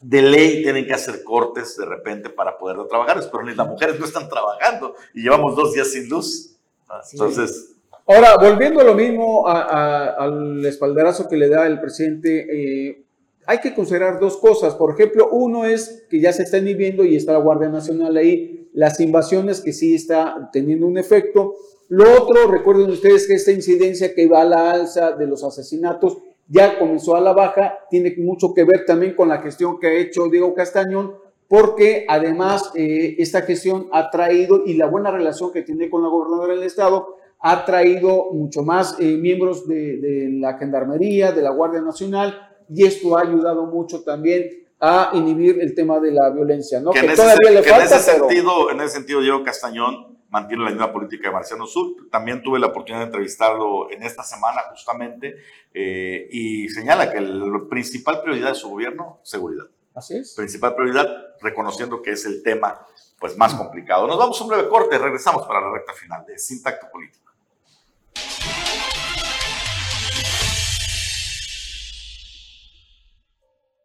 de 0.00 0.20
ley 0.20 0.62
tienen 0.62 0.86
que 0.86 0.92
hacer 0.92 1.22
cortes 1.24 1.76
de 1.76 1.86
repente 1.86 2.28
para 2.28 2.58
poder 2.58 2.76
trabajar. 2.88 3.18
Pero 3.30 3.42
en 3.42 3.50
Isla 3.50 3.64
Mujeres 3.64 3.98
no 3.98 4.06
están 4.06 4.28
trabajando 4.28 4.94
y 5.14 5.22
llevamos 5.22 5.56
dos 5.56 5.72
días 5.72 5.90
sin 5.90 6.08
luz. 6.08 6.56
¿no? 6.88 7.30
Sí. 7.30 7.71
Ahora, 8.06 8.36
volviendo 8.36 8.80
a 8.80 8.84
lo 8.84 8.94
mismo, 8.94 9.46
a- 9.46 10.14
al 10.18 10.64
espaldarazo 10.66 11.28
que 11.28 11.36
le 11.36 11.48
da 11.48 11.66
el 11.66 11.80
presidente, 11.80 12.46
eh, 12.88 13.04
hay 13.46 13.58
que 13.58 13.74
considerar 13.74 14.18
dos 14.20 14.36
cosas. 14.36 14.74
Por 14.74 14.92
ejemplo, 14.92 15.28
uno 15.30 15.64
es 15.64 16.04
que 16.10 16.20
ya 16.20 16.32
se 16.32 16.42
está 16.42 16.58
inhibiendo 16.58 17.04
y 17.04 17.16
está 17.16 17.32
la 17.32 17.38
Guardia 17.38 17.68
Nacional 17.68 18.16
ahí, 18.16 18.68
las 18.72 18.98
invasiones 19.00 19.60
que 19.60 19.72
sí 19.72 19.94
está 19.94 20.50
teniendo 20.52 20.86
un 20.86 20.98
efecto. 20.98 21.54
Lo 21.88 22.04
otro, 22.22 22.50
recuerden 22.50 22.90
ustedes 22.90 23.26
que 23.26 23.34
esta 23.34 23.52
incidencia 23.52 24.14
que 24.14 24.26
va 24.26 24.42
a 24.42 24.44
la 24.44 24.70
alza 24.72 25.12
de 25.12 25.26
los 25.26 25.44
asesinatos 25.44 26.18
ya 26.48 26.78
comenzó 26.78 27.14
a 27.16 27.20
la 27.20 27.32
baja, 27.32 27.78
tiene 27.90 28.14
mucho 28.18 28.52
que 28.54 28.64
ver 28.64 28.84
también 28.84 29.14
con 29.14 29.28
la 29.28 29.38
gestión 29.38 29.78
que 29.78 29.86
ha 29.86 29.92
hecho 29.92 30.28
Diego 30.28 30.54
Castañón, 30.54 31.14
porque 31.48 32.04
además 32.08 32.70
eh, 32.74 33.16
esta 33.18 33.42
gestión 33.42 33.88
ha 33.92 34.10
traído 34.10 34.62
y 34.64 34.74
la 34.74 34.86
buena 34.86 35.10
relación 35.10 35.52
que 35.52 35.62
tiene 35.62 35.88
con 35.90 36.02
la 36.02 36.08
gobernadora 36.08 36.54
del 36.54 36.62
estado 36.64 37.16
ha 37.42 37.64
traído 37.64 38.30
mucho 38.32 38.62
más 38.62 38.96
eh, 39.00 39.16
miembros 39.16 39.66
de, 39.66 39.98
de 39.98 40.28
la 40.40 40.56
Gendarmería, 40.58 41.32
de 41.32 41.42
la 41.42 41.50
Guardia 41.50 41.80
Nacional, 41.80 42.48
y 42.68 42.84
esto 42.84 43.18
ha 43.18 43.22
ayudado 43.22 43.66
mucho 43.66 44.02
también 44.02 44.48
a 44.80 45.10
inhibir 45.12 45.60
el 45.60 45.74
tema 45.74 46.00
de 46.00 46.10
la 46.10 46.30
violencia, 46.30 46.80
¿no? 46.80 46.90
que, 46.90 47.00
Que, 47.00 47.06
en 47.06 47.12
ese, 47.12 47.22
todavía 47.22 47.50
le 47.50 47.62
que 47.62 47.68
en 47.68 47.76
falta, 47.76 47.96
ese 47.96 48.12
pero 48.12 48.28
sentido, 48.28 48.70
en 48.70 48.80
ese 48.80 48.88
sentido, 48.88 49.20
Diego 49.20 49.44
Castañón 49.44 50.18
mantiene 50.28 50.64
la 50.64 50.70
misma 50.70 50.92
política 50.92 51.28
de 51.28 51.34
Marciano 51.34 51.66
Sur. 51.66 52.08
También 52.10 52.42
tuve 52.42 52.58
la 52.58 52.68
oportunidad 52.68 53.00
de 53.00 53.06
entrevistarlo 53.06 53.90
en 53.90 54.02
esta 54.02 54.22
semana 54.22 54.62
justamente 54.70 55.36
eh, 55.74 56.26
y 56.30 56.68
señala 56.68 57.12
que 57.12 57.20
la 57.20 57.68
principal 57.68 58.22
prioridad 58.22 58.48
de 58.48 58.54
su 58.54 58.70
gobierno, 58.70 59.20
seguridad. 59.22 59.66
así 59.94 60.16
es. 60.16 60.34
Principal 60.34 60.74
prioridad, 60.74 61.06
reconociendo 61.40 62.00
que 62.02 62.12
es 62.12 62.24
el 62.24 62.42
tema 62.42 62.84
pues, 63.20 63.36
más 63.36 63.54
complicado. 63.54 64.06
Nos 64.06 64.18
vamos 64.18 64.40
a 64.40 64.44
un 64.44 64.50
breve 64.50 64.68
corte, 64.68 64.96
regresamos 64.98 65.46
para 65.46 65.60
la 65.60 65.72
recta 65.72 65.92
final 65.92 66.24
de 66.26 66.38
Sin 66.38 66.62
Tacto 66.62 66.86
Político. 66.90 67.31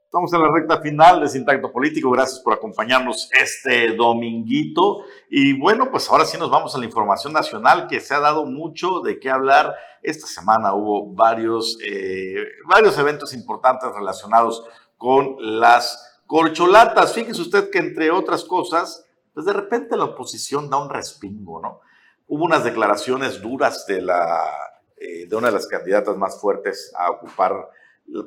Estamos 0.07 0.31
en 0.31 0.41
la 0.41 0.49
recta 0.49 0.79
final 0.79 1.19
de 1.19 1.27
Sintacto 1.27 1.69
Político. 1.69 2.09
Gracias 2.09 2.39
por 2.39 2.53
acompañarnos 2.53 3.29
este 3.33 3.93
dominguito. 3.93 5.03
Y 5.29 5.59
bueno, 5.59 5.91
pues 5.91 6.09
ahora 6.09 6.23
sí 6.23 6.37
nos 6.37 6.49
vamos 6.49 6.73
a 6.73 6.77
la 6.77 6.85
información 6.85 7.33
nacional 7.33 7.87
que 7.89 7.99
se 7.99 8.13
ha 8.13 8.21
dado 8.21 8.45
mucho 8.45 9.01
de 9.01 9.19
qué 9.19 9.29
hablar. 9.29 9.75
Esta 10.01 10.25
semana 10.25 10.73
hubo 10.73 11.13
varios, 11.13 11.77
eh, 11.85 12.37
varios 12.69 12.97
eventos 12.97 13.33
importantes 13.33 13.93
relacionados 13.93 14.63
con 14.95 15.35
las 15.39 16.21
corcholatas. 16.25 17.13
Fíjese 17.13 17.41
usted 17.41 17.69
que 17.69 17.79
entre 17.79 18.09
otras 18.09 18.45
cosas, 18.45 19.05
pues 19.33 19.45
de 19.45 19.51
repente 19.51 19.97
la 19.97 20.05
oposición 20.05 20.69
da 20.69 20.77
un 20.77 20.89
respingo, 20.89 21.59
¿no? 21.61 21.81
Hubo 22.27 22.45
unas 22.45 22.63
declaraciones 22.63 23.41
duras 23.41 23.85
de, 23.87 24.01
la, 24.01 24.41
eh, 24.95 25.27
de 25.27 25.35
una 25.35 25.47
de 25.47 25.53
las 25.53 25.67
candidatas 25.67 26.15
más 26.15 26.39
fuertes 26.39 26.93
a 26.97 27.11
ocupar 27.11 27.67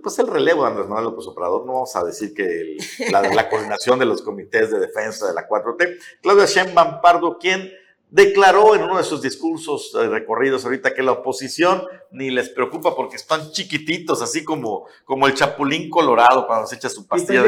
pues 0.02 0.18
el 0.18 0.26
relevo 0.26 0.62
de 0.62 0.68
Andrés 0.68 0.86
Manuel 0.88 1.06
López 1.06 1.26
Obrador, 1.26 1.64
no 1.66 1.72
vamos 1.74 1.96
a 1.96 2.04
decir 2.04 2.34
que 2.34 2.42
el- 2.44 2.78
la, 3.10 3.22
la 3.22 3.48
coordinación 3.48 3.98
de 3.98 4.04
los 4.06 4.22
comités 4.22 4.70
de 4.70 4.78
defensa 4.78 5.26
de 5.26 5.34
la 5.34 5.48
4T, 5.48 5.98
Claudia 6.22 6.46
Sheinbaum 6.46 7.00
Pardo, 7.00 7.38
quien 7.38 7.72
declaró 8.12 8.74
en 8.74 8.82
uno 8.82 8.98
de 8.98 9.04
sus 9.04 9.22
discursos 9.22 9.94
eh, 9.94 10.08
recorridos 10.08 10.64
ahorita 10.64 10.92
que 10.94 11.02
la 11.02 11.12
oposición 11.12 11.84
ni 12.10 12.30
les 12.30 12.48
preocupa 12.48 12.96
porque 12.96 13.14
están 13.16 13.52
chiquititos, 13.52 14.20
así 14.20 14.42
como, 14.44 14.86
como 15.04 15.26
el 15.28 15.34
chapulín 15.34 15.88
colorado 15.88 16.46
cuando 16.46 16.66
se 16.66 16.74
echa 16.76 16.88
su 16.88 17.06
pastilla 17.06 17.44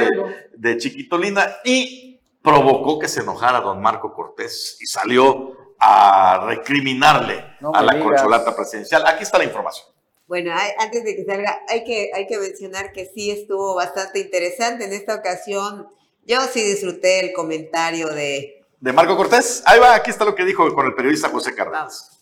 de, 0.57 0.77
chiquitolina 0.79 1.45
y 1.65 2.21
provocó 2.41 2.99
que 2.99 3.09
se 3.09 3.21
enojara 3.23 3.61
don 3.61 3.81
Marco 3.83 4.13
Cortés 4.15 4.79
y 4.81 4.87
salió 4.87 5.57
a 5.81 6.45
recriminarle 6.47 7.45
No 7.61 7.73
a 7.75 7.83
la 7.83 7.95
digas. 7.95 8.09
corcholata 8.09 8.55
presidencial. 8.55 9.05
Aquí 9.07 9.25
está 9.25 9.39
la 9.39 9.45
información. 9.45 9.87
Bueno, 10.33 10.51
hay- 10.57 10.71
antes 10.79 11.05
de 11.05 11.15
que 11.15 11.27
salga, 11.27 11.61
hay 11.69 11.85
que, 11.85 12.11
hay 12.15 12.27
que 12.27 12.39
mencionar 12.39 12.91
que 12.95 13.05
sí 13.05 13.31
estuvo 13.31 13.75
bastante 13.75 14.19
interesante 14.19 14.85
en 14.87 14.95
esta 14.95 15.15
ocasión. 15.17 15.89
Yo 16.25 16.41
sí 16.51 16.63
disfruté 16.63 17.21
el 17.21 17.35
comentario 17.35 18.09
de... 18.09 18.65
de 18.81 18.93
Marco 18.95 19.15
Cortés. 19.15 19.63
Ahí 19.67 19.79
va, 19.79 19.95
aquí 19.95 20.09
está 20.11 20.25
lo 20.25 20.35
que 20.35 20.47
dijo 20.47 20.75
con 20.75 20.87
el 20.87 20.95
periodista 20.95 21.29
José. 21.29 21.53
Vamos. 21.55 22.19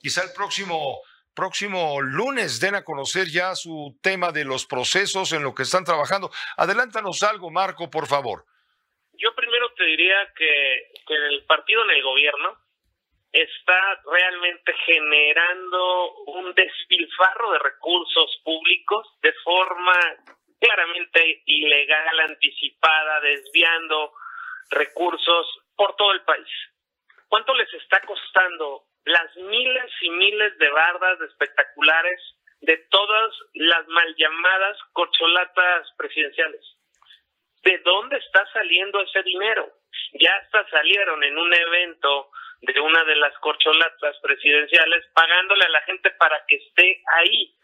quizá 0.00 0.24
el 0.24 0.32
próximo, 0.32 0.98
próximo 1.34 2.00
lunes 2.00 2.58
den 2.58 2.74
a 2.74 2.82
conocer 2.82 3.28
ya 3.28 3.54
su 3.54 3.96
tema 4.02 4.32
de 4.32 4.44
los 4.44 4.66
procesos 4.66 5.32
en 5.32 5.44
lo 5.44 5.54
que 5.54 5.62
están 5.62 5.84
trabajando. 5.84 6.32
Adelántanos 6.56 7.22
algo, 7.22 7.48
Marco, 7.52 7.88
por 7.90 8.08
favor. 8.08 8.44
Yo 9.12 9.32
primero 9.36 9.72
te 9.76 9.84
diría 9.84 10.16
que, 10.36 10.90
que 11.06 11.14
el 11.14 11.44
partido 11.46 11.84
en 11.84 11.90
el 11.92 12.02
gobierno 12.02 12.58
está 13.32 14.00
realmente 14.10 14.74
generando 14.84 16.12
un 16.26 16.54
despilfarro 16.54 17.52
de 17.52 17.58
recursos 17.60 18.40
públicos 18.44 19.08
de 19.22 19.32
forma 19.44 19.98
claramente 20.60 21.42
ilegal, 21.46 22.20
anticipada, 22.20 23.20
desviando 23.20 24.12
recursos 24.70 25.46
por 25.74 25.96
todo 25.96 26.12
el 26.12 26.22
país. 26.22 26.48
¿Cuánto 27.28 27.54
les 27.54 27.72
está 27.74 28.00
costando 28.02 28.84
las 29.04 29.34
miles 29.36 29.90
y 30.02 30.10
miles 30.10 30.56
de 30.58 30.68
bardas 30.68 31.20
espectaculares 31.22 32.20
de 32.60 32.76
todas 32.90 33.34
las 33.54 33.86
mal 33.88 34.14
llamadas 34.16 34.78
corcholatas 34.92 35.90
presidenciales? 35.96 36.60
¿De 37.64 37.78
dónde 37.78 38.18
está 38.18 38.46
saliendo 38.52 39.00
ese 39.00 39.22
dinero? 39.22 39.68
Ya 40.20 40.34
hasta 40.36 40.68
salieron 40.68 41.24
en 41.24 41.38
un 41.38 41.52
evento 41.54 42.30
de 42.62 42.80
una 42.80 43.04
de 43.04 43.16
las 43.16 43.36
corcholatas 43.38 44.16
presidenciales 44.22 45.04
pagándole 45.14 45.64
a 45.64 45.70
la 45.70 45.82
gente 45.82 46.10
para 46.12 46.44
que 46.46 46.56
esté 46.56 47.02
ahí. 47.14 47.54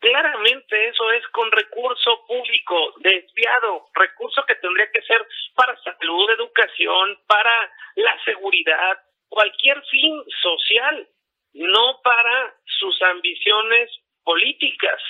Claramente 0.00 0.88
eso 0.88 1.10
es 1.10 1.26
con 1.28 1.50
recurso 1.50 2.24
público 2.26 2.94
desviado, 2.98 3.86
recurso 3.94 4.44
que 4.46 4.54
tendría 4.56 4.90
que 4.92 5.02
ser 5.02 5.26
para 5.56 5.76
salud, 5.82 6.30
educación, 6.30 7.18
para 7.26 7.72
la 7.96 8.16
seguridad, 8.24 9.00
cualquier 9.28 9.82
fin 9.86 10.22
social, 10.40 11.08
no 11.54 12.00
para 12.04 12.54
sus 12.64 13.02
ambiciones 13.02 13.90
políticas. 14.22 15.02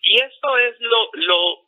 Y 0.00 0.18
esto 0.22 0.56
es 0.56 0.80
lo, 0.80 1.10
lo, 1.12 1.58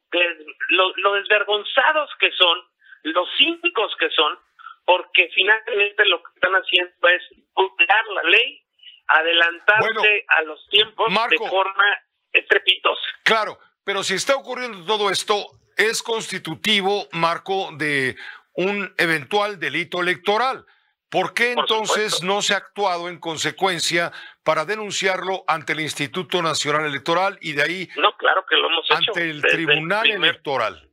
lo, 0.71 0.93
lo 0.97 1.13
desvergonzados 1.15 2.11
que 2.19 2.33
son, 2.33 2.63
los 3.03 3.29
cínicos 3.37 3.95
que 3.97 4.09
son, 4.09 4.39
porque 4.85 5.29
finalmente 5.35 6.05
lo 6.07 6.23
que 6.23 6.31
están 6.35 6.53
haciendo 6.55 7.09
es 7.09 7.23
burlar 7.55 8.05
la 8.15 8.31
ley, 8.31 8.63
adelantarse 9.07 9.83
Bueno, 9.95 10.03
a 10.29 10.43
los 10.43 10.69
tiempos 10.69 11.11
Marco. 11.11 11.45
de 11.45 11.51
forma 11.51 11.85
estrepitosa. 12.33 13.03
Claro, 13.23 13.59
pero 13.85 14.03
si 14.03 14.15
está 14.15 14.35
ocurriendo 14.37 14.85
todo 14.85 15.11
esto, 15.11 15.47
es 15.77 16.03
constitutivo, 16.03 17.09
Marco, 17.13 17.71
de 17.77 18.17
un 18.55 18.93
eventual 18.99 19.59
delito 19.59 20.01
electoral. 20.01 20.65
¿Por 21.11 21.33
qué 21.33 21.53
entonces 21.53 22.23
no 22.25 22.43
se 22.43 22.55
ha 22.55 22.57
actuado 22.57 23.09
en 23.09 23.21
consecuencia 23.21 24.11
para 24.43 24.65
denunciarlo 24.65 25.45
ante 25.47 25.73
el 25.73 25.81
Instituto 25.81 26.43
Nacional 26.43 26.87
Electoral 26.87 27.39
y 27.41 27.53
de 27.53 27.63
ahí 27.63 27.89
No, 27.97 28.17
claro 28.17 28.45
que 28.49 28.57
lo 28.57 28.67
hemos 28.69 28.85
hecho. 28.87 28.97
ante 29.11 29.31
el 29.31 29.41
Desde 29.41 29.55
Tribunal 29.57 30.03
primer- 30.03 30.19
Electoral? 30.31 30.91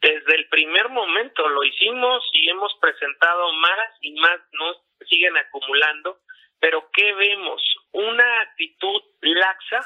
Desde 0.00 0.34
el 0.36 0.41
primer 0.52 0.90
momento 0.90 1.48
lo 1.48 1.64
hicimos 1.64 2.22
y 2.34 2.50
hemos 2.50 2.74
presentado 2.74 3.52
más 3.54 3.88
y 4.02 4.12
más, 4.20 4.38
nos 4.52 4.76
siguen 5.08 5.34
acumulando, 5.38 6.18
pero 6.60 6.90
¿qué 6.92 7.14
vemos? 7.14 7.62
Una 7.92 8.42
actitud 8.42 9.02
laxa, 9.22 9.80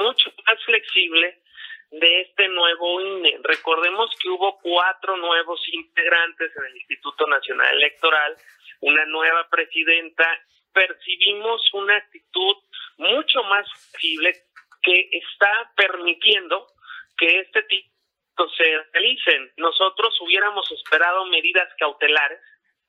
mucho 0.00 0.32
más 0.46 0.64
flexible 0.64 1.42
de 1.90 2.20
este 2.20 2.46
nuevo 2.46 3.00
INE. 3.00 3.40
Recordemos 3.42 4.16
que 4.22 4.28
hubo 4.28 4.60
cuatro 4.60 5.16
nuevos 5.16 5.60
integrantes 5.72 6.56
en 6.56 6.66
el 6.66 6.76
Instituto 6.76 7.26
Nacional 7.26 7.74
Electoral, 7.74 8.36
una 8.82 9.04
nueva 9.06 9.48
presidenta, 9.50 10.24
percibimos 10.72 11.68
una 11.74 11.96
actitud 11.96 12.56
mucho 12.96 13.42
más 13.42 13.66
flexible 13.90 14.36
que 14.84 15.08
está 15.10 15.72
permitiendo 15.74 16.68
que 17.18 17.40
este 17.40 17.62
tipo 17.64 17.99
se 18.56 18.84
realicen. 18.92 19.52
Nosotros 19.56 20.18
hubiéramos 20.20 20.70
esperado 20.72 21.24
medidas 21.26 21.68
cautelares 21.78 22.40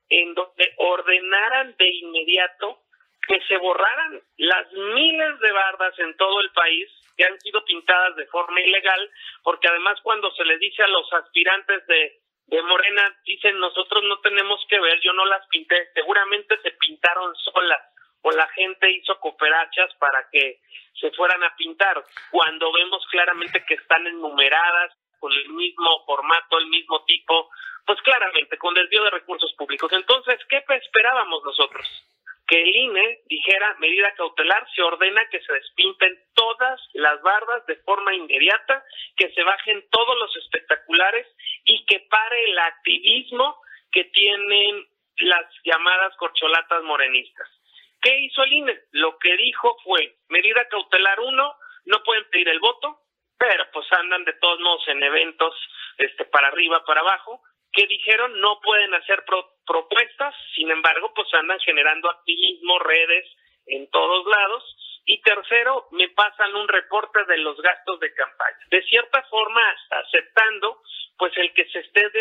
en 0.10 0.34
donde 0.34 0.74
ordenaran 0.78 1.76
de 1.78 1.88
inmediato 1.88 2.80
que 3.28 3.39
se 3.48 3.58
borraran 3.58 4.22
las 4.38 4.72
miles 4.74 5.39
de 5.39 5.52
bardas 5.52 5.98
en 6.00 6.16
todo 6.18 6.42
el 6.42 6.52
país 6.52 6.89
que 7.16 7.26
han 7.26 7.39
sido 7.39 7.64
pintadas 7.66 8.16
de 8.16 8.26
forma 8.28 8.60
ilegal, 8.62 9.10
porque 9.44 9.68
además 9.68 10.00
cuando 10.02 10.32
se 10.32 10.44
les 10.46 10.60
dice 10.60 10.84
a 10.84 10.88
los 10.88 11.12
aspirantes 11.14 11.86
de, 11.88 12.20
de 12.48 12.62
Morena, 12.64 13.16
dicen 13.26 13.60
nosotros 13.60 14.04
no 14.04 14.20
tenemos 14.20 14.66
que 14.70 14.80
ver, 14.80 15.00
yo 15.02 15.14
no 15.14 15.26
las 15.26 15.46
pinté, 15.48 15.89
seguramente 15.94 16.60
se 16.62 16.72
pintaron 16.72 17.34
solas 17.36 17.82
o 18.24 18.32
la 18.32 18.48
gente 18.50 18.89
hizo 18.92 19.20
cooperachas 19.20 19.94
para 19.96 20.28
que 20.32 20.60
se 21.00 21.12
fueran 21.12 21.44
a 21.44 21.56
pintar, 21.56 22.04
cuando 22.32 22.72
vemos 22.72 23.06
claramente 23.10 23.64
que 23.66 23.76
están 23.76 24.06
enumeradas 24.08 24.94
con 25.22 25.32
el 25.32 25.50
mismo 25.50 26.04
formato, 26.06 26.58
el 26.58 26.68
mismo 26.68 27.06
tipo, 27.06 27.50
pues 27.86 28.02
claramente 28.02 28.58
con 28.58 28.74
desvío 28.74 29.04
de 29.04 29.12
recursos 29.12 29.54
públicos. 29.54 29.90
Entonces, 29.94 30.40
¿qué 30.50 30.64
esperábamos 30.68 31.44
nosotros? 31.44 31.88
Que 32.48 32.62
el 32.62 32.76
INE 32.76 33.20
dijera 33.28 33.76
medida 33.80 34.14
cautelar, 34.16 34.68
se 34.76 34.82
ordena 34.82 35.26
que 35.30 35.40
se 35.42 35.54
despinten 35.54 36.20
todas 36.34 36.82
las 36.94 37.22
bardas 37.22 37.66
de 37.68 37.78
forma 37.78 38.14
inmediata, 38.16 38.84
que 39.16 39.32
se 39.32 39.44
bajen 39.44 39.86
todos 39.92 40.18
los 40.18 40.36
espectaculares 40.38 41.28
y 41.64 41.86
que 41.86 42.00
pare 42.10 42.44
el 42.44 42.58
activismo 42.58 43.62
que 43.92 44.06
tienen 44.06 44.88
las 45.20 45.46
llamadas 45.64 46.16
corcholatas 46.18 46.84
morenistas. 46.84 47.48
¿Qué 48.02 48.18
hizo 48.22 48.44
el 48.44 48.54
INE? 48.54 48.80
Lo 48.92 49.20
que 49.20 49.38
dijo 49.38 49.78
fue, 49.84 50.16
medida 50.30 50.68
cautelar 50.70 51.20
uno, 51.20 51.56
no 51.86 52.04
pueden 52.04 52.28
pedir 52.32 52.50
el 52.50 52.60
voto, 52.60 53.01
pero 53.42 53.66
pues 53.74 53.92
andan 53.94 54.24
de 54.24 54.34
todos 54.34 54.60
modos 54.60 54.88
en 54.88 55.02
eventos 55.02 55.56
este 55.98 56.26
para 56.26 56.50
arriba, 56.50 56.86
para 56.86 57.02
abajo, 57.02 57.42
que 57.74 57.88
dijeron 57.88 58.39
no 58.39 58.60
pueden 58.62 58.94
hacer 58.94 59.24
pro- 59.26 59.56
propuestas, 59.66 60.36
sin 60.54 60.70
embargo, 60.70 61.12
pues 61.16 61.28
andan 61.34 61.60
generando 61.62 62.12
activismo, 62.12 62.78
redes 62.80 63.26
en 63.66 63.89
todos 63.89 64.28
lados. 64.28 64.64
Y 65.06 65.20
tercero, 65.24 65.88
me 65.92 66.10
pasan 66.10 66.56
un 66.56 66.68
reporte 66.68 67.26
de 67.26 67.38
los 67.39 67.60
gastos 67.62 68.00
de 68.00 68.14
campaña. 68.14 68.58
De 68.70 68.84
cierta 68.84 69.24
forma, 69.24 69.62
hasta 69.72 70.00
aceptando, 70.00 70.84
pues 71.18 71.36
el 71.38 71.52
que 71.54 71.66
se 71.70 71.80
esté 71.80 72.12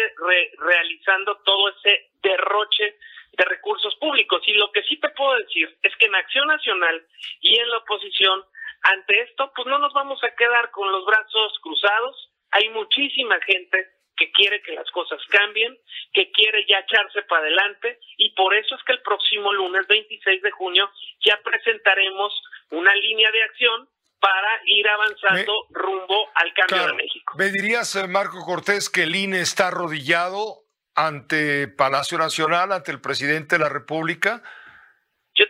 realizando 0.59 1.37
todo 1.45 1.69
ese 1.69 2.13
derroche 2.23 2.97
de 3.33 3.45
recursos 3.45 3.95
públicos. 3.97 4.43
Y 4.47 4.55
lo 4.55 4.73
que 4.73 4.83
sí 4.85 4.99
te 4.99 5.11
puedo 5.11 5.37
decir 5.37 5.77
es 5.83 5.95
que 5.97 6.07
en 6.07 6.15
Acción 6.15 6.49
Nacional 6.49 7.07
y 7.43 7.59
en 7.59 7.69
la 7.71 7.79
oposición, 7.79 8.45
ante 8.83 9.21
esto, 9.23 9.53
pues 9.55 9.67
no 9.67 9.79
nos 9.79 9.93
vamos 9.93 10.23
a 10.25 10.35
quedar 10.35 10.71
con 10.71 10.91
los 10.91 11.05
brazos 11.05 11.59
cruzados. 11.63 12.31
Hay 12.53 12.69
muchísima 12.71 13.39
gente 13.47 13.87
que 14.17 14.31
quiere 14.33 14.61
que 14.63 14.73
las 14.73 14.91
cosas 14.91 15.19
cambien, 15.31 15.79
que 16.13 16.31
quiere 16.33 16.67
ya 16.69 16.81
echarse 16.81 17.23
para 17.23 17.43
adelante 17.43 17.99
y 18.19 18.35
por 18.35 18.55
eso 18.55 18.75
es 18.75 18.83
que 18.85 18.93
el 18.93 19.03
próximo 19.03 19.53
lunes 19.53 19.87
26 19.87 20.43
de 20.43 20.51
junio 20.51 20.91
ya 21.25 21.41
presentaremos 21.43 22.33
una 22.71 22.95
línea 22.95 23.31
de 23.31 23.43
acción 23.45 23.89
para 24.21 24.61
ir 24.67 24.87
avanzando 24.87 25.67
rumbo 25.71 26.29
al 26.35 26.53
cambio 26.53 26.77
Claro. 26.77 26.87
de 26.89 27.03
México. 27.03 27.33
¿Me 27.39 27.49
dirías, 27.51 27.97
eh, 27.97 28.07
Marco 28.07 28.45
Cortés, 28.45 28.91
que 28.91 29.05
el 29.05 29.17
INE 29.17 29.41
está 29.41 29.69
arrodillado 29.69 30.65
ante 30.95 31.69
Palacio 31.69 32.19
Nacional, 32.19 32.73
ante 32.73 32.91
el 32.93 33.01
presidente 33.01 33.57
de 33.57 33.65
la 33.65 33.71
República? 33.71 34.43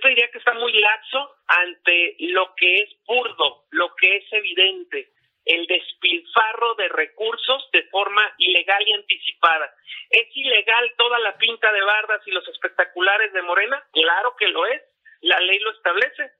Te 0.00 0.08
diría 0.08 0.30
que 0.30 0.38
está 0.38 0.54
muy 0.54 0.72
laxo 0.72 1.36
ante 1.46 2.16
lo 2.20 2.54
que 2.54 2.76
es 2.76 2.90
burdo, 3.06 3.64
lo 3.70 3.94
que 3.96 4.16
es 4.16 4.32
evidente, 4.32 5.10
el 5.44 5.66
despilfarro 5.66 6.74
de 6.76 6.88
recursos 6.88 7.68
de 7.72 7.82
forma 7.84 8.32
ilegal 8.38 8.86
y 8.86 8.92
anticipada. 8.92 9.74
¿Es 10.10 10.28
ilegal 10.34 10.92
toda 10.96 11.18
la 11.18 11.36
pinta 11.36 11.72
de 11.72 11.82
bardas 11.82 12.22
y 12.26 12.30
los 12.30 12.46
espectaculares 12.48 13.32
de 13.32 13.42
Morena? 13.42 13.82
Claro 13.92 14.34
que 14.36 14.48
lo 14.48 14.66
es, 14.66 14.82
la 15.20 15.38
ley 15.40 15.58
lo 15.58 15.70
establece. 15.72 16.30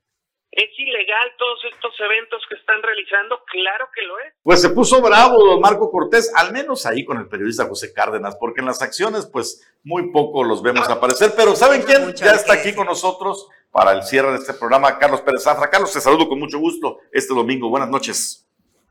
¿Es 0.53 0.71
ilegal 0.77 1.33
todos 1.39 1.61
estos 1.73 1.95
eventos 2.01 2.43
que 2.49 2.57
están 2.57 2.83
realizando? 2.83 3.41
Claro 3.45 3.89
que 3.95 4.03
lo 4.03 4.19
es. 4.19 4.35
Pues 4.43 4.61
se 4.61 4.71
puso 4.71 5.01
bravo 5.01 5.45
don 5.45 5.61
Marco 5.61 5.91
Cortés, 5.93 6.33
al 6.35 6.53
menos 6.53 6.87
ahí 6.87 7.05
con 7.05 7.19
el 7.19 7.29
periodista 7.29 7.67
José 7.67 7.93
Cárdenas, 7.93 8.35
porque 8.35 8.61
en 8.61 8.67
las 8.67 8.83
acciones 8.83 9.27
pues 9.27 9.65
muy 9.85 10.11
poco 10.11 10.43
los 10.43 10.61
vemos 10.61 10.89
aparecer, 10.89 11.35
pero 11.37 11.55
¿saben 11.55 11.83
quién? 11.83 12.13
Ya 12.15 12.33
está 12.33 12.55
aquí 12.55 12.75
con 12.75 12.87
nosotros 12.87 13.49
para 13.71 13.93
el 13.93 14.03
cierre 14.03 14.33
de 14.33 14.39
este 14.39 14.55
programa, 14.55 14.99
Carlos 14.99 15.21
Pérez 15.21 15.45
Zafra. 15.45 15.71
Carlos, 15.71 15.93
te 15.93 16.01
saludo 16.01 16.29
con 16.29 16.41
mucho 16.41 16.59
gusto 16.59 16.99
este 17.13 17.33
domingo. 17.33 17.69
Buenas 17.69 17.89
noches. 17.89 18.45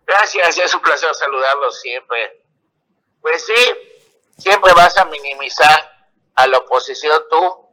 Gracias, 0.08 0.58
es 0.60 0.74
un 0.74 0.82
placer 0.82 1.14
saludarlos 1.14 1.82
siempre. 1.82 2.42
Pues 3.22 3.46
sí, 3.46 4.02
siempre 4.38 4.72
vas 4.74 4.98
a 4.98 5.06
minimizar 5.06 6.10
a 6.36 6.48
la 6.48 6.58
oposición 6.60 7.22
tú, 7.30 7.68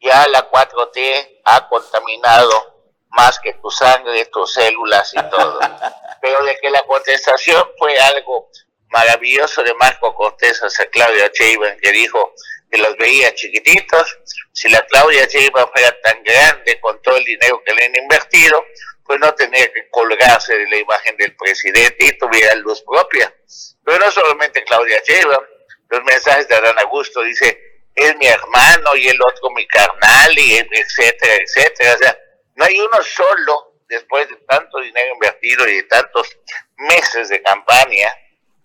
ya 0.00 0.28
la 0.28 0.48
4T 0.48 1.40
ha 1.44 1.68
contaminado 1.68 2.73
más 3.14 3.38
que 3.40 3.54
tu 3.54 3.70
sangre, 3.70 4.26
tus 4.26 4.52
células 4.52 5.12
y 5.14 5.30
todo. 5.30 5.58
Pero 6.22 6.44
de 6.44 6.58
que 6.58 6.70
la 6.70 6.82
contestación 6.82 7.68
fue 7.78 7.98
algo 7.98 8.50
maravilloso 8.88 9.62
de 9.62 9.74
Marco 9.74 10.14
Cortés 10.14 10.60
hacia 10.60 10.88
Claudia 10.90 11.30
Sheinbaum, 11.32 11.78
que 11.80 11.92
dijo 11.92 12.34
que 12.70 12.78
los 12.78 12.96
veía 12.96 13.34
chiquititos. 13.34 14.18
Si 14.52 14.68
la 14.68 14.84
Claudia 14.86 15.26
Sheinbaum 15.26 15.70
fuera 15.72 16.00
tan 16.02 16.22
grande 16.22 16.80
con 16.80 17.00
todo 17.02 17.16
el 17.16 17.24
dinero 17.24 17.62
que 17.64 17.74
le 17.74 17.84
han 17.86 17.96
invertido, 17.96 18.64
pues 19.04 19.18
no 19.20 19.34
tenía 19.34 19.66
que 19.72 19.88
colgarse 19.90 20.56
de 20.56 20.68
la 20.68 20.76
imagen 20.76 21.16
del 21.16 21.36
presidente 21.36 22.06
y 22.06 22.18
tuviera 22.18 22.54
luz 22.56 22.82
propia. 22.82 23.34
Pero 23.84 23.98
no 23.98 24.10
solamente 24.10 24.64
Claudia 24.64 25.00
Sheinbaum, 25.06 25.44
los 25.90 26.04
mensajes 26.04 26.48
de 26.48 26.54
Adán 26.54 26.78
Augusto 26.78 27.20
dice, 27.22 27.60
es 27.94 28.16
mi 28.16 28.26
hermano 28.26 28.96
y 28.96 29.08
el 29.08 29.18
otro 29.22 29.50
mi 29.50 29.66
carnal 29.68 30.38
y 30.38 30.56
etcétera, 30.56 31.34
etcétera. 31.34 31.94
O 31.94 31.98
sea, 31.98 32.18
no 32.56 32.64
hay 32.64 32.78
uno 32.78 33.02
solo, 33.02 33.74
después 33.88 34.28
de 34.28 34.36
tanto 34.48 34.80
dinero 34.80 35.14
invertido 35.14 35.68
y 35.68 35.76
de 35.76 35.82
tantos 35.84 36.28
meses 36.76 37.28
de 37.28 37.42
campaña, 37.42 38.14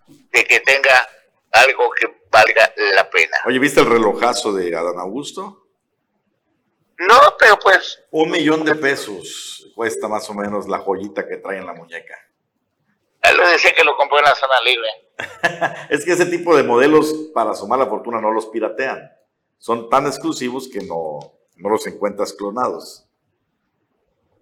de 0.07 0.43
que 0.43 0.59
tenga 0.61 1.07
algo 1.51 1.89
que 1.91 2.07
valga 2.31 2.73
la 2.95 3.09
pena. 3.09 3.37
Oye, 3.45 3.59
¿viste 3.59 3.79
el 3.79 3.87
relojazo 3.87 4.53
de 4.53 4.75
Adán 4.75 4.99
Augusto? 4.99 5.67
No, 6.99 7.15
pero 7.39 7.57
pues 7.59 8.03
Un 8.11 8.29
millón 8.29 8.65
de 8.65 8.75
pesos 8.75 9.71
cuesta 9.73 10.07
más 10.07 10.29
o 10.29 10.33
menos 10.33 10.67
la 10.67 10.79
joyita 10.79 11.25
que 11.27 11.37
trae 11.37 11.57
en 11.57 11.65
la 11.65 11.73
muñeca. 11.73 12.15
él 13.21 13.37
le 13.37 13.47
decía 13.47 13.73
que 13.73 13.85
lo 13.85 13.95
compró 13.95 14.19
en 14.19 14.25
la 14.25 14.35
zona 14.35 14.55
libre. 14.65 14.89
Es 15.89 16.05
que 16.05 16.13
ese 16.13 16.25
tipo 16.25 16.55
de 16.55 16.63
modelos 16.63 17.13
para 17.33 17.53
sumar 17.53 17.79
la 17.79 17.87
fortuna 17.87 18.21
no 18.21 18.31
los 18.31 18.47
piratean. 18.47 19.11
Son 19.57 19.89
tan 19.89 20.07
exclusivos 20.07 20.69
que 20.69 20.79
no, 20.81 21.19
no 21.55 21.69
los 21.69 21.87
encuentras 21.87 22.33
clonados. 22.33 23.08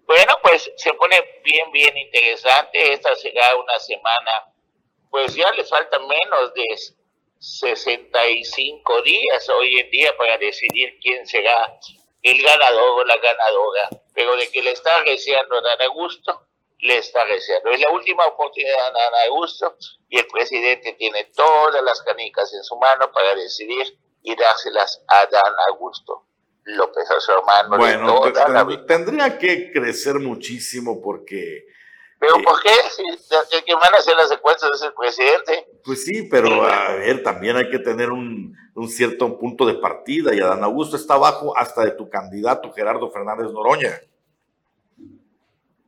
Bueno, 0.08 0.38
pues 0.42 0.72
se 0.76 0.94
pone 0.94 1.20
bien, 1.44 1.70
bien 1.70 1.94
interesante. 1.98 2.94
Esta 2.94 3.14
será 3.14 3.54
una 3.56 3.78
semana, 3.78 4.50
pues 5.10 5.34
ya 5.34 5.52
le 5.52 5.62
faltan 5.64 6.08
menos 6.08 6.54
de 6.54 6.64
65 7.38 9.02
días 9.02 9.48
hoy 9.50 9.80
en 9.80 9.90
día 9.90 10.16
para 10.16 10.38
decidir 10.38 10.98
quién 11.02 11.26
será 11.26 11.78
el 12.22 12.42
ganador 12.42 13.00
o 13.00 13.04
la 13.04 13.18
ganadora. 13.18 13.90
Pero 14.14 14.34
de 14.36 14.50
que 14.50 14.62
le 14.62 14.70
está 14.70 15.02
deseando 15.02 15.58
a 15.58 15.60
Dan 15.60 15.82
Augusto, 15.82 16.40
le 16.78 16.96
está 16.96 17.26
deseando. 17.26 17.68
Es 17.68 17.80
la 17.80 17.90
última 17.90 18.24
oportunidad 18.28 18.86
de 18.86 18.98
Dan 18.98 19.14
Augusto 19.28 19.76
y 20.08 20.20
el 20.20 20.26
presidente 20.26 20.94
tiene 20.94 21.24
todas 21.36 21.84
las 21.84 22.00
canicas 22.00 22.50
en 22.54 22.64
su 22.64 22.78
mano 22.78 23.12
para 23.12 23.34
decidir 23.34 23.98
y 24.22 24.34
dárselas 24.34 25.04
a 25.06 25.26
Dan 25.26 25.54
Augusto. 25.68 26.24
López 26.76 27.10
a 27.10 27.20
su 27.20 27.32
hermano 27.32 27.76
Bueno, 27.78 28.20
te- 28.22 28.32
toda 28.32 28.48
la 28.48 28.60
te- 28.66 28.68
vida. 28.76 28.86
tendría 28.86 29.38
que 29.38 29.70
crecer 29.72 30.14
muchísimo 30.16 31.00
porque 31.02 31.64
¿Pero 32.20 32.36
Eh, 32.38 32.42
por 32.42 32.60
qué? 32.62 32.70
Si 32.90 33.56
el 33.56 33.64
que 33.64 33.74
van 33.76 33.94
a 33.94 33.98
hacer 33.98 34.16
las 34.16 34.30
encuestas 34.32 34.70
es 34.74 34.82
el 34.82 34.92
presidente. 34.92 35.66
Pues 35.84 36.04
sí, 36.04 36.24
pero 36.28 36.64
a 36.64 36.94
ver, 36.94 37.22
también 37.22 37.56
hay 37.56 37.70
que 37.70 37.78
tener 37.78 38.10
un, 38.10 38.56
un 38.74 38.88
cierto 38.88 39.38
punto 39.38 39.64
de 39.64 39.74
partida 39.74 40.34
y 40.34 40.40
Adán 40.40 40.64
Augusto 40.64 40.96
está 40.96 41.14
abajo 41.14 41.56
hasta 41.56 41.84
de 41.84 41.92
tu 41.92 42.10
candidato 42.10 42.72
Gerardo 42.72 43.08
Fernández 43.12 43.52
Noroña. 43.52 44.00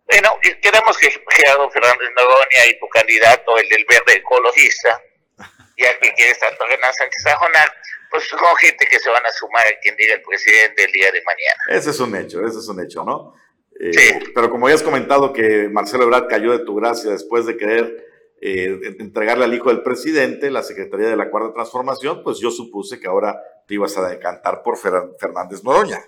Bueno, 0.06 0.30
queremos 0.62 0.96
que 0.98 1.10
Gerardo 1.10 1.68
Fernández 1.70 2.08
Noroña 2.16 2.66
y 2.70 2.78
tu 2.78 2.88
candidato, 2.88 3.56
el 3.58 3.68
del 3.68 3.84
verde 3.88 4.14
ecologista, 4.14 5.00
ya 5.78 5.98
que 5.98 6.12
quieres 6.14 6.38
tanto 6.38 6.64
Renan 6.66 6.92
Sánchez 6.94 7.22
Sajonar, 7.24 7.72
pues 8.10 8.24
son 8.28 8.38
gente 8.56 8.86
que 8.86 8.98
se 8.98 9.08
van 9.10 9.24
a 9.24 9.30
sumar 9.32 9.66
a 9.66 9.78
quien 9.80 9.96
diga 9.96 10.14
el 10.14 10.22
presidente 10.22 10.84
el 10.84 10.92
día 10.92 11.12
de 11.12 11.22
mañana. 11.22 11.78
Ese 11.78 11.90
es 11.90 12.00
un 12.00 12.14
hecho, 12.16 12.44
ese 12.46 12.58
es 12.58 12.68
un 12.68 12.82
hecho, 12.82 13.04
¿no? 13.04 13.34
Eh, 13.78 13.92
Sí. 13.92 14.18
Pero 14.34 14.50
como 14.50 14.68
ya 14.68 14.74
has 14.74 14.82
comentado 14.82 15.32
que 15.32 15.68
Marcelo 15.70 16.04
Ebrard 16.04 16.28
cayó 16.28 16.52
de 16.56 16.64
tu 16.64 16.74
gracia 16.74 17.10
después 17.10 17.46
de 17.46 17.56
querer 17.56 18.06
eh, 18.42 18.96
entregarle 19.00 19.44
al 19.44 19.54
hijo 19.54 19.68
del 19.68 19.82
presidente 19.82 20.50
la 20.50 20.62
Secretaría 20.62 21.08
de 21.08 21.16
la 21.16 21.30
Cuarta 21.30 21.52
Transformación, 21.54 22.22
pues 22.24 22.38
yo 22.40 22.50
supuse 22.50 22.98
que 22.98 23.06
ahora 23.06 23.38
te 23.68 23.74
ibas 23.74 23.96
a 23.98 24.08
decantar 24.08 24.62
por 24.62 24.76
Fer- 24.78 25.14
Fernández 25.18 25.62
Noroña. 25.62 26.02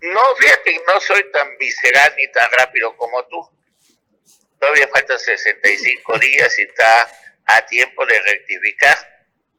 No, 0.00 0.20
fíjate, 0.38 0.80
no 0.86 1.00
soy 1.00 1.30
tan 1.32 1.56
visceral 1.58 2.12
ni 2.16 2.30
tan 2.32 2.50
rápido 2.58 2.96
como 2.96 3.24
tú. 3.26 3.36
Todavía 4.58 4.88
faltan 4.88 5.18
65 5.18 6.18
días 6.20 6.58
y 6.58 6.62
está 6.62 7.08
a 7.46 7.66
tiempo 7.66 8.04
de 8.06 8.20
rectificar. 8.20 8.96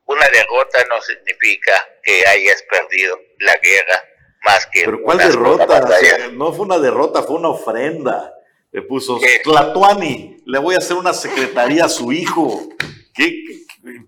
Una 0.08 0.26
derrota 0.30 0.80
no 0.90 1.02
significa 1.02 1.74
que 2.04 2.26
hayas 2.26 2.64
perdido 2.70 3.18
la 3.40 3.56
guerra 3.58 4.04
más 4.46 4.66
que 4.68 4.86
Pero 4.86 5.02
¿cuál 5.04 5.18
derrota? 5.18 5.66
batalla. 5.66 5.96
O 5.96 6.00
sea, 6.18 6.28
no 6.30 6.54
fue 6.54 6.66
una 6.66 6.80
derrota, 6.80 7.24
fue 7.24 7.36
una 7.36 7.50
ofrenda. 7.50 8.34
Le 8.72 8.82
puso 8.84 9.20
¿Qué? 9.20 9.40
Tlatuani, 9.44 10.38
le 10.46 10.60
voy 10.60 10.76
a 10.76 10.78
hacer 10.80 10.96
una 10.98 11.14
secretaría 11.14 11.86
a 11.86 11.90
su 11.90 12.12
hijo. 12.12 12.70
¿Qué, 13.14 13.44
qué- 13.46 13.58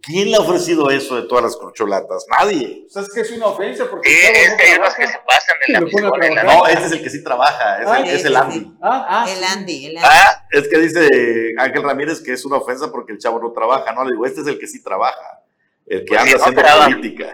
¿Quién 0.02 0.30
le 0.30 0.36
ha 0.36 0.42
ofrecido 0.42 0.90
eso 0.92 1.16
de 1.16 1.22
todas 1.28 1.44
las 1.46 1.56
corcholatas? 1.56 2.26
Nadie. 2.30 2.84
O 2.86 2.90
sea, 2.90 3.02
es 3.02 3.10
que 3.14 3.22
es 3.22 3.32
una 3.32 3.46
ofensa 3.48 3.90
porque... 3.90 4.10
Sí, 4.10 4.16
es 4.26 4.54
que 4.56 4.64
hay 4.64 4.74
trabaja. 4.76 4.98
que 4.98 5.08
se 5.08 5.18
pasan 5.26 5.56
en 5.68 5.74
la 5.74 5.82
misión, 5.82 6.24
en. 6.24 6.36
No, 6.46 6.68
este 6.68 6.86
es 6.86 6.92
el 6.92 7.04
que 7.04 7.10
sí 7.10 7.24
trabaja, 7.24 7.82
es, 7.82 7.88
Ah, 7.88 8.00
el, 8.00 8.06
es 8.10 8.22
sí, 8.22 8.28
el 8.28 8.34
sí, 8.34 8.40
Andy. 8.40 8.60
sí. 8.60 8.74
Ah, 8.82 9.06
ah, 9.10 9.32
El. 9.32 9.44
Andy, 9.44 9.86
el 9.86 9.98
Andy. 9.98 10.10
Ah, 10.12 10.44
Es 10.52 10.68
que 10.68 10.78
dice 10.80 11.10
Ángel 11.58 11.84
Ramírez 11.84 12.22
que 12.22 12.34
es 12.34 12.44
una 12.44 12.58
ofensa 12.58 12.92
porque 12.92 13.14
el 13.14 13.20
chavo 13.20 13.40
no 13.40 13.54
trabaja. 13.54 13.94
No, 13.94 14.04
le 14.04 14.12
digo, 14.12 14.26
este 14.26 14.42
es 14.42 14.48
el 14.48 14.60
que 14.60 14.68
sí 14.68 14.84
trabaja. 14.84 15.44
El 15.90 16.06
que 16.06 16.16
Pues 16.16 16.20
anda 16.22 16.38
no 16.38 16.44
haciendo 16.44 16.86
política. 17.02 17.34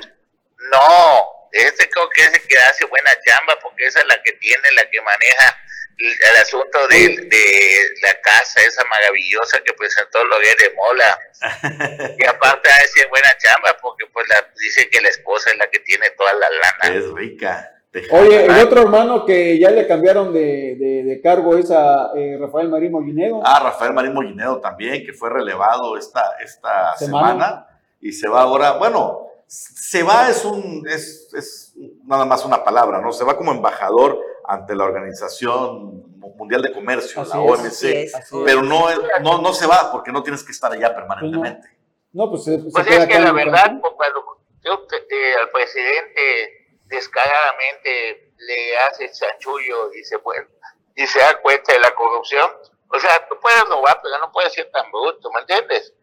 no, 0.72 1.30
este 1.52 1.90
creo 1.90 2.10
que 2.10 2.22
es 2.24 2.34
el 2.34 2.42
que 2.48 2.58
hace 2.58 2.86
buena 2.86 3.10
chamba 3.26 3.58
porque 3.62 3.88
esa 3.88 4.00
es 4.00 4.08
la 4.08 4.22
que 4.24 4.32
tiene, 4.34 4.64
la 4.76 4.90
que 4.90 5.02
maneja 5.02 5.58
el, 5.98 6.08
el 6.08 6.42
asunto 6.42 6.88
de, 6.90 6.98
de 7.30 7.90
la 8.02 8.20
casa 8.22 8.62
esa 8.62 8.84
maravillosa 8.86 9.60
que 9.64 9.74
presentó 9.74 10.24
Loguer 10.26 10.58
de 10.58 10.74
Mola. 10.76 11.20
y 12.20 12.26
aparte 12.26 12.70
hace 12.70 13.06
buena 13.08 13.30
chamba 13.38 13.78
porque 13.82 14.06
pues 14.08 14.28
la, 14.28 14.36
dice 14.60 14.90
que 14.90 15.00
la 15.02 15.10
esposa 15.10 15.52
es 15.52 15.58
la 15.58 15.68
que 15.70 15.80
tiene 15.80 16.10
toda 16.18 16.34
la 16.34 16.48
lana. 16.50 16.98
Es 16.98 17.10
rica. 17.12 17.72
Oye, 18.12 18.44
el 18.44 18.52
otro 18.60 18.82
hermano 18.82 19.26
que 19.26 19.58
ya 19.58 19.70
le 19.72 19.88
cambiaron 19.88 20.34
de, 20.34 20.76
de- 20.78 21.04
de 21.06 21.22
cargo 21.22 21.58
es 21.58 21.72
a 21.72 22.12
eh, 22.18 22.36
Rafael 22.38 22.68
Marín 22.68 22.92
Mollinedo. 22.92 23.42
Ah, 23.46 23.62
Rafael 23.64 23.94
Marín 23.94 24.14
Mollinedo 24.14 24.60
también, 24.60 25.06
que 25.06 25.14
fue 25.14 25.30
relevado 25.30 25.98
esta, 25.98 26.36
esta 26.44 26.94
Semana. 26.98 27.28
semana. 27.32 27.68
Y 28.06 28.12
se 28.12 28.30
va 28.30 28.42
ahora, 28.44 28.74
bueno, 28.78 29.28
se 29.48 30.04
va 30.04 30.30
es 30.30 30.46
un, 30.46 30.88
es, 30.88 31.34
es 31.34 31.74
nada 32.04 32.24
más 32.24 32.46
una 32.46 32.64
palabra, 32.64 33.02
¿no? 33.02 33.12
Se 33.12 33.24
va 33.24 33.36
como 33.36 33.52
embajador 33.52 34.20
ante 34.48 34.76
la 34.76 34.84
Organización 34.84 36.20
Mundial 36.38 36.62
de 36.62 36.72
Comercio, 36.72 37.22
Así 37.24 37.32
la. 37.32 37.40
OMC, 37.40 37.84
es. 37.84 38.14
Pero 38.46 38.62
no, 38.62 38.86
no, 39.22 39.42
no 39.42 39.54
se 39.54 39.66
va 39.66 39.92
porque 39.92 40.12
no 40.12 40.22
tienes 40.22 40.44
que 40.44 40.52
estar 40.52 40.72
allá 40.72 40.94
permanentemente. 40.94 41.68
No, 42.14 42.30
pues 42.30 42.44
se, 42.44 42.62
se 42.62 42.70
Pues 42.70 42.86
queda 42.86 43.04
es 43.04 43.08
que 43.08 43.20
la 43.20 43.32
verdad, 43.32 43.64
Cancún. 43.64 43.82
pues, 43.82 43.94
cuando 43.96 44.20
yo, 44.64 44.88
eh, 45.10 45.34
al 45.42 45.50
presidente 45.50 46.78
descaradamente 46.86 48.34
le 48.38 48.78
hace 48.78 49.12
chanchullo 49.12 49.92
y 49.94 50.04
se, 50.04 50.18
vuelve, 50.18 50.48
y 50.96 51.08
se 51.08 51.20
da 51.20 51.42
cuenta 51.42 51.74
de 51.74 51.80
la 51.80 51.94
corrupción, 51.96 52.52
o 52.88 53.00
sea, 53.00 53.28
tú 53.28 53.36
puedes 53.42 53.64
robar, 53.68 54.00
pero 54.04 54.20
no 54.20 54.32
puedes 54.32 54.54
ser 54.54 54.70
tan 54.70 54.92
bruto, 54.92 55.32
¿me 55.32 55.42
entiendes? 55.42 55.94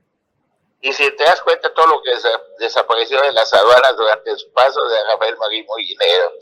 Y 0.84 0.92
si 0.92 1.08
te 1.16 1.22
das 1.24 1.40
cuenta 1.42 1.72
todo 1.74 1.86
lo 1.86 2.02
que 2.02 2.10
desa- 2.10 2.42
desapareció 2.58 3.20
de 3.22 3.32
las 3.32 3.52
aduanas 3.54 3.96
durante 3.96 4.36
su 4.36 4.52
paso 4.52 4.80
de 4.88 4.96
Rafael 5.12 5.36
Marín 5.38 5.64
Mollinero, 5.66 6.32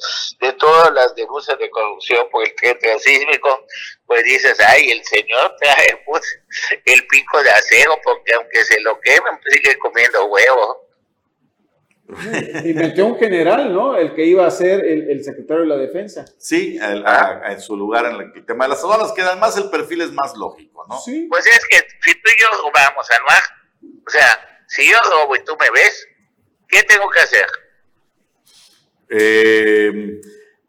de 0.40 0.52
todas 0.54 0.90
las 0.94 1.14
denuncias 1.14 1.58
de 1.58 1.68
corrupción 1.68 2.26
por 2.30 2.42
el 2.46 2.54
tren 2.54 2.78
transísmico, 2.78 3.66
pues 4.06 4.24
dices, 4.24 4.58
ay, 4.60 4.92
el 4.92 5.04
señor 5.04 5.54
trae 5.60 6.02
pues, 6.06 6.22
el 6.86 7.06
pico 7.06 7.42
de 7.42 7.50
acero 7.50 7.98
porque 8.02 8.32
aunque 8.32 8.64
se 8.64 8.80
lo 8.80 8.98
quemen, 9.00 9.38
pues, 9.42 9.44
sigue 9.62 9.78
comiendo 9.78 10.24
huevo. 10.24 10.86
Y 12.64 12.74
metió 12.74 13.06
un 13.06 13.18
general, 13.18 13.72
¿no? 13.72 13.94
El 13.96 14.14
que 14.14 14.24
iba 14.24 14.46
a 14.46 14.50
ser 14.50 14.84
el, 14.84 15.10
el 15.10 15.22
secretario 15.22 15.62
de 15.62 15.68
la 15.68 15.76
defensa. 15.76 16.24
Sí, 16.38 16.76
el- 16.82 17.06
a- 17.06 17.40
a- 17.44 17.52
en 17.52 17.60
su 17.60 17.76
lugar 17.76 18.06
en 18.06 18.12
el, 18.16 18.32
el 18.34 18.46
tema 18.46 18.64
de 18.64 18.70
las 18.70 18.80
aduanas, 18.82 19.12
que 19.12 19.22
además 19.22 19.56
el 19.58 19.70
perfil 19.70 20.00
es 20.00 20.12
más 20.12 20.34
lógico, 20.36 20.84
¿no? 20.88 20.98
Sí. 20.98 21.26
Pues 21.30 21.46
es 21.46 21.60
que 21.68 21.76
si 22.02 22.14
tú 22.14 22.30
y 22.36 22.40
yo 22.40 22.48
robamos, 22.62 23.08
Anuar, 23.10 23.42
o 23.82 24.10
sea, 24.10 24.62
si 24.68 24.88
yo 24.90 24.96
robo 25.10 25.36
y 25.36 25.44
tú 25.44 25.56
me 25.58 25.70
ves, 25.70 26.06
¿qué 26.68 26.82
tengo 26.84 27.08
que 27.10 27.20
hacer? 27.20 27.46
Eh, 29.08 30.20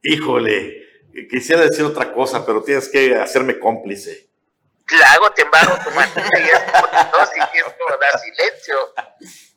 híjole, 0.02 0.84
quisiera 1.30 1.62
decir 1.62 1.86
otra 1.86 2.12
cosa, 2.14 2.46
pero 2.46 2.64
tienes 2.64 2.90
que 2.90 3.16
hacerme 3.16 3.60
cómplice. 3.60 4.28
Claro, 4.86 5.32
te 5.34 5.44
embargo 5.44 5.74
tu 5.84 5.90
y 5.92 6.04
es 6.04 6.10
y 6.10 7.52
tienes 7.52 7.74
que 7.74 7.98
dar 8.00 8.20
silencio. 8.20 8.94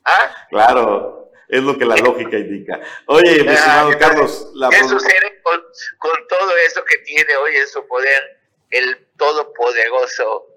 ¿Ah? 0.05 0.47
Claro, 0.49 1.31
es 1.49 1.61
lo 1.61 1.77
que 1.77 1.85
la 1.85 1.97
lógica 1.97 2.37
indica. 2.37 2.79
Oye, 3.07 3.43
mi 3.43 3.49
Ah, 3.49 3.53
estimado 3.53 3.89
¿qué- 3.89 3.97
Carlos, 3.97 4.51
la 4.53 4.69
¿Qué 4.69 4.83
sucede 4.83 5.41
con, 5.43 5.61
con 5.97 6.27
todo 6.27 6.55
eso 6.57 6.85
que 6.85 6.99
tiene 6.99 7.35
hoy 7.37 7.55
en 7.57 7.67
su 7.67 7.85
poder 7.87 8.21
el 8.69 9.07
todopoderoso 9.17 10.47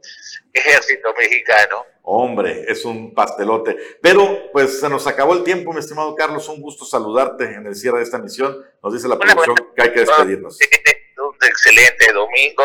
ejército 0.52 1.12
mexicano? 1.14 1.86
Hombre, 2.10 2.64
es 2.68 2.86
un 2.86 3.12
pastelote. 3.12 3.76
Pero 4.00 4.50
pues 4.50 4.80
se 4.80 4.88
nos 4.88 5.06
acabó 5.06 5.34
el 5.34 5.44
tiempo, 5.44 5.74
mi 5.74 5.80
estimado 5.80 6.14
Carlos. 6.14 6.48
Un 6.48 6.62
gusto 6.62 6.86
saludarte 6.86 7.44
en 7.44 7.66
el 7.66 7.74
cierre 7.74 7.98
de 7.98 8.04
esta 8.04 8.16
emisión. 8.16 8.56
Nos 8.82 8.94
dice 8.94 9.08
la 9.08 9.18
producción 9.18 9.54
buena- 9.54 9.74
que 9.76 9.82
hay 9.82 9.92
que 9.92 10.00
despedirnos. 10.00 10.58
Un 11.18 11.46
excelente 11.46 12.10
domingo. 12.14 12.62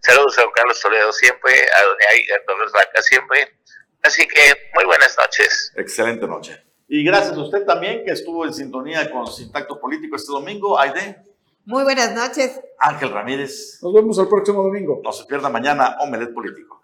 Saludos 0.00 0.38
a 0.38 0.42
don 0.42 0.50
Carlos 0.54 0.80
Toledo 0.80 1.12
siempre, 1.12 1.52
a 1.52 1.82
doña 1.82 2.06
Aida 2.12 2.34
Torres 2.46 2.70
Vaca 2.72 3.02
siempre. 3.02 3.58
Así 4.00 4.28
que 4.28 4.40
muy 4.76 4.84
buenas 4.84 5.16
noches. 5.18 5.72
Excelente 5.74 6.28
noche. 6.28 6.64
Y 6.86 7.02
gracias 7.04 7.36
a 7.36 7.40
usted 7.42 7.64
también 7.64 8.04
que 8.04 8.12
estuvo 8.12 8.44
en 8.46 8.54
sintonía 8.54 9.10
con 9.10 9.26
Sintacto 9.26 9.80
Político 9.80 10.14
este 10.14 10.30
domingo. 10.30 10.78
Aide, 10.78 11.16
Muy 11.64 11.82
buenas 11.82 12.14
noches. 12.14 12.60
Ángel 12.78 13.10
Ramírez. 13.10 13.80
Nos 13.82 13.92
vemos 13.92 14.16
el 14.18 14.28
próximo 14.28 14.62
domingo. 14.62 15.00
No 15.02 15.10
se 15.10 15.24
pierda 15.24 15.48
mañana 15.48 15.96
Omelet 16.00 16.32
Político. 16.32 16.80